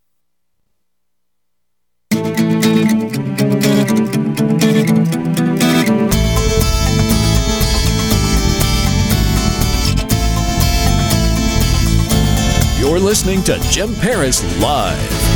You're 12.77 12.99
listening 12.99 13.41
to 13.43 13.57
Jim 13.69 13.95
Paris 13.95 14.43
Live. 14.59 15.31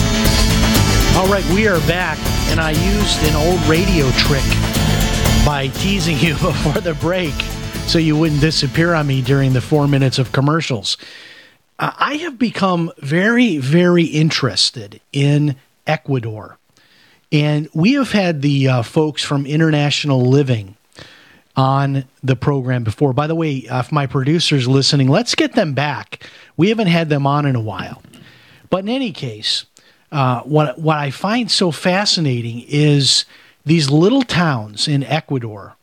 All 1.16 1.28
right, 1.28 1.46
we 1.54 1.70
are 1.70 1.80
back, 1.88 2.18
and 2.50 2.60
I 2.60 2.72
used 2.72 3.24
an 3.24 3.36
old 3.38 3.62
radio 3.70 4.12
trick 4.18 4.44
by 5.46 5.70
teasing 5.76 6.18
you 6.20 6.34
before 6.34 6.82
the 6.82 6.96
break 6.96 7.34
so 7.88 7.98
you 7.98 8.18
wouldn't 8.18 8.42
disappear 8.42 8.94
on 8.94 9.08
me 9.08 9.22
during 9.22 9.54
the 9.54 9.62
four 9.62 9.88
minutes 9.88 10.20
of 10.20 10.34
commercials. 10.34 10.98
I 11.80 12.16
have 12.16 12.38
become 12.38 12.92
very, 12.98 13.58
very 13.58 14.04
interested 14.04 15.00
in 15.14 15.56
Ecuador. 15.88 16.58
And 17.36 17.68
we 17.74 17.96
have 17.96 18.14
had 18.14 18.42
the 18.42 18.70
uh, 18.70 18.82
folks 18.82 19.22
from 19.22 19.46
International 19.46 20.22
Living 20.22 20.78
on 21.58 22.06
the 22.24 22.38
program 22.38 22.86
before. 22.86 23.12
By 23.12 23.28
the 23.28 23.36
way, 23.36 23.68
uh, 23.68 23.82
if 23.82 23.92
my 23.92 24.08
producer's 24.08 24.70
listening, 24.70 25.10
let's 25.10 25.36
get 25.36 25.52
them 25.52 25.74
back. 25.74 26.24
We 26.56 26.70
haven't 26.70 26.88
had 26.88 27.10
them 27.10 27.28
on 27.28 27.46
in 27.46 27.58
a 27.58 27.62
while. 27.62 28.02
But 28.70 28.86
in 28.86 28.90
any 28.90 29.12
case, 29.12 29.66
uh, 30.14 30.44
what 30.44 30.80
what 30.80 30.96
I 30.96 31.12
find 31.12 31.52
so 31.52 31.72
fascinating 31.72 32.64
is 32.70 33.26
these 33.66 33.90
little 33.90 34.24
towns 34.24 34.88
in 34.88 35.04
Ecuador 35.04 35.76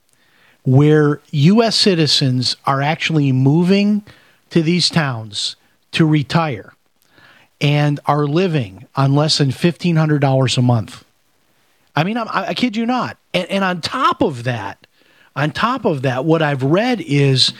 where 0.62 1.20
U.S. 1.32 1.76
citizens 1.76 2.56
are 2.64 2.80
actually 2.80 3.30
moving 3.30 4.04
to 4.48 4.62
these 4.62 4.88
towns 4.88 5.56
to 5.90 6.06
retire 6.06 6.72
and 7.60 8.00
are 8.06 8.24
living 8.24 8.88
on 8.96 9.14
less 9.14 9.36
than 9.36 9.50
fifteen 9.50 9.96
hundred 9.96 10.20
dollars 10.20 10.56
a 10.56 10.62
month. 10.62 11.04
I 11.94 12.04
mean, 12.04 12.16
I'm, 12.16 12.28
I 12.30 12.54
kid 12.54 12.76
you 12.76 12.86
not. 12.86 13.16
And, 13.34 13.50
and 13.50 13.64
on 13.64 13.80
top 13.80 14.22
of 14.22 14.44
that, 14.44 14.86
on 15.36 15.50
top 15.50 15.84
of 15.84 16.02
that, 16.02 16.24
what 16.24 16.42
I've 16.42 16.62
read 16.62 17.00
is 17.00 17.52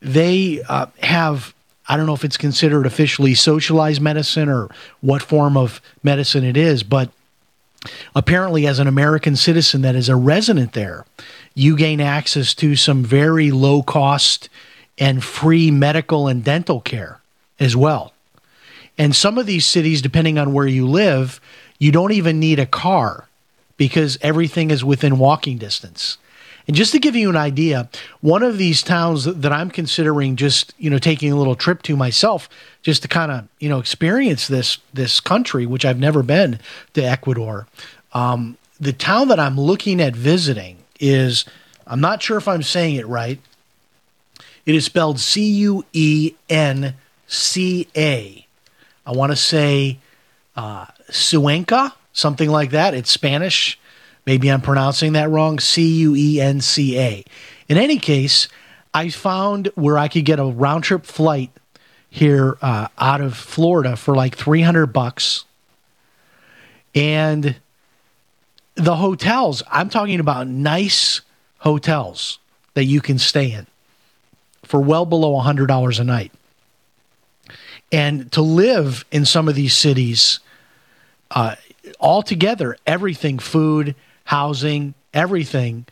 they 0.00 0.62
uh, 0.68 0.86
have 1.00 1.54
I 1.88 1.96
don't 1.96 2.06
know 2.06 2.14
if 2.14 2.24
it's 2.24 2.36
considered 2.36 2.86
officially 2.86 3.34
socialized 3.34 4.00
medicine 4.00 4.48
or 4.48 4.70
what 5.00 5.22
form 5.22 5.56
of 5.56 5.82
medicine 6.02 6.44
it 6.44 6.56
is, 6.56 6.82
but 6.82 7.10
apparently, 8.14 8.66
as 8.66 8.78
an 8.78 8.86
American 8.86 9.36
citizen 9.36 9.82
that 9.82 9.94
is 9.94 10.08
a 10.08 10.16
resident 10.16 10.72
there, 10.72 11.04
you 11.54 11.76
gain 11.76 12.00
access 12.00 12.54
to 12.54 12.74
some 12.74 13.04
very 13.04 13.50
low 13.50 13.82
cost 13.82 14.48
and 14.96 15.22
free 15.22 15.70
medical 15.70 16.26
and 16.26 16.42
dental 16.42 16.80
care 16.80 17.20
as 17.60 17.76
well. 17.76 18.14
And 18.96 19.14
some 19.14 19.36
of 19.38 19.46
these 19.46 19.66
cities, 19.66 20.00
depending 20.00 20.38
on 20.38 20.52
where 20.52 20.66
you 20.66 20.86
live, 20.86 21.40
you 21.78 21.92
don't 21.92 22.12
even 22.12 22.40
need 22.40 22.58
a 22.58 22.66
car 22.66 23.28
because 23.76 24.18
everything 24.20 24.70
is 24.70 24.84
within 24.84 25.18
walking 25.18 25.58
distance. 25.58 26.18
And 26.66 26.74
just 26.74 26.92
to 26.92 26.98
give 26.98 27.14
you 27.14 27.28
an 27.28 27.36
idea, 27.36 27.90
one 28.22 28.42
of 28.42 28.56
these 28.56 28.82
towns 28.82 29.24
that 29.24 29.52
I'm 29.52 29.70
considering 29.70 30.36
just, 30.36 30.72
you 30.78 30.88
know, 30.88 30.98
taking 30.98 31.30
a 31.30 31.36
little 31.36 31.56
trip 31.56 31.82
to 31.82 31.96
myself 31.96 32.48
just 32.82 33.02
to 33.02 33.08
kind 33.08 33.30
of, 33.30 33.48
you 33.58 33.68
know, 33.68 33.78
experience 33.78 34.48
this 34.48 34.78
this 34.92 35.20
country, 35.20 35.66
which 35.66 35.84
I've 35.84 35.98
never 35.98 36.22
been 36.22 36.58
to 36.94 37.02
Ecuador. 37.02 37.66
Um, 38.12 38.56
the 38.80 38.92
town 38.92 39.28
that 39.28 39.38
I'm 39.38 39.60
looking 39.60 40.00
at 40.00 40.16
visiting 40.16 40.78
is 40.98 41.44
I'm 41.86 42.00
not 42.00 42.22
sure 42.22 42.38
if 42.38 42.48
I'm 42.48 42.62
saying 42.62 42.96
it 42.96 43.06
right. 43.06 43.38
It 44.64 44.74
is 44.74 44.86
spelled 44.86 45.20
C 45.20 45.46
U 45.50 45.84
E 45.92 46.34
N 46.48 46.94
C 47.26 47.88
A. 47.94 48.46
I 49.06 49.12
want 49.12 49.32
to 49.32 49.36
say 49.36 49.98
uh, 50.56 50.86
Suenca, 51.10 51.92
something 52.14 52.48
like 52.48 52.70
that. 52.70 52.94
It's 52.94 53.10
Spanish. 53.10 53.78
Maybe 54.24 54.50
I'm 54.50 54.62
pronouncing 54.62 55.12
that 55.12 55.28
wrong. 55.28 55.58
C 55.58 55.86
U 55.98 56.16
E 56.16 56.40
N 56.40 56.62
C 56.62 56.98
A. 56.98 57.24
In 57.68 57.76
any 57.76 57.98
case, 57.98 58.48
I 58.94 59.10
found 59.10 59.70
where 59.74 59.98
I 59.98 60.08
could 60.08 60.24
get 60.24 60.38
a 60.38 60.44
round 60.44 60.84
trip 60.84 61.04
flight 61.04 61.50
here 62.08 62.56
uh, 62.62 62.88
out 62.96 63.20
of 63.20 63.36
Florida 63.36 63.96
for 63.96 64.14
like 64.14 64.36
300 64.36 64.86
bucks. 64.86 65.44
And 66.94 67.56
the 68.76 68.96
hotels, 68.96 69.62
I'm 69.70 69.88
talking 69.88 70.20
about 70.20 70.46
nice 70.46 71.20
hotels 71.58 72.38
that 72.74 72.84
you 72.84 73.00
can 73.00 73.18
stay 73.18 73.50
in 73.50 73.66
for 74.62 74.80
well 74.80 75.04
below 75.04 75.40
$100 75.42 76.00
a 76.00 76.04
night. 76.04 76.32
And 77.90 78.30
to 78.32 78.42
live 78.42 79.04
in 79.10 79.24
some 79.24 79.48
of 79.48 79.54
these 79.54 79.74
cities, 79.74 80.40
uh, 81.30 81.56
altogether, 82.00 82.76
everything 82.86 83.38
food, 83.38 83.94
housing, 84.24 84.94
everything 85.12 85.86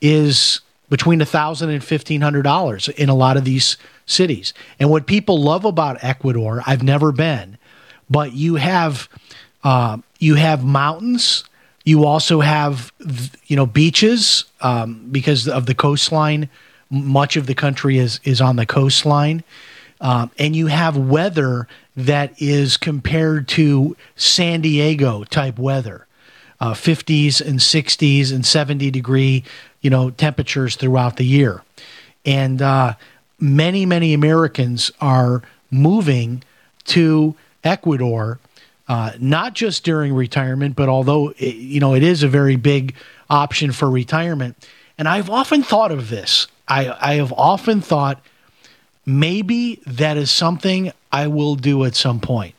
is 0.00 0.60
between 0.88 1.20
a 1.20 1.26
thousand 1.26 1.70
and 1.70 1.82
fifteen 1.82 2.20
hundred 2.20 2.42
dollars 2.42 2.88
in 2.88 3.08
a 3.08 3.14
lot 3.14 3.36
of 3.36 3.44
these 3.44 3.76
cities. 4.06 4.52
And 4.78 4.90
what 4.90 5.06
people 5.06 5.40
love 5.40 5.64
about 5.64 6.02
Ecuador, 6.02 6.62
I've 6.66 6.82
never 6.82 7.12
been, 7.12 7.58
but 8.08 8.32
you 8.32 8.56
have 8.56 9.08
uh, 9.62 9.98
you 10.18 10.34
have 10.34 10.64
mountains. 10.64 11.44
You 11.84 12.04
also 12.04 12.40
have 12.40 12.92
you 13.46 13.56
know 13.56 13.66
beaches 13.66 14.44
um, 14.60 15.08
because 15.10 15.48
of 15.48 15.66
the 15.66 15.74
coastline. 15.74 16.48
Much 16.90 17.36
of 17.36 17.46
the 17.46 17.54
country 17.54 17.98
is 17.98 18.20
is 18.24 18.40
on 18.40 18.56
the 18.56 18.66
coastline. 18.66 19.44
Um, 20.00 20.30
and 20.38 20.56
you 20.56 20.68
have 20.68 20.96
weather 20.96 21.68
that 21.96 22.40
is 22.40 22.76
compared 22.76 23.48
to 23.48 23.96
San 24.16 24.60
Diego 24.62 25.24
type 25.24 25.58
weather, 25.58 26.06
uh, 26.60 26.72
50s 26.72 27.40
and 27.40 27.58
60s 27.58 28.32
and 28.32 28.44
70 28.44 28.90
degree, 28.90 29.44
you 29.80 29.90
know, 29.90 30.10
temperatures 30.10 30.76
throughout 30.76 31.16
the 31.16 31.24
year, 31.24 31.62
and 32.24 32.62
uh, 32.62 32.94
many 33.38 33.84
many 33.84 34.14
Americans 34.14 34.90
are 35.00 35.42
moving 35.70 36.42
to 36.84 37.34
Ecuador. 37.64 38.38
Uh, 38.88 39.12
not 39.20 39.54
just 39.54 39.84
during 39.84 40.12
retirement, 40.12 40.74
but 40.74 40.88
although 40.88 41.28
it, 41.38 41.54
you 41.54 41.78
know 41.78 41.94
it 41.94 42.02
is 42.02 42.24
a 42.24 42.28
very 42.28 42.56
big 42.56 42.92
option 43.28 43.70
for 43.70 43.88
retirement, 43.88 44.56
and 44.98 45.06
I've 45.06 45.30
often 45.30 45.62
thought 45.62 45.92
of 45.92 46.10
this. 46.10 46.48
I, 46.66 46.96
I 47.00 47.14
have 47.14 47.32
often 47.34 47.80
thought 47.80 48.20
maybe 49.06 49.80
that 49.86 50.16
is 50.16 50.30
something 50.30 50.92
I 51.12 51.26
will 51.26 51.56
do 51.56 51.84
at 51.84 51.94
some 51.94 52.20
point. 52.20 52.54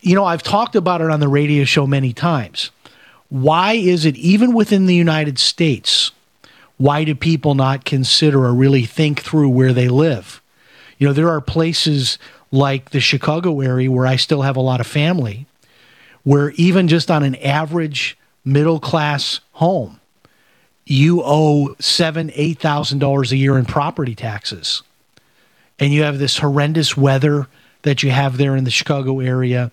You 0.00 0.14
know, 0.14 0.24
I've 0.24 0.42
talked 0.42 0.76
about 0.76 1.00
it 1.00 1.10
on 1.10 1.20
the 1.20 1.28
radio 1.28 1.64
show 1.64 1.86
many 1.86 2.12
times. 2.12 2.70
Why 3.28 3.72
is 3.72 4.04
it, 4.04 4.16
even 4.16 4.54
within 4.54 4.86
the 4.86 4.94
United 4.94 5.38
States, 5.38 6.12
why 6.76 7.04
do 7.04 7.14
people 7.14 7.54
not 7.54 7.84
consider 7.84 8.44
or 8.44 8.54
really 8.54 8.84
think 8.84 9.20
through 9.20 9.48
where 9.50 9.72
they 9.72 9.88
live? 9.88 10.40
You 10.98 11.08
know, 11.08 11.12
there 11.12 11.30
are 11.30 11.40
places 11.40 12.18
like 12.52 12.90
the 12.90 13.00
Chicago 13.00 13.60
area 13.60 13.90
where 13.90 14.06
I 14.06 14.16
still 14.16 14.42
have 14.42 14.56
a 14.56 14.60
lot 14.60 14.80
of 14.80 14.86
family, 14.86 15.46
where 16.22 16.50
even 16.52 16.86
just 16.88 17.10
on 17.10 17.22
an 17.22 17.34
average 17.36 18.16
middle 18.44 18.78
class 18.78 19.40
home, 19.52 20.00
you 20.86 21.22
owe 21.24 21.74
seven, 21.80 22.30
eight 22.34 22.58
thousand 22.58 22.98
dollars 23.00 23.32
a 23.32 23.36
year 23.36 23.58
in 23.58 23.64
property 23.64 24.14
taxes 24.14 24.82
and 25.78 25.92
you 25.92 26.02
have 26.02 26.18
this 26.18 26.38
horrendous 26.38 26.96
weather 26.96 27.48
that 27.82 28.02
you 28.02 28.10
have 28.10 28.36
there 28.36 28.56
in 28.56 28.64
the 28.64 28.70
Chicago 28.70 29.20
area. 29.20 29.70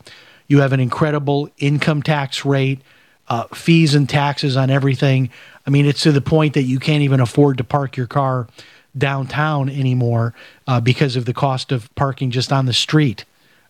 You 0.48 0.60
have 0.60 0.74
an 0.74 0.80
incredible 0.80 1.50
income 1.58 2.04
tax 2.04 2.44
rate, 2.44 2.82
uh, 3.28 3.46
fees 3.54 3.96
and 3.96 4.10
taxes 4.10 4.58
on 4.58 4.70
everything. 4.70 5.30
I 5.66 5.70
mean, 5.70 5.86
it's 5.86 6.04
to 6.04 6.12
the 6.12 6.22
point 6.22 6.54
that 6.56 6.64
you 6.64 6.80
can't 6.80 7.04
even 7.04 7.20
afford 7.20 7.58
to 7.60 7.64
park 7.64 7.96
your 7.96 8.08
car 8.08 8.48
downtown 8.98 9.70
anymore 9.70 10.34
uh, 10.68 10.82
because 10.82 11.16
of 11.16 11.26
the 11.26 11.34
cost 11.34 11.72
of 11.72 11.94
parking 11.96 12.32
just 12.32 12.52
on 12.52 12.66
the 12.66 12.74
street. 12.74 13.24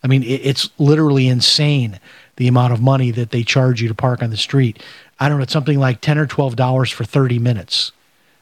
I 0.04 0.08
mean, 0.08 0.24
it, 0.24 0.42
it's 0.44 0.70
literally 0.80 1.28
insane 1.28 2.00
the 2.38 2.48
amount 2.48 2.74
of 2.74 2.82
money 2.82 3.12
that 3.12 3.30
they 3.30 3.44
charge 3.44 3.82
you 3.82 3.88
to 3.88 3.94
park 3.94 4.24
on 4.24 4.32
the 4.32 4.38
street. 4.38 4.82
I 5.20 5.30
don't 5.30 5.38
know, 5.38 5.44
it's 5.44 5.54
something 5.54 5.78
like 5.80 6.02
10 6.02 6.18
or 6.18 6.26
$12 6.26 6.94
for 6.94 7.04
30 7.04 7.38
minutes. 7.38 7.92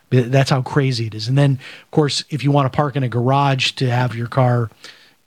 That's 0.10 0.49
how 0.49 0.62
crazy 0.62 1.07
it 1.07 1.16
is. 1.16 1.28
And 1.28 1.38
then, 1.38 1.60
of 1.84 1.91
course, 1.91 2.24
if 2.30 2.43
you 2.43 2.51
want 2.51 2.72
to 2.72 2.76
park 2.76 2.95
in 2.95 3.03
a 3.03 3.10
garage 3.10 3.72
to 3.74 3.89
have 3.89 4.16
your 4.16 4.28
car 4.28 4.70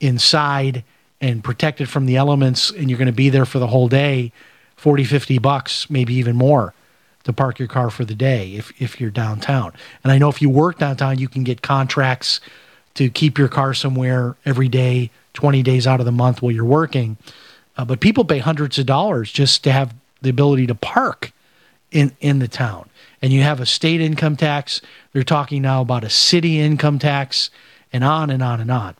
inside 0.00 0.84
and 1.20 1.42
protected 1.44 1.88
from 1.88 2.06
the 2.06 2.16
elements 2.16 2.70
and 2.70 2.90
you're 2.90 2.98
going 2.98 3.06
to 3.06 3.12
be 3.12 3.28
there 3.28 3.44
for 3.44 3.60
the 3.60 3.68
whole 3.68 3.88
day, 3.88 4.32
40, 4.76 5.04
50 5.04 5.38
bucks, 5.38 5.88
maybe 5.88 6.14
even 6.14 6.34
more 6.34 6.74
to 7.22 7.32
park 7.32 7.60
your 7.60 7.68
car 7.68 7.88
for 7.90 8.04
the 8.04 8.16
day 8.16 8.54
if, 8.54 8.72
if 8.82 9.00
you're 9.00 9.10
downtown. 9.10 9.72
And 10.02 10.12
I 10.12 10.18
know 10.18 10.28
if 10.28 10.42
you 10.42 10.50
work 10.50 10.78
downtown, 10.78 11.18
you 11.18 11.28
can 11.28 11.44
get 11.44 11.62
contracts 11.62 12.40
to 12.94 13.08
keep 13.08 13.38
your 13.38 13.48
car 13.48 13.74
somewhere 13.74 14.36
every 14.44 14.68
day, 14.68 15.10
20 15.34 15.62
days 15.62 15.86
out 15.86 16.00
of 16.00 16.06
the 16.06 16.12
month 16.12 16.42
while 16.42 16.50
you're 16.50 16.64
working. 16.64 17.16
Uh, 17.76 17.84
but 17.84 18.00
people 18.00 18.24
pay 18.24 18.38
hundreds 18.38 18.78
of 18.78 18.86
dollars 18.86 19.30
just 19.30 19.62
to 19.64 19.72
have 19.72 19.94
the 20.20 20.30
ability 20.30 20.66
to 20.66 20.74
park 20.74 21.32
in, 21.90 22.12
in 22.20 22.38
the 22.40 22.48
town 22.48 22.88
and 23.22 23.32
you 23.32 23.42
have 23.42 23.60
a 23.60 23.66
state 23.66 24.00
income 24.00 24.36
tax. 24.36 24.82
They're 25.12 25.22
talking 25.22 25.62
now 25.62 25.80
about 25.80 26.04
a 26.04 26.10
city 26.10 26.60
income 26.60 26.98
tax 26.98 27.50
and 27.92 28.02
on 28.02 28.30
and 28.30 28.42
on 28.42 28.60
and 28.60 28.70
on. 28.70 28.96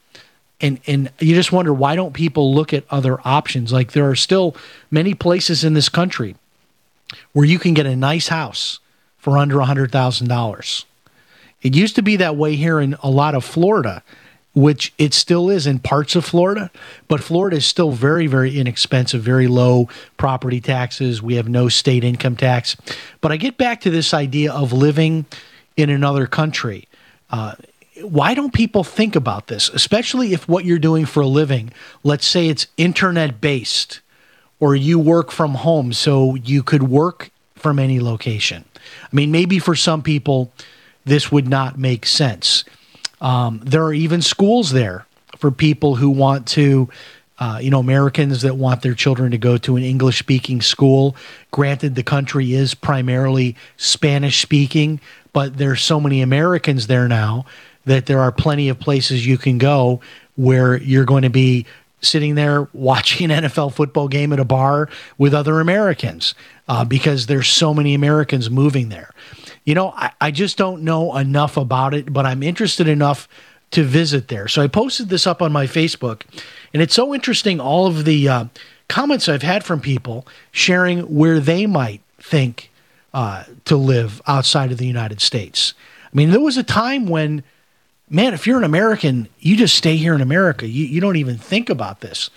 And, 0.61 0.79
and 0.87 1.11
you 1.19 1.35
just 1.35 1.51
wonder 1.51 1.75
why 1.75 1.97
don't 1.97 2.13
people 2.13 2.55
look 2.55 2.73
at 2.73 2.85
other 2.89 3.19
options? 3.27 3.73
Like 3.73 3.93
there 3.93 4.09
are 4.09 4.15
still 4.15 4.57
many 4.93 5.13
places 5.13 5.65
in 5.65 5.75
this 5.75 5.89
country 5.89 6.37
where 7.33 7.45
you 7.45 7.59
can 7.59 7.75
get 7.75 7.85
a 7.85 7.97
nice 7.97 8.29
house 8.29 8.79
for 9.19 9.37
under 9.37 9.57
$100,000. 9.57 10.85
It 11.63 11.75
used 11.75 11.97
to 11.97 12.03
be 12.03 12.17
that 12.17 12.37
way 12.37 12.55
here 12.55 12.81
in 12.81 12.95
a 13.03 13.11
lot 13.11 13.35
of 13.35 13.45
Florida 13.45 14.03
which 14.55 14.93
it 14.99 15.15
still 15.15 15.49
is 15.49 15.67
in 15.67 15.79
parts 15.79 16.15
of 16.15 16.25
Florida, 16.25 16.71
but 17.09 17.23
Florida 17.23 17.57
is 17.57 17.67
still 17.67 17.91
very, 17.91 18.27
very 18.27 18.59
inexpensive, 18.59 19.23
very 19.23 19.47
low 19.47 19.89
property 20.19 20.61
taxes. 20.61 21.23
We 21.23 21.37
have 21.37 21.49
no 21.49 21.69
state 21.69 22.05
income 22.05 22.37
tax. 22.37 22.77
But 23.21 23.33
I 23.33 23.37
get 23.37 23.57
back 23.57 23.81
to 23.83 23.91
this 23.91 24.13
idea 24.13 24.53
of 24.53 24.73
living 24.73 25.25
in 25.77 25.89
another 25.89 26.27
country. 26.27 26.87
Uh, 27.31 27.55
why 28.03 28.35
don't 28.35 28.53
people 28.53 28.85
think 28.85 29.17
about 29.17 29.47
this, 29.47 29.71
especially 29.71 30.35
if 30.35 30.49
what 30.49 30.65
you're 30.65 30.79
doing 30.79 31.07
for 31.07 31.21
a 31.21 31.27
living, 31.27 31.73
let's 32.03 32.27
say 32.27 32.49
it's 32.49 32.67
internet 32.77 33.41
based 33.41 34.01
or 34.61 34.77
you 34.77 34.99
work 34.99 35.31
from 35.31 35.55
home, 35.55 35.93
so 35.93 36.35
you 36.35 36.63
could 36.63 36.85
work 36.85 37.31
from 37.55 37.79
any 37.79 38.01
location? 38.01 38.65
I 38.77 39.17
mean, 39.17 39.31
maybe 39.31 39.59
for 39.59 39.75
some 39.75 40.03
people, 40.03 40.53
this 41.05 41.33
would 41.33 41.49
not 41.49 41.79
make 41.79 42.07
sense 42.07 42.65
um, 43.23 43.61
there 43.65 43.85
are 43.85 43.95
even 43.95 44.21
schools 44.21 44.73
there 44.73 45.07
for 45.39 45.51
people 45.51 45.95
who 45.95 46.11
want 46.11 46.47
to, 46.49 46.91
uh, 47.39 47.59
you 47.63 47.71
know, 47.71 47.79
Americans 47.79 48.43
that 48.43 48.57
want 48.57 48.83
their 48.83 48.95
children 48.95 49.31
to 49.31 49.39
go 49.39 49.57
to 49.59 49.77
an 49.77 49.85
English 49.85 50.19
speaking 50.19 50.61
school. 50.61 51.17
Granted, 51.53 51.95
the 51.95 52.03
country 52.03 52.53
is 52.53 52.75
primarily 52.75 53.57
Spanish 53.77 54.43
speaking, 54.43 55.01
but 55.33 55.57
there's 55.57 55.81
so 55.83 56.01
many 56.01 56.21
Americans 56.21 56.89
there 56.89 57.09
now 57.09 57.47
that 57.85 58.07
there 58.07 58.21
are 58.21 58.33
plenty 58.33 58.69
of 58.69 58.79
places 58.79 59.27
you 59.27 59.39
can 59.39 59.57
go 59.57 60.01
where 60.37 60.77
you're 60.77 61.05
going 61.05 61.23
to 61.23 61.31
be 61.31 61.65
sitting 62.01 62.35
there 62.35 62.69
watching 62.73 63.31
an 63.31 63.45
NFL 63.45 63.73
football 63.73 64.09
game 64.09 64.33
at 64.33 64.41
a 64.41 64.45
bar 64.45 64.89
with 65.17 65.33
other 65.33 65.61
Americans 65.61 66.35
uh, 66.69 66.85
because 66.85 67.27
there's 67.27 67.49
so 67.49 67.73
many 67.73 67.95
Americans 67.95 68.51
moving 68.51 68.89
there 68.89 69.11
you 69.65 69.75
know, 69.75 69.91
I, 69.91 70.11
I 70.21 70.31
just 70.31 70.57
don't 70.57 70.83
know 70.83 71.17
enough 71.17 71.57
about 71.57 71.95
it, 71.95 72.13
but 72.13 72.27
I'm 72.27 72.43
interested 72.43 72.89
enough 72.89 73.29
to 73.73 73.83
visit 73.83 74.29
there. 74.29 74.49
So 74.49 74.63
I 74.63 74.67
posted 74.67 75.09
this 75.09 75.27
up 75.27 75.41
on 75.41 75.53
my 75.53 75.67
Facebook, 75.67 76.23
and 76.73 76.83
it's 76.83 76.95
so 76.95 77.15
interesting 77.15 77.61
all 77.61 77.87
of 77.87 78.05
the 78.05 78.29
uh, 78.29 78.45
comments 78.89 79.29
I've 79.29 79.43
had 79.43 79.65
from 79.65 79.81
people 79.81 80.27
sharing 80.51 81.01
where 81.15 81.41
they 81.41 81.67
might 81.67 82.03
think 82.19 82.71
uh, 83.15 83.45
to 83.65 83.77
live 83.77 84.21
outside 84.27 84.73
of 84.73 84.79
the 84.79 84.87
United 84.87 85.21
States. 85.21 85.75
I 86.05 86.17
mean, 86.17 86.31
there 86.31 86.41
was 86.41 86.57
a 86.57 86.63
time 86.63 87.07
when, 87.07 87.43
man, 88.11 88.35
if 88.35 88.47
you're 88.47 88.59
an 88.59 88.65
American, 88.65 89.29
you 89.39 89.57
just 89.57 89.77
stay 89.77 89.97
here 89.97 90.15
in 90.15 90.21
America. 90.21 90.67
You, 90.67 90.85
you 90.85 91.01
don't 91.01 91.17
even 91.17 91.39
think 91.39 91.71
about 91.71 92.01
this. 92.01 92.31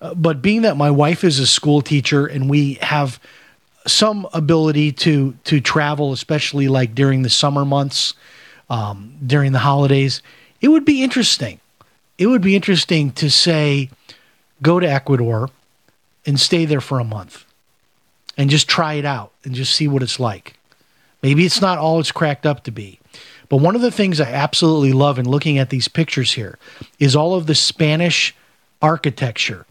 Uh, 0.00 0.14
but 0.14 0.40
being 0.40 0.62
that 0.62 0.76
my 0.76 0.90
wife 0.90 1.24
is 1.24 1.38
a 1.38 1.46
school 1.46 1.82
teacher 1.82 2.26
and 2.26 2.48
we 2.48 2.74
have 2.74 3.20
some 3.86 4.28
ability 4.32 4.92
to 4.92 5.34
to 5.44 5.60
travel, 5.60 6.12
especially 6.12 6.68
like 6.68 6.94
during 6.94 7.22
the 7.22 7.30
summer 7.30 7.64
months, 7.64 8.14
um, 8.68 9.14
during 9.26 9.52
the 9.52 9.60
holidays, 9.60 10.22
it 10.60 10.68
would 10.68 10.84
be 10.84 11.02
interesting. 11.02 11.60
It 12.18 12.26
would 12.26 12.42
be 12.42 12.54
interesting 12.54 13.12
to 13.12 13.30
say, 13.30 13.88
go 14.60 14.78
to 14.78 14.90
Ecuador 14.90 15.48
and 16.26 16.38
stay 16.38 16.66
there 16.66 16.82
for 16.82 16.98
a 16.98 17.04
month 17.04 17.46
and 18.36 18.50
just 18.50 18.68
try 18.68 18.94
it 18.94 19.06
out 19.06 19.32
and 19.44 19.54
just 19.54 19.74
see 19.74 19.88
what 19.88 20.02
it's 20.02 20.20
like. 20.20 20.54
Maybe 21.22 21.46
it's 21.46 21.60
not 21.60 21.78
all 21.78 21.98
it's 21.98 22.12
cracked 22.12 22.46
up 22.46 22.64
to 22.64 22.70
be. 22.70 23.00
But 23.48 23.58
one 23.58 23.74
of 23.74 23.82
the 23.82 23.90
things 23.90 24.20
I 24.20 24.30
absolutely 24.30 24.92
love 24.92 25.18
in 25.18 25.28
looking 25.28 25.58
at 25.58 25.70
these 25.70 25.88
pictures 25.88 26.32
here 26.32 26.58
is 26.98 27.16
all 27.16 27.34
of 27.34 27.46
the 27.46 27.54
Spanish 27.54 28.34
architecture 28.80 29.66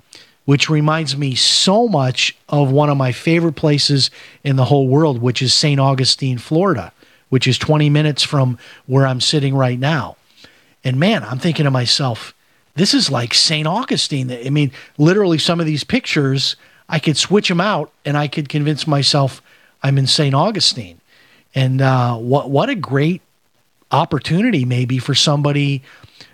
which 0.49 0.67
reminds 0.67 1.15
me 1.15 1.35
so 1.35 1.87
much 1.87 2.35
of 2.49 2.71
one 2.71 2.89
of 2.89 2.97
my 2.97 3.11
favorite 3.11 3.53
places 3.53 4.09
in 4.43 4.55
the 4.55 4.65
whole 4.65 4.87
world, 4.87 5.21
which 5.21 5.43
is 5.43 5.53
St. 5.53 5.79
Augustine, 5.79 6.39
Florida, 6.39 6.91
which 7.29 7.45
is 7.45 7.59
20 7.59 7.87
minutes 7.91 8.23
from 8.23 8.57
where 8.87 9.05
I'm 9.05 9.21
sitting 9.21 9.53
right 9.53 9.77
now. 9.77 10.17
And 10.83 10.99
man, 10.99 11.23
I'm 11.23 11.37
thinking 11.37 11.65
to 11.65 11.69
myself, 11.69 12.33
this 12.73 12.95
is 12.95 13.11
like 13.11 13.35
St. 13.35 13.67
Augustine. 13.67 14.31
I 14.31 14.49
mean, 14.49 14.71
literally, 14.97 15.37
some 15.37 15.59
of 15.59 15.67
these 15.67 15.83
pictures, 15.83 16.55
I 16.89 16.97
could 16.97 17.15
switch 17.15 17.47
them 17.47 17.61
out 17.61 17.91
and 18.03 18.17
I 18.17 18.27
could 18.27 18.49
convince 18.49 18.87
myself 18.87 19.43
I'm 19.83 19.99
in 19.99 20.07
St. 20.07 20.33
Augustine. 20.33 20.99
And 21.53 21.79
uh, 21.79 22.15
what, 22.15 22.49
what 22.49 22.69
a 22.69 22.75
great 22.75 23.21
opportunity, 23.91 24.65
maybe, 24.65 24.97
for 24.97 25.13
somebody 25.13 25.83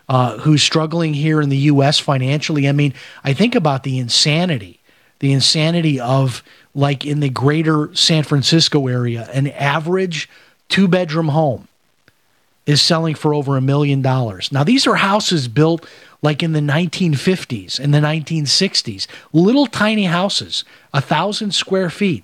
uh, 0.08 0.38
who's 0.40 0.62
struggling 0.62 1.14
here 1.14 1.42
in 1.42 1.50
the 1.50 1.58
U.S. 1.58 2.00
financially. 2.00 2.68
I 2.68 2.72
mean, 2.72 2.94
I 3.24 3.34
think 3.34 3.56
about 3.56 3.84
the 3.84 3.98
insanity, 3.98 4.80
the 5.20 5.32
insanity 5.32 6.00
of 6.00 6.44
like 6.74 7.06
in 7.06 7.22
the 7.22 7.30
greater 7.30 7.94
San 7.96 8.24
Francisco 8.24 8.88
area, 8.88 9.30
an 9.34 9.48
average 9.48 10.30
two 10.70 10.88
bedroom 10.88 11.30
home 11.30 11.68
is 12.66 12.82
selling 12.82 13.16
for 13.16 13.34
over 13.34 13.58
a 13.58 13.62
million 13.62 14.02
dollars. 14.02 14.52
Now, 14.52 14.64
these 14.64 14.88
are 14.88 14.96
houses 14.96 15.48
built 15.48 15.88
like 16.22 16.42
in 16.42 16.54
the 16.54 16.60
1950s 16.60 17.80
and 17.80 17.94
the 17.94 18.00
1960s, 18.00 19.08
little 19.32 19.68
tiny 19.68 20.06
houses, 20.06 20.64
a 20.94 21.00
thousand 21.00 21.54
square 21.54 21.92
feet, 21.92 22.24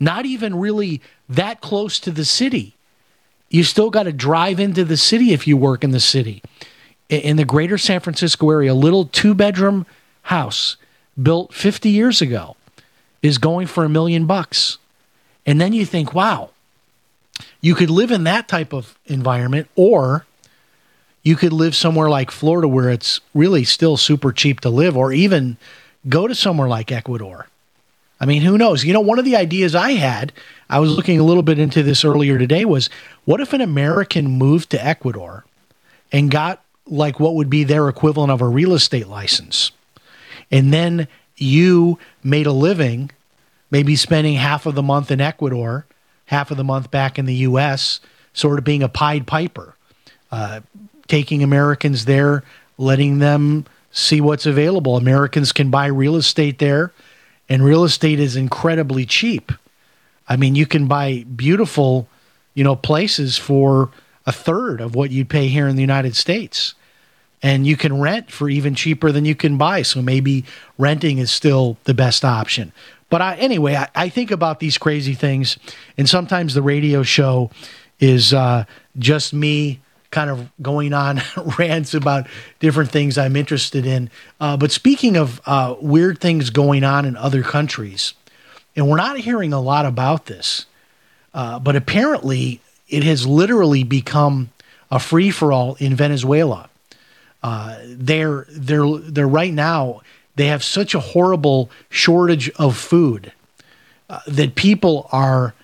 not 0.00 0.26
even 0.26 0.58
really 0.58 1.00
that 1.28 1.60
close 1.60 2.00
to 2.00 2.10
the 2.10 2.24
city. 2.24 2.74
You 3.48 3.62
still 3.62 3.90
got 3.90 4.04
to 4.04 4.12
drive 4.12 4.58
into 4.58 4.84
the 4.84 4.96
city 4.96 5.32
if 5.32 5.46
you 5.46 5.56
work 5.56 5.84
in 5.84 5.92
the 5.92 6.00
city 6.00 6.42
in 7.12 7.36
the 7.36 7.44
greater 7.44 7.78
San 7.78 8.00
Francisco 8.00 8.50
area, 8.50 8.72
a 8.72 8.74
little 8.74 9.06
two 9.06 9.34
bedroom 9.34 9.86
house 10.22 10.76
built 11.20 11.52
50 11.52 11.90
years 11.90 12.22
ago 12.22 12.56
is 13.20 13.38
going 13.38 13.66
for 13.66 13.84
a 13.84 13.88
million 13.88 14.26
bucks. 14.26 14.78
And 15.44 15.60
then 15.60 15.72
you 15.72 15.84
think, 15.84 16.14
wow, 16.14 16.50
you 17.60 17.74
could 17.74 17.90
live 17.90 18.10
in 18.10 18.24
that 18.24 18.48
type 18.48 18.72
of 18.72 18.98
environment, 19.06 19.68
or 19.76 20.26
you 21.22 21.36
could 21.36 21.52
live 21.52 21.74
somewhere 21.74 22.08
like 22.08 22.30
Florida 22.30 22.66
where 22.66 22.88
it's 22.88 23.20
really 23.34 23.64
still 23.64 23.96
super 23.96 24.32
cheap 24.32 24.60
to 24.60 24.70
live, 24.70 24.96
or 24.96 25.12
even 25.12 25.56
go 26.08 26.26
to 26.26 26.34
somewhere 26.34 26.68
like 26.68 26.90
Ecuador. 26.90 27.48
I 28.20 28.26
mean, 28.26 28.42
who 28.42 28.56
knows? 28.56 28.84
You 28.84 28.92
know, 28.92 29.00
one 29.00 29.18
of 29.18 29.24
the 29.24 29.36
ideas 29.36 29.74
I 29.74 29.92
had, 29.92 30.32
I 30.70 30.78
was 30.78 30.94
looking 30.94 31.18
a 31.18 31.24
little 31.24 31.42
bit 31.42 31.58
into 31.58 31.82
this 31.82 32.04
earlier 32.04 32.38
today, 32.38 32.64
was 32.64 32.88
what 33.24 33.40
if 33.40 33.52
an 33.52 33.60
American 33.60 34.26
moved 34.30 34.70
to 34.70 34.84
Ecuador 34.84 35.44
and 36.12 36.30
got 36.30 36.64
like 36.86 37.20
what 37.20 37.34
would 37.34 37.50
be 37.50 37.64
their 37.64 37.88
equivalent 37.88 38.30
of 38.30 38.40
a 38.40 38.48
real 38.48 38.74
estate 38.74 39.08
license? 39.08 39.72
And 40.50 40.72
then 40.72 41.08
you 41.36 41.98
made 42.22 42.46
a 42.46 42.52
living, 42.52 43.10
maybe 43.70 43.96
spending 43.96 44.34
half 44.34 44.66
of 44.66 44.74
the 44.74 44.82
month 44.82 45.10
in 45.10 45.20
Ecuador, 45.20 45.86
half 46.26 46.50
of 46.50 46.56
the 46.56 46.64
month 46.64 46.90
back 46.90 47.18
in 47.18 47.26
the 47.26 47.34
US, 47.34 48.00
sort 48.32 48.58
of 48.58 48.64
being 48.64 48.82
a 48.82 48.88
Pied 48.88 49.26
Piper, 49.26 49.74
uh, 50.30 50.60
taking 51.08 51.42
Americans 51.42 52.04
there, 52.04 52.42
letting 52.78 53.18
them 53.18 53.66
see 53.90 54.20
what's 54.20 54.46
available. 54.46 54.96
Americans 54.96 55.52
can 55.52 55.70
buy 55.70 55.86
real 55.86 56.16
estate 56.16 56.58
there, 56.58 56.92
and 57.48 57.64
real 57.64 57.84
estate 57.84 58.18
is 58.18 58.36
incredibly 58.36 59.04
cheap. 59.04 59.52
I 60.28 60.36
mean, 60.36 60.54
you 60.54 60.66
can 60.66 60.86
buy 60.86 61.24
beautiful, 61.24 62.08
you 62.54 62.64
know, 62.64 62.76
places 62.76 63.36
for 63.36 63.90
a 64.26 64.32
third 64.32 64.80
of 64.80 64.94
what 64.94 65.10
you'd 65.10 65.28
pay 65.28 65.48
here 65.48 65.68
in 65.68 65.76
the 65.76 65.82
United 65.82 66.16
States. 66.16 66.74
And 67.42 67.66
you 67.66 67.76
can 67.76 68.00
rent 68.00 68.30
for 68.30 68.48
even 68.48 68.74
cheaper 68.74 69.10
than 69.10 69.24
you 69.24 69.34
can 69.34 69.58
buy. 69.58 69.82
So 69.82 70.00
maybe 70.00 70.44
renting 70.78 71.18
is 71.18 71.32
still 71.32 71.76
the 71.84 71.94
best 71.94 72.24
option. 72.24 72.72
But 73.10 73.20
I, 73.20 73.34
anyway, 73.36 73.74
I, 73.74 73.88
I, 73.94 74.08
think 74.08 74.30
about 74.30 74.58
these 74.58 74.78
crazy 74.78 75.12
things, 75.12 75.58
and 75.98 76.08
sometimes 76.08 76.54
the 76.54 76.62
radio 76.62 77.02
show 77.02 77.50
is 78.00 78.32
uh, 78.32 78.64
just 78.98 79.34
me 79.34 79.80
kind 80.10 80.30
of 80.30 80.50
going 80.62 80.92
on 80.92 81.20
rants 81.58 81.92
about 81.92 82.26
different 82.60 82.90
things 82.90 83.18
I'm 83.18 83.36
interested 83.36 83.84
in. 83.84 84.08
Uh, 84.40 84.56
but 84.56 84.70
speaking 84.70 85.16
of 85.16 85.40
uh, 85.44 85.74
weird 85.80 86.20
things 86.20 86.50
going 86.50 86.84
on 86.84 87.04
in 87.04 87.16
other 87.16 87.42
countries, 87.42 88.14
and 88.76 88.88
we're 88.88 88.96
not 88.96 89.18
hearing 89.18 89.52
a 89.52 89.60
lot 89.60 89.84
about 89.84 90.26
this, 90.26 90.66
uh, 91.34 91.58
but 91.58 91.76
apparently 91.76 92.60
it 92.92 93.04
has 93.04 93.26
literally 93.26 93.82
become 93.82 94.50
a 94.90 95.00
free 95.00 95.30
for 95.30 95.52
all 95.52 95.74
in 95.76 95.96
Venezuela. 95.96 96.68
Uh, 97.42 97.78
they're 97.84 98.46
they're 98.50 98.86
they're 98.98 99.26
right 99.26 99.52
now 99.52 100.02
they 100.36 100.46
have 100.46 100.64
such 100.64 100.94
a 100.94 101.00
horrible 101.00 101.70
shortage 101.90 102.48
of 102.50 102.76
food 102.76 103.32
uh, 104.08 104.20
that 104.26 104.54
people 104.54 105.08
are 105.12 105.54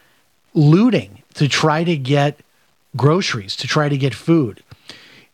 looting 0.54 1.22
to 1.34 1.48
try 1.48 1.84
to 1.84 1.96
get 1.96 2.40
groceries, 2.96 3.56
to 3.56 3.66
try 3.66 3.88
to 3.88 3.96
get 3.96 4.14
food. 4.14 4.62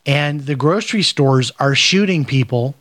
And 0.06 0.42
the 0.42 0.54
grocery 0.54 1.02
stores 1.02 1.50
are 1.58 1.74
shooting 1.74 2.24
people 2.24 2.74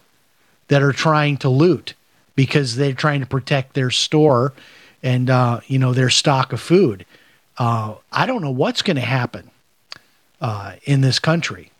that 0.68 0.84
are 0.84 0.92
trying 0.92 1.38
to 1.38 1.50
loot 1.50 1.94
because 2.36 2.76
they're 2.76 2.94
trying 2.94 3.22
to 3.22 3.26
protect 3.26 3.74
their 3.74 3.92
store 3.92 4.54
and 5.02 5.30
uh, 5.30 5.60
you 5.68 5.80
know 5.80 5.94
their 5.94 6.10
stock 6.10 6.54
of 6.54 6.60
food. 6.60 7.06
Uh, 7.58 7.96
I 8.12 8.26
don't 8.26 8.42
know 8.42 8.52
what's 8.52 8.82
going 8.82 8.96
to 8.96 9.02
happen 9.02 9.52
uh, 10.42 10.74
in 10.84 11.02
this 11.02 11.20
country. 11.20 11.72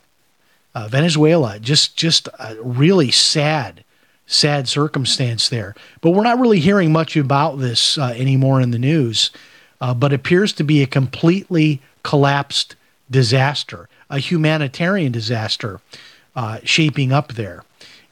Uh, 0.76 0.88
Venezuela, 0.88 1.60
just 1.60 1.96
just 1.98 2.28
a 2.40 2.56
really 2.62 3.12
sad 3.12 3.84
sad 4.26 4.68
circumstance 4.68 5.50
there. 5.50 5.76
But 6.02 6.12
we're 6.12 6.24
not 6.24 6.40
really 6.40 6.60
hearing 6.60 6.92
much 6.92 7.16
about 7.16 7.60
this 7.60 7.98
uh, 7.98 8.14
anymore 8.16 8.62
in 8.62 8.72
the 8.72 8.80
news, 8.80 9.32
uh, 9.82 9.94
but 9.94 10.14
appears 10.14 10.54
to 10.54 10.64
be 10.64 10.82
a 10.82 10.88
completely 10.88 11.82
collapsed 12.04 12.76
disaster, 13.12 13.90
a 14.10 14.20
humanitarian 14.20 15.12
disaster 15.12 15.82
shaping 16.64 17.12
up 17.12 17.34
there. 17.34 17.64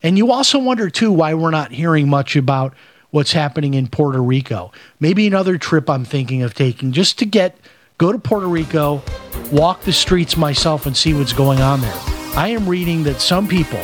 And 0.04 0.18
you 0.18 0.32
also 0.32 0.60
wonder, 0.60 0.90
too, 0.90 1.12
why 1.12 1.34
we're 1.34 1.52
not 1.52 1.72
hearing 1.72 2.10
much 2.10 2.36
about 2.36 2.74
what's 3.12 3.34
happening 3.34 3.74
in 3.76 3.88
Puerto 3.88 4.22
Rico. 4.22 4.72
Maybe 5.00 5.28
another 5.28 5.58
trip 5.58 5.90
I'm 5.90 6.06
thinking 6.06 6.42
of 6.42 6.54
taking 6.54 6.92
just 6.92 7.20
to 7.20 7.26
get 7.26 7.56
go 7.98 8.12
to 8.12 8.18
Puerto 8.18 8.48
Rico, 8.48 9.04
walk 9.52 9.82
the 9.82 9.94
streets 9.94 10.36
myself, 10.36 10.88
and 10.88 10.98
see 10.98 11.14
what's 11.14 11.34
going 11.34 11.60
on 11.60 11.82
there. 11.82 12.00
I 12.36 12.48
am 12.48 12.68
reading 12.68 13.04
that 13.04 13.22
some 13.22 13.48
people 13.48 13.82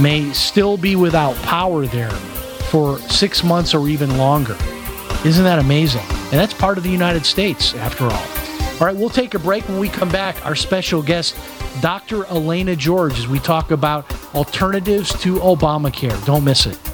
may 0.00 0.32
still 0.32 0.76
be 0.76 0.96
without 0.96 1.36
power 1.42 1.86
there 1.86 2.10
for 2.10 2.98
six 2.98 3.44
months 3.44 3.72
or 3.74 3.88
even 3.88 4.18
longer. 4.18 4.56
Isn't 5.24 5.44
that 5.44 5.58
amazing? 5.60 6.02
And 6.10 6.32
that's 6.32 6.52
part 6.52 6.78
of 6.78 6.84
the 6.84 6.90
United 6.90 7.24
States, 7.24 7.74
after 7.74 8.04
all. 8.04 8.10
All 8.80 8.86
right, 8.88 8.96
we'll 8.96 9.08
take 9.08 9.34
a 9.34 9.38
break. 9.38 9.68
When 9.68 9.78
we 9.78 9.88
come 9.88 10.08
back, 10.08 10.44
our 10.44 10.56
special 10.56 11.00
guest, 11.00 11.36
Dr. 11.80 12.24
Elaina 12.24 12.74
George, 12.76 13.18
as 13.18 13.28
we 13.28 13.38
talk 13.38 13.70
about 13.70 14.04
alternatives 14.34 15.10
to 15.20 15.36
Obamacare. 15.36 16.24
Don't 16.26 16.42
miss 16.42 16.66
it. 16.66 16.93